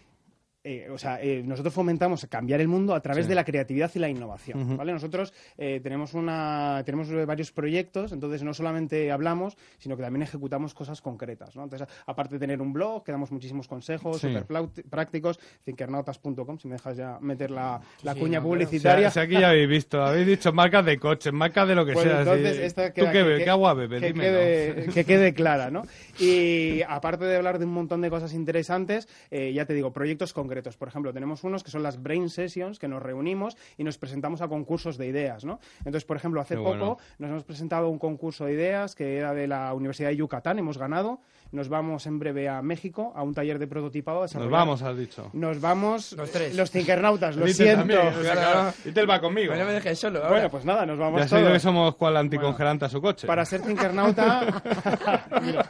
Eh, 0.63 0.89
o 0.91 0.99
sea, 0.99 1.21
eh, 1.23 1.43
nosotros 1.45 1.73
fomentamos 1.73 2.27
cambiar 2.29 2.61
el 2.61 2.69
mundo 2.69 2.95
a 2.95 3.01
través 3.01 3.25
Sí. 3.25 3.29
de 3.31 3.35
la 3.35 3.45
creatividad 3.45 3.91
y 3.95 3.99
la 3.99 4.09
innovación. 4.09 4.77
¿vale? 4.77 4.93
Nosotros 4.93 5.33
eh, 5.57 5.81
tenemos 5.83 6.15
una 6.15 6.83
tenemos 6.85 7.09
varios 7.27 7.51
proyectos, 7.53 8.13
entonces 8.13 8.43
no 8.43 8.53
solamente 8.55 9.11
hablamos, 9.11 9.57
sino 9.79 9.97
que 9.97 10.03
también 10.03 10.23
ejecutamos 10.23 10.75
cosas 10.75 11.01
concretas, 11.01 11.57
¿no? 11.57 11.65
Entonces, 11.65 11.89
aparte 12.07 12.35
de 12.35 12.41
tener 12.41 12.61
un 12.61 12.73
blog, 12.73 13.05
que 13.05 13.13
damos 13.13 13.33
muchísimos 13.33 13.69
consejos 13.69 14.21
Sí. 14.21 14.29
súper 14.29 14.47
plau- 14.47 14.71
prácticos, 14.91 15.39
thinkernautas.com, 15.65 16.59
si 16.59 16.69
me 16.69 16.75
dejas 16.75 16.97
ya 16.97 17.19
meter 17.21 17.51
la, 17.51 17.81
la 18.03 18.15
Sí, 18.15 18.21
cuña 18.21 18.39
no, 18.41 18.47
publicitaria. 18.47 19.09
O 19.09 19.11
sea, 19.11 19.23
si 19.25 19.33
aquí 19.33 19.41
ya 19.41 19.51
habéis 19.51 19.69
visto, 19.69 20.03
habéis 20.03 20.27
dicho 20.27 20.53
marcas 20.53 20.85
de 20.85 20.99
coches, 20.99 21.33
marcas 21.33 21.69
de 21.69 21.75
lo 21.75 21.87
que 21.87 21.93
Pues 21.95 22.05
sea. 22.07 22.19
entonces 22.21 22.57
sí. 22.57 22.63
esta 22.63 22.89
¿Tú 22.93 23.07
qué, 23.07 23.13
que- 23.13 23.25
qué 23.39 23.45
que- 23.45 23.51
agua 23.51 23.75
bebes? 23.75 24.01
que 24.01 24.07
Dime, 24.09 24.25
quede, 24.25 24.87
¿no? 24.87 24.93
que 24.95 25.05
quede 25.05 25.33
clara, 25.35 25.71
¿no? 25.71 25.83
Y 26.19 26.83
aparte 26.83 27.25
de 27.25 27.37
hablar 27.37 27.59
de 27.59 27.65
un 27.65 27.73
montón 27.73 28.01
de 28.03 28.11
cosas 28.11 28.35
interesantes, 28.35 29.09
eh, 29.31 29.53
ya 29.55 29.65
te 29.65 29.73
digo, 29.75 29.93
proyectos 29.93 30.33
concretos. 30.35 30.50
Por 30.77 30.89
ejemplo, 30.89 31.13
tenemos 31.13 31.45
unos 31.45 31.63
que 31.63 31.71
son 31.71 31.83
las 31.83 32.03
Brain 32.03 32.29
Sessions, 32.29 32.79
que 32.79 32.89
nos 32.89 33.03
reunimos 33.03 33.57
y 33.79 33.85
nos 33.85 33.97
presentamos 33.99 34.43
a 34.43 34.49
concursos 34.49 34.99
de 34.99 35.07
ideas, 35.07 35.45
¿no? 35.45 35.61
Entonces, 35.79 36.05
por 36.05 36.17
ejemplo, 36.17 36.41
hace 36.41 36.55
Qué 36.57 36.61
poco 36.63 36.71
bueno. 36.77 36.97
nos 37.19 37.31
hemos 37.31 37.45
presentado 37.45 37.87
a 37.87 37.89
un 37.89 37.99
concurso 37.99 38.45
de 38.47 38.53
ideas 38.55 38.95
que 38.95 39.17
era 39.17 39.33
de 39.33 39.47
la 39.47 39.73
Universidad 39.75 40.09
de 40.11 40.17
Yucatán, 40.17 40.59
hemos 40.59 40.77
ganado. 40.79 41.21
Nos 41.53 41.69
vamos 41.69 42.07
en 42.07 42.19
breve 42.21 42.49
a 42.49 42.63
México 42.63 43.13
a 43.17 43.23
un 43.25 43.35
taller 43.35 43.59
de 43.59 43.67
prototipado. 43.67 44.23
a 44.23 44.27
Nos 44.39 44.51
vamos, 44.51 44.83
has 44.83 44.97
dicho. 44.97 45.31
Nos 45.33 45.61
vamos 45.61 46.13
los 46.13 46.31
tres. 46.31 46.55
Los 46.55 46.71
Tinkernautas, 46.71 47.35
lo 47.37 47.47
siento. 47.49 47.79
también, 47.79 48.01
o 48.07 48.23
sea, 48.23 48.33
claro, 48.35 48.73
Itel 48.85 49.11
va 49.11 49.21
conmigo. 49.21 49.55
No 49.57 49.65
me 49.65 49.73
dejes 49.73 49.99
solo. 49.99 50.19
ahora. 50.21 50.31
Bueno, 50.31 50.51
pues 50.51 50.65
nada, 50.65 50.87
nos 50.87 50.99
vamos 50.99 51.21
Ya 51.21 51.27
todos. 51.29 51.53
que 51.53 51.59
somos 51.59 51.97
cual 51.97 52.17
anticongelante 52.17 52.85
a 52.85 52.89
su 52.89 53.01
coche. 53.01 53.27
Para 53.27 53.45
ser 53.45 53.63
Thinkernauta, 53.63 54.63
mira, 55.43 55.69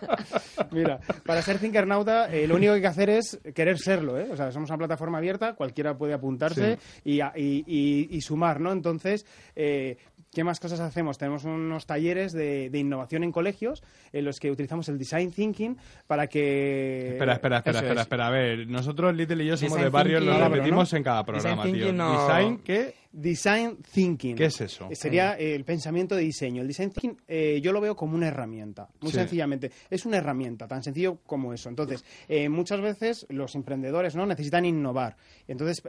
mira, 0.71 1.01
para 1.25 1.41
ser 1.43 1.59
Thinkernauta, 1.59 2.31
eh, 2.31 2.47
lo 2.47 2.57
único 2.57 2.73
que 2.73 2.77
hay 2.77 2.81
que 2.83 2.87
hacer 2.87 3.11
es 3.11 3.41
querer 3.55 3.79
serlo, 3.79 4.19
¿eh? 4.19 4.29
O 4.31 4.37
sea, 4.37 4.53
somos 4.53 4.70
una 4.71 4.79
plataforma 4.79 5.19
abierta, 5.19 5.55
cualquiera 5.55 5.97
puede 5.99 6.15
apuntarse 6.15 6.79
y, 7.05 7.21
a- 7.21 7.33
y- 7.37 7.65
y- 7.67 8.09
y 8.11 8.21
sumar, 8.23 8.61
¿no? 8.61 8.73
Entonces, 8.73 9.27
eh, 9.57 9.97
¿qué 10.33 10.45
más 10.45 10.61
cosas 10.61 10.81
hacemos? 10.81 11.19
Tenemos 11.19 11.45
unos 11.45 11.87
talleres 11.87 12.33
de, 12.33 12.71
de 12.71 12.79
innovación 12.79 13.25
en 13.25 13.33
colegios 13.33 13.83
en 14.13 14.25
los 14.25 14.41
que 14.41 14.51
utilizamos 14.51 14.89
el 14.89 14.99
design 14.99 15.33
thinking 15.33 15.77
para 16.07 16.27
que... 16.27 17.11
Espera, 17.13 17.35
espera, 17.35 17.57
espera, 17.59 17.79
espera, 17.79 17.95
es. 17.95 18.01
espera. 18.01 18.27
A 18.27 18.31
ver, 18.31 18.67
nosotros, 18.69 19.15
Little 19.15 19.43
y 19.45 19.47
yo, 19.49 19.57
somos 19.57 19.73
Design 19.73 19.85
de 19.85 19.91
barrio, 19.91 20.19
thinking- 20.21 20.39
lo 20.39 20.49
repetimos 20.49 20.93
¿no? 20.93 20.97
en 20.99 21.05
cada 21.05 21.23
Design 21.23 21.35
programa, 21.43 21.63
tío. 21.65 21.73
thinking 21.73 21.97
no- 21.97 22.27
Design, 22.27 22.59
¿qué? 22.65 22.95
Design 23.13 23.79
thinking. 23.93 24.37
¿Qué 24.37 24.45
es 24.45 24.61
eso? 24.61 24.87
Eh, 24.89 24.95
Sería 24.95 25.37
eh, 25.37 25.55
el 25.57 25.65
pensamiento 25.65 26.15
de 26.15 26.23
diseño. 26.23 26.63
El 26.63 26.69
design 26.69 26.91
thinking 26.91 27.17
eh, 27.27 27.61
yo 27.61 27.73
lo 27.73 27.81
veo 27.81 27.97
como 27.97 28.15
una 28.15 28.29
herramienta, 28.29 28.89
muy 29.01 29.11
Sí. 29.11 29.19
sencillamente. 29.19 29.73
Es 29.91 30.07
una 30.07 30.19
herramienta, 30.19 30.69
tan 30.69 30.83
sencillo 30.85 31.19
como 31.27 31.53
eso. 31.53 31.69
Entonces, 31.69 32.05
eh, 32.29 32.49
muchas 32.49 32.81
veces 32.81 33.27
los 33.29 33.57
emprendedores 33.57 34.15
no 34.15 34.27
necesitan 34.27 34.65
innovar. 34.65 35.17
Entonces, 35.49 35.83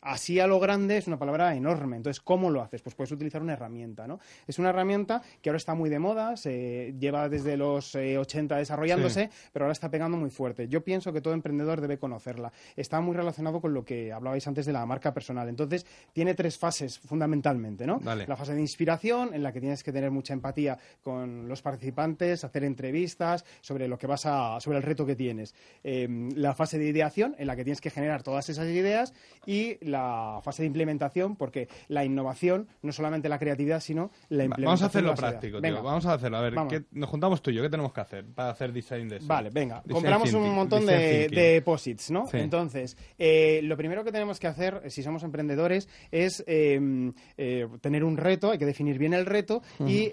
así 0.00 0.38
a 0.38 0.46
lo 0.46 0.60
grande 0.60 0.98
es 0.98 1.08
una 1.08 1.18
palabra 1.18 1.54
enorme. 1.56 1.96
Entonces, 1.96 2.20
¿cómo 2.20 2.48
lo 2.48 2.62
haces? 2.62 2.80
Pues 2.80 2.94
puedes 2.94 3.10
utilizar 3.10 3.42
una 3.42 3.54
herramienta, 3.54 4.06
¿no? 4.06 4.20
Es 4.46 4.60
una 4.60 4.68
herramienta 4.70 5.22
que 5.42 5.50
ahora 5.50 5.56
está 5.56 5.74
muy 5.74 5.90
de 5.90 5.98
moda, 5.98 6.36
se 6.36 6.94
lleva 7.00 7.28
desde 7.28 7.56
los 7.56 7.92
eh, 7.96 8.18
80 8.18 8.56
desarrollándose, 8.58 9.30
pero 9.52 9.64
ahora 9.64 9.72
está 9.72 9.90
pegando 9.90 10.16
muy 10.16 10.30
fuerte. 10.30 10.68
Yo 10.68 10.84
pienso 10.84 11.12
que 11.12 11.20
todo 11.20 11.34
emprendedor 11.34 11.80
debe 11.80 11.98
conocerla. 11.98 12.52
Está 12.76 13.00
muy 13.00 13.16
relacionado 13.16 13.60
con 13.60 13.74
lo 13.74 13.84
que 13.84 14.12
hablabais 14.12 14.46
antes 14.46 14.64
de 14.66 14.72
la 14.72 14.86
marca 14.86 15.12
personal. 15.12 15.48
Entonces, 15.48 15.84
tiene 16.12 16.35
tres 16.36 16.56
fases 16.58 16.98
fundamentalmente, 17.00 17.86
¿no? 17.86 18.00
La 18.04 18.36
fase 18.36 18.54
de 18.54 18.60
inspiración, 18.60 19.34
en 19.34 19.42
la 19.42 19.52
que 19.52 19.60
tienes 19.60 19.82
que 19.82 19.92
tener 19.92 20.10
mucha 20.10 20.32
empatía 20.32 20.78
con 21.02 21.48
los 21.48 21.62
participantes, 21.62 22.44
hacer 22.44 22.62
entrevistas 22.64 23.44
sobre 23.60 23.88
lo 23.88 23.98
que 23.98 24.06
vas 24.06 24.26
a, 24.26 24.60
sobre 24.60 24.76
el 24.78 24.82
reto 24.84 25.04
que 25.04 25.16
tienes. 25.16 25.54
Eh, 25.82 26.06
la 26.36 26.54
fase 26.54 26.78
de 26.78 26.86
ideación, 26.86 27.34
en 27.38 27.46
la 27.46 27.56
que 27.56 27.64
tienes 27.64 27.80
que 27.80 27.90
generar 27.90 28.22
todas 28.22 28.48
esas 28.48 28.68
ideas, 28.68 29.12
y 29.46 29.76
la 29.84 30.40
fase 30.42 30.62
de 30.62 30.66
implementación, 30.68 31.36
porque 31.36 31.68
la 31.88 32.04
innovación 32.04 32.68
no 32.82 32.92
solamente 32.92 33.28
la 33.28 33.38
creatividad, 33.38 33.80
sino 33.80 34.10
la 34.28 34.44
implementación. 34.44 34.66
Vamos 34.66 34.82
a 34.82 34.86
hacerlo 34.86 35.10
de 35.10 35.16
práctico, 35.16 35.60
tío. 35.60 35.82
Vamos 35.82 36.06
a 36.06 36.14
hacerlo. 36.14 36.36
A 36.36 36.40
ver. 36.42 36.54
¿qué- 36.68 36.84
nos 36.92 37.08
juntamos 37.10 37.42
tú 37.42 37.50
y 37.50 37.54
yo. 37.54 37.62
¿Qué 37.62 37.70
tenemos 37.70 37.92
que 37.92 38.00
hacer 38.00 38.24
para 38.26 38.50
hacer 38.50 38.72
design 38.72 39.08
de 39.08 39.16
eso? 39.16 39.26
Vale, 39.26 39.50
venga. 39.50 39.76
Design 39.84 39.94
Compramos 39.94 40.32
un 40.34 40.54
montón 40.54 40.86
de, 40.86 41.28
de 41.28 41.62
posits, 41.62 42.10
¿no? 42.10 42.26
Sí. 42.26 42.38
Entonces, 42.38 42.96
eh, 43.18 43.60
lo 43.64 43.76
primero 43.76 44.04
que 44.04 44.12
tenemos 44.12 44.38
que 44.38 44.46
hacer, 44.46 44.82
eh, 44.84 44.90
si 44.90 45.02
somos 45.02 45.22
emprendedores, 45.22 45.88
es 46.10 46.25
eh, 46.46 47.12
eh, 47.36 47.68
tener 47.80 48.04
un 48.04 48.16
reto, 48.16 48.50
hay 48.50 48.58
que 48.58 48.66
definir 48.66 48.98
bien 48.98 49.14
el 49.14 49.26
reto 49.26 49.62
y 49.86 50.10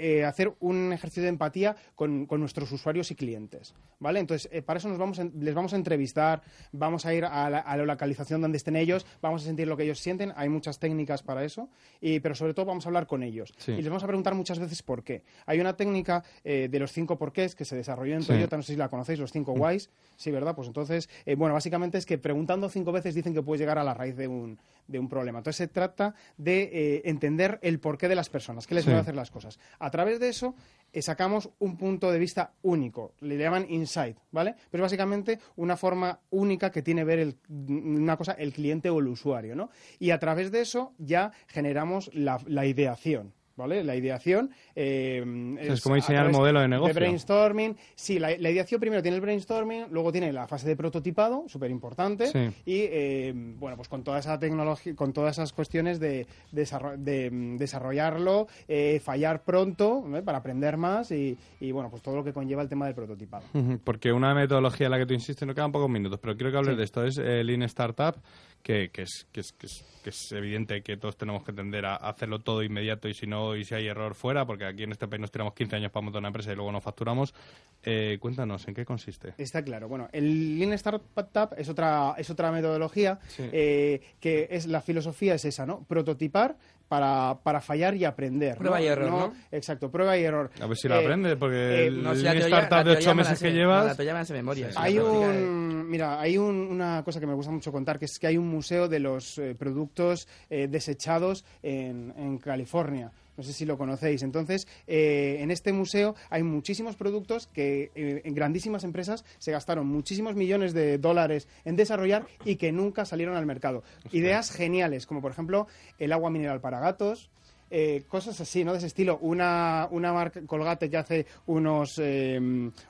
eh, 0.00 0.24
hacer 0.24 0.52
un 0.60 0.92
ejercicio 0.92 1.22
de 1.22 1.28
empatía 1.28 1.76
con, 1.94 2.26
con 2.26 2.40
nuestros 2.40 2.72
usuarios 2.72 3.10
y 3.10 3.14
clientes, 3.14 3.74
¿vale? 3.98 4.18
Entonces, 4.20 4.48
eh, 4.52 4.62
para 4.62 4.78
eso 4.78 4.88
nos 4.88 4.98
vamos 4.98 5.18
a- 5.20 5.24
les 5.38 5.54
vamos 5.54 5.72
a 5.72 5.76
entrevistar, 5.76 6.42
vamos 6.72 7.04
a 7.06 7.14
ir 7.14 7.24
a 7.24 7.48
la, 7.50 7.58
a 7.58 7.76
la 7.76 7.84
localización 7.84 8.40
donde 8.40 8.56
estén 8.56 8.76
ellos, 8.76 9.06
vamos 9.20 9.42
a 9.42 9.44
sentir 9.46 9.68
lo 9.68 9.76
que 9.76 9.82
ellos 9.84 9.98
sienten, 10.00 10.32
hay 10.36 10.48
muchas 10.48 10.78
técnicas 10.78 11.22
para 11.22 11.44
eso, 11.44 11.68
y, 12.00 12.20
pero 12.20 12.34
sobre 12.34 12.54
todo 12.54 12.66
vamos 12.66 12.86
a 12.86 12.88
hablar 12.88 13.06
con 13.06 13.22
ellos. 13.22 13.52
Sí. 13.58 13.72
Y 13.72 13.76
les 13.76 13.88
vamos 13.88 14.02
a 14.02 14.06
preguntar 14.06 14.34
muchas 14.34 14.58
veces 14.58 14.82
por 14.82 15.04
qué. 15.04 15.22
Hay 15.46 15.60
una 15.60 15.76
técnica 15.76 16.24
eh, 16.44 16.68
de 16.70 16.78
los 16.78 16.92
cinco 16.92 17.18
porqués 17.18 17.54
que 17.54 17.64
se 17.64 17.76
desarrolló 17.76 18.14
en 18.14 18.22
Sí. 18.22 18.28
Toyota, 18.28 18.56
no 18.56 18.62
sé 18.62 18.72
si 18.72 18.78
la 18.78 18.88
conocéis, 18.88 19.18
los 19.18 19.32
cinco 19.32 19.52
whys, 19.52 19.90
sí, 20.16 20.30
¿verdad? 20.30 20.54
Pues 20.54 20.68
entonces, 20.68 21.08
bueno, 21.36 21.54
básicamente 21.54 21.98
es 21.98 22.06
que 22.06 22.16
preguntando 22.18 22.68
cinco 22.68 22.92
veces 22.92 23.14
dicen 23.14 23.34
que 23.34 23.42
puedes 23.42 23.60
llegar 23.60 23.78
a 23.78 23.84
la 23.84 23.92
raíz 23.94 24.16
de 24.16 24.28
un, 24.28 24.58
de 24.88 24.98
un 24.98 25.08
problema. 25.08 25.38
Entonces 25.38 25.56
se 25.56 25.68
trata 25.68 26.14
de 26.38 27.02
entender 27.04 27.58
el 27.62 27.78
porqué 27.80 28.08
de 28.08 28.14
las 28.14 28.28
personas, 28.30 28.66
qué 28.66 28.74
les 28.74 28.84
Sí. 28.84 28.88
mueve 28.90 28.98
a 28.98 29.02
hacer 29.02 29.14
las 29.14 29.30
cosas. 29.30 29.58
A 29.78 29.89
través 29.90 30.20
de 30.20 30.28
eso 30.28 30.54
eh, 30.92 31.02
sacamos 31.02 31.50
un 31.60 31.76
punto 31.76 32.10
de 32.10 32.18
vista 32.18 32.52
único, 32.62 33.14
le 33.20 33.36
llaman 33.38 33.66
insight, 33.68 34.16
¿vale? 34.32 34.56
Pero 34.70 34.82
es 34.82 34.86
básicamente 34.86 35.38
una 35.56 35.76
forma 35.76 36.18
única 36.30 36.70
que 36.72 36.82
tiene 36.82 37.04
ver 37.04 37.20
el- 37.20 37.36
una 37.48 38.16
cosa 38.16 38.32
el 38.32 38.52
cliente 38.52 38.90
o 38.90 38.98
el 38.98 39.06
usuario, 39.06 39.54
¿no? 39.54 39.70
Y 40.00 40.10
a 40.10 40.18
través 40.18 40.50
de 40.50 40.62
eso 40.62 40.92
ya 40.98 41.30
generamos 41.46 42.10
la 42.12 42.66
ideación. 42.66 43.32
¿Vale? 43.60 43.84
La 43.84 43.94
ideación 43.94 44.50
eh, 44.74 45.22
Es 45.60 45.80
como 45.82 45.94
diseñar 45.96 46.26
el 46.26 46.32
modelo 46.32 46.60
de 46.60 46.68
negocio. 46.68 46.94
brainstorming. 46.94 47.76
Sí, 47.94 48.18
la, 48.18 48.30
la 48.38 48.50
ideación 48.50 48.80
primero 48.80 49.02
tiene 49.02 49.16
el 49.16 49.20
brainstorming, 49.20 49.84
luego 49.90 50.10
tiene 50.12 50.32
la 50.32 50.46
fase 50.48 50.66
de 50.66 50.76
prototipado, 50.76 51.44
súper 51.48 51.70
importante, 51.70 52.26
Sí. 52.28 52.38
y 52.64 52.80
eh, 52.90 53.32
bueno, 53.34 53.76
pues 53.76 53.88
con 53.88 54.02
toda 54.02 54.18
esa 54.18 54.38
tecnología, 54.38 54.94
con 54.96 55.12
todas 55.12 55.36
esas 55.36 55.52
cuestiones 55.52 56.00
de, 56.00 56.26
de, 56.52 57.30
mm, 57.30 57.56
desarrollarlo, 57.56 58.48
eh, 58.68 59.00
fallar 59.04 59.42
pronto 59.42 60.04
¿eh? 60.16 60.22
para 60.22 60.38
aprender 60.38 60.76
más 60.76 61.10
y, 61.10 61.36
y, 61.60 61.72
bueno, 61.72 61.90
pues 61.90 62.02
todo 62.02 62.16
lo 62.16 62.24
que 62.24 62.32
conlleva 62.32 62.62
el 62.62 62.68
tema 62.68 62.86
del 62.86 62.94
prototipado. 62.94 63.44
Porque 63.84 64.12
una 64.12 64.34
metodología 64.34 64.86
en 64.86 64.92
la 64.92 64.98
que 64.98 65.06
tú 65.06 65.14
insistes, 65.14 65.46
no 65.46 65.54
quedan 65.54 65.72
pocos 65.72 65.90
minutos, 65.90 66.18
pero 66.20 66.36
quiero 66.36 66.50
que 66.50 66.56
hables 66.58 66.74
Sí. 66.74 66.78
de 66.78 66.84
esto, 66.84 67.04
es 67.04 67.18
el 67.18 67.46
Lean 67.46 67.62
Startup, 67.62 68.14
que, 68.62 68.90
que, 68.90 69.02
es, 69.02 69.26
que, 69.32 69.40
es, 69.40 69.52
que, 69.52 69.66
es, 69.66 69.84
que 70.04 70.10
es 70.10 70.32
evidente 70.32 70.82
que 70.82 70.96
todos 70.96 71.16
tenemos 71.16 71.42
que 71.44 71.52
tender 71.52 71.86
a 71.86 71.96
hacerlo 71.96 72.40
todo 72.40 72.62
inmediato 72.62 73.08
y 73.08 73.14
si 73.14 73.26
no, 73.26 73.56
y 73.56 73.64
si 73.64 73.74
hay 73.74 73.86
error 73.88 74.14
fuera, 74.14 74.44
porque 74.46 74.64
aquí 74.66 74.82
en 74.82 74.92
este 74.92 75.08
país 75.08 75.20
nos 75.20 75.30
tiramos 75.30 75.54
15 75.54 75.76
años 75.76 75.90
para 75.92 76.02
montar 76.04 76.20
una 76.20 76.28
empresa 76.28 76.52
y 76.52 76.56
luego 76.56 76.70
no 76.72 76.80
facturamos. 76.80 77.34
Eh, 77.82 78.18
cuéntanos, 78.20 78.66
¿en 78.68 78.74
qué 78.74 78.84
consiste? 78.84 79.34
Está 79.38 79.62
claro. 79.64 79.88
Bueno, 79.88 80.08
el 80.12 80.58
Lean 80.58 80.72
Startup 80.74 81.54
es 81.56 81.68
otra, 81.68 82.14
es 82.18 82.28
otra 82.30 82.52
metodología 82.52 83.18
Sí. 83.28 83.44
eh, 83.52 84.00
que 84.20 84.48
es 84.50 84.66
la 84.66 84.82
filosofía 84.82 85.34
es 85.34 85.44
esa, 85.44 85.64
¿no? 85.64 85.84
Prototipar 85.84 86.56
para, 86.90 87.38
para 87.44 87.60
fallar 87.60 87.94
y 87.94 88.04
aprender. 88.04 88.56
Prueba 88.58 88.78
¿no? 88.78 88.84
y 88.84 88.88
error, 88.88 89.08
¿no? 89.10 89.32
Exacto, 89.52 89.92
prueba 89.92 90.18
y 90.18 90.24
error. 90.24 90.50
A 90.60 90.66
ver 90.66 90.76
si 90.76 90.88
lo 90.88 90.96
Eh, 90.96 91.04
aprendes, 91.04 91.36
porque 91.36 91.56
eh, 91.56 91.86
el 91.86 92.02
No, 92.02 92.16
si 92.16 92.26
Startup 92.26 92.78
de 92.78 92.84
teoría 92.84 92.98
8 92.98 93.14
me 93.14 93.22
la 93.22 93.30
meses 93.30 93.42
que 93.42 93.52
llevas... 93.52 93.86
la 93.86 93.94
me 93.94 94.18
de 94.28 94.34
memoria. 94.34 94.70
sí, 94.72 94.76
Hay 94.76 94.98
un, 94.98 95.88
mira, 95.88 96.20
hay 96.20 96.36
un- 96.36 96.56
una 96.68 97.04
cosa 97.04 97.20
que 97.20 97.28
me 97.28 97.34
gusta 97.34 97.52
mucho 97.52 97.70
contar, 97.70 97.96
que 98.00 98.06
es 98.06 98.18
que 98.18 98.26
hay 98.26 98.36
un 98.36 98.48
museo 98.48 98.88
de 98.88 98.98
los 98.98 99.38
eh, 99.38 99.54
productos 99.56 100.26
eh, 100.50 100.66
desechados 100.68 101.44
en, 101.62 102.12
en 102.16 102.38
California. 102.38 103.12
No 103.40 103.44
sé 103.44 103.54
si 103.54 103.64
lo 103.64 103.78
conocéis. 103.78 104.22
Entonces, 104.22 104.68
eh, 104.86 105.38
en 105.40 105.50
este 105.50 105.72
museo 105.72 106.14
hay 106.28 106.42
muchísimos 106.42 106.94
productos 106.94 107.46
que 107.46 107.90
eh, 107.94 108.20
en 108.22 108.34
grandísimas 108.34 108.84
empresas 108.84 109.24
se 109.38 109.50
gastaron 109.50 109.86
muchísimos 109.86 110.34
millones 110.34 110.74
de 110.74 110.98
dólares 110.98 111.48
en 111.64 111.74
desarrollar 111.74 112.26
y 112.44 112.56
que 112.56 112.70
nunca 112.70 113.06
salieron 113.06 113.38
al 113.38 113.46
mercado. 113.46 113.82
Ideas 114.12 114.50
geniales, 114.50 115.06
como 115.06 115.22
por 115.22 115.32
ejemplo 115.32 115.68
el 115.98 116.12
agua 116.12 116.28
mineral 116.28 116.60
para 116.60 116.80
gatos, 116.80 117.30
eh, 117.70 118.02
cosas 118.08 118.40
así, 118.40 118.64
¿no? 118.64 118.72
De 118.72 118.78
ese 118.78 118.88
estilo. 118.88 119.18
Una, 119.22 119.86
una 119.92 120.12
marca 120.12 120.40
Colgate 120.44 120.90
que 120.90 120.96
hace 120.96 121.26
unos, 121.46 121.98
eh, 121.98 122.38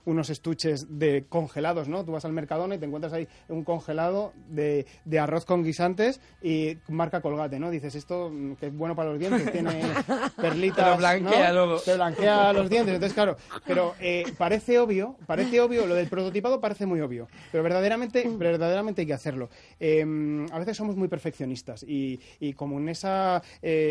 unos 0.07 0.31
estuches 0.31 0.87
de 0.99 1.27
congelados, 1.29 1.87
¿no? 1.89 2.03
Tú 2.05 2.13
vas 2.13 2.25
al 2.25 2.33
Mercadona 2.33 2.75
y 2.75 2.79
te 2.79 2.87
encuentras 2.87 3.13
ahí 3.13 3.29
un 3.49 3.63
congelado 3.63 4.33
de, 4.49 4.87
de 5.05 5.19
arroz 5.19 5.45
con 5.45 5.63
guisantes 5.63 6.21
y 6.43 6.79
marca 6.89 7.21
Colgate, 7.21 7.59
¿no? 7.59 7.71
Dices, 7.71 7.95
esto 7.95 8.31
mm, 8.33 8.55
que 8.55 8.67
es 8.69 8.75
bueno 8.75 8.97
para 8.97 9.11
los 9.11 9.19
dientes, 9.19 9.53
tiene 9.53 9.83
perlitas, 10.41 10.85
Te 10.85 10.91
lo 10.91 10.97
blanquea 10.97 11.49
¿no? 11.53 11.67
luego. 11.67 11.81
Te 11.81 11.95
blanquea 11.95 12.53
los 12.55 12.71
dientes. 12.71 12.95
Entonces, 12.95 13.15
claro, 13.15 13.37
pero 13.67 13.95
eh, 14.01 14.25
parece 14.39 14.79
obvio, 14.79 15.17
parece 15.27 15.61
obvio, 15.61 15.87
lo 15.87 15.95
del 15.95 16.09
prototipado 16.09 16.59
parece 16.59 16.87
muy 16.87 17.03
obvio, 17.03 17.29
pero 17.53 17.63
verdaderamente, 17.63 18.27
verdaderamente 18.27 19.03
hay 19.03 19.07
que 19.07 19.15
hacerlo. 19.15 19.51
Eh, 19.79 20.47
a 20.51 20.59
veces 20.59 20.75
somos 20.75 20.97
muy 20.97 21.09
perfeccionistas 21.09 21.83
y, 21.83 22.19
y 22.39 22.55
como 22.55 22.79
en 22.79 22.89
ese 22.89 23.11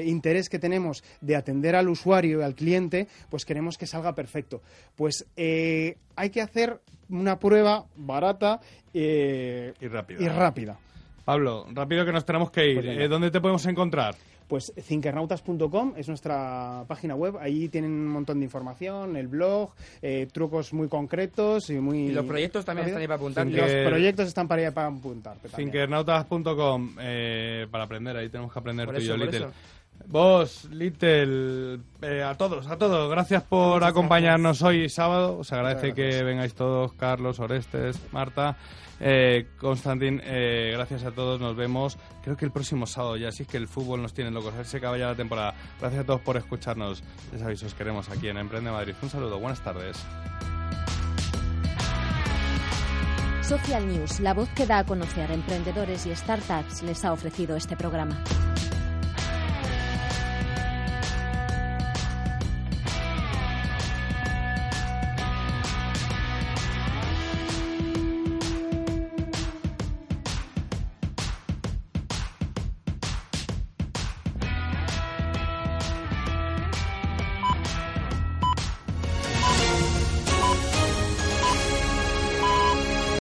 interés 0.05 0.49
que 0.49 0.57
tenemos 0.57 0.78
tenemos 0.80 1.03
de 1.21 1.36
atender 1.36 1.75
al 1.75 1.89
usuario 1.89 2.39
y 2.39 2.43
al 2.43 2.55
cliente, 2.55 3.07
pues 3.30 3.45
queremos 3.45 3.77
que 3.77 3.86
salga 3.86 4.15
perfecto. 4.15 4.61
Pues 4.95 5.25
eh, 5.36 5.97
hay 6.15 6.30
que 6.30 6.41
hacer 6.41 6.80
una 7.09 7.38
prueba 7.38 7.86
barata 7.95 8.61
eh, 8.93 9.73
y 9.82 9.88
rápida. 9.88 10.23
Y 10.23 10.27
rápida. 10.30 10.80
Pablo, 11.25 11.67
rápido 11.73 12.05
que 12.05 12.11
nos 12.13 12.25
tenemos 12.25 12.49
que 12.49 12.67
ir. 12.67 12.75
Pues. 12.82 12.97
Eh, 12.97 13.07
¿Dónde 13.07 13.30
te 13.30 13.41
podemos 13.41 13.65
encontrar? 13.65 14.15
Pues 14.47 14.73
thinkernautas.com 14.88 15.93
es 15.95 16.07
nuestra 16.07 16.84
página 16.88 17.13
web. 17.13 17.38
Ahí 17.39 17.69
tienen 17.69 17.91
un 17.91 18.07
montón 18.07 18.39
de 18.39 18.45
información, 18.45 19.15
el 19.15 19.27
blog, 19.27 19.69
eh, 20.01 20.27
trucos 20.32 20.73
muy 20.73 20.88
concretos 20.88 21.69
y 21.69 21.75
muy... 21.75 22.07
Y 22.07 22.11
los 22.13 22.25
proyectos 22.25 22.65
también 22.65 22.88
están 22.88 22.99
ahí 22.99 23.07
para 23.07 23.17
apuntar. 23.17 23.45
Los 23.45 23.88
proyectos 23.88 24.27
están 24.27 24.47
para, 24.47 24.65
ahí 24.65 24.71
para 24.71 24.88
apuntar. 24.88 25.38
también. 25.38 25.69
Thinkernautas.com 25.69 26.95
eh, 26.99 27.67
para 27.69 27.84
aprender, 27.84 28.17
ahí 28.17 28.30
tenemos 28.30 28.51
que 28.51 28.57
aprender 28.57 28.88
Por 28.88 28.95
tú 28.95 29.01
y 29.01 29.05
yo, 29.05 29.17
Little. 29.17 29.38
eso. 29.38 29.51
Vos, 30.07 30.65
Little, 30.71 31.79
eh, 32.01 32.23
a 32.23 32.35
todos, 32.35 32.65
a 32.67 32.77
todos, 32.77 33.11
gracias 33.11 33.43
por 33.43 33.83
acompañarnos 33.83 34.61
hoy 34.61 34.89
sábado. 34.89 35.37
Os 35.39 35.53
agradece 35.53 35.93
que 35.93 36.23
vengáis 36.23 36.55
todos, 36.55 36.93
Carlos, 36.93 37.39
Orestes, 37.39 37.99
Marta, 38.11 38.57
eh, 38.99 39.49
Constantín, 39.59 40.19
eh, 40.23 40.71
gracias 40.73 41.03
a 41.03 41.11
todos, 41.11 41.39
nos 41.39 41.55
vemos. 41.55 41.97
Creo 42.23 42.35
que 42.35 42.45
el 42.45 42.51
próximo 42.51 42.87
sábado 42.87 43.17
ya, 43.17 43.29
así 43.29 43.43
es 43.43 43.49
que 43.49 43.57
el 43.57 43.67
fútbol 43.67 44.01
nos 44.01 44.13
tiene 44.13 44.31
locos, 44.31 44.53
a 44.53 44.57
ver 44.57 44.65
si 44.65 44.77
acaba 44.77 44.97
ya 44.97 45.07
la 45.07 45.15
temporada. 45.15 45.53
Gracias 45.79 46.01
a 46.01 46.05
todos 46.05 46.21
por 46.21 46.37
escucharnos, 46.37 47.03
ya 47.31 47.39
sabéis, 47.39 47.61
os 47.63 47.73
queremos 47.75 48.09
aquí 48.09 48.29
en 48.29 48.37
Emprende 48.37 48.71
Madrid. 48.71 48.95
Un 49.01 49.09
saludo, 49.09 49.39
buenas 49.39 49.61
tardes. 49.61 49.97
Social 53.43 53.87
News, 53.87 54.19
la 54.19 54.33
voz 54.33 54.49
que 54.49 54.65
da 54.65 54.79
a 54.79 54.83
conocer 54.85 55.29
a 55.29 55.33
emprendedores 55.33 56.05
y 56.05 56.15
startups, 56.15 56.83
les 56.83 57.03
ha 57.03 57.13
ofrecido 57.13 57.55
este 57.55 57.75
programa. 57.75 58.23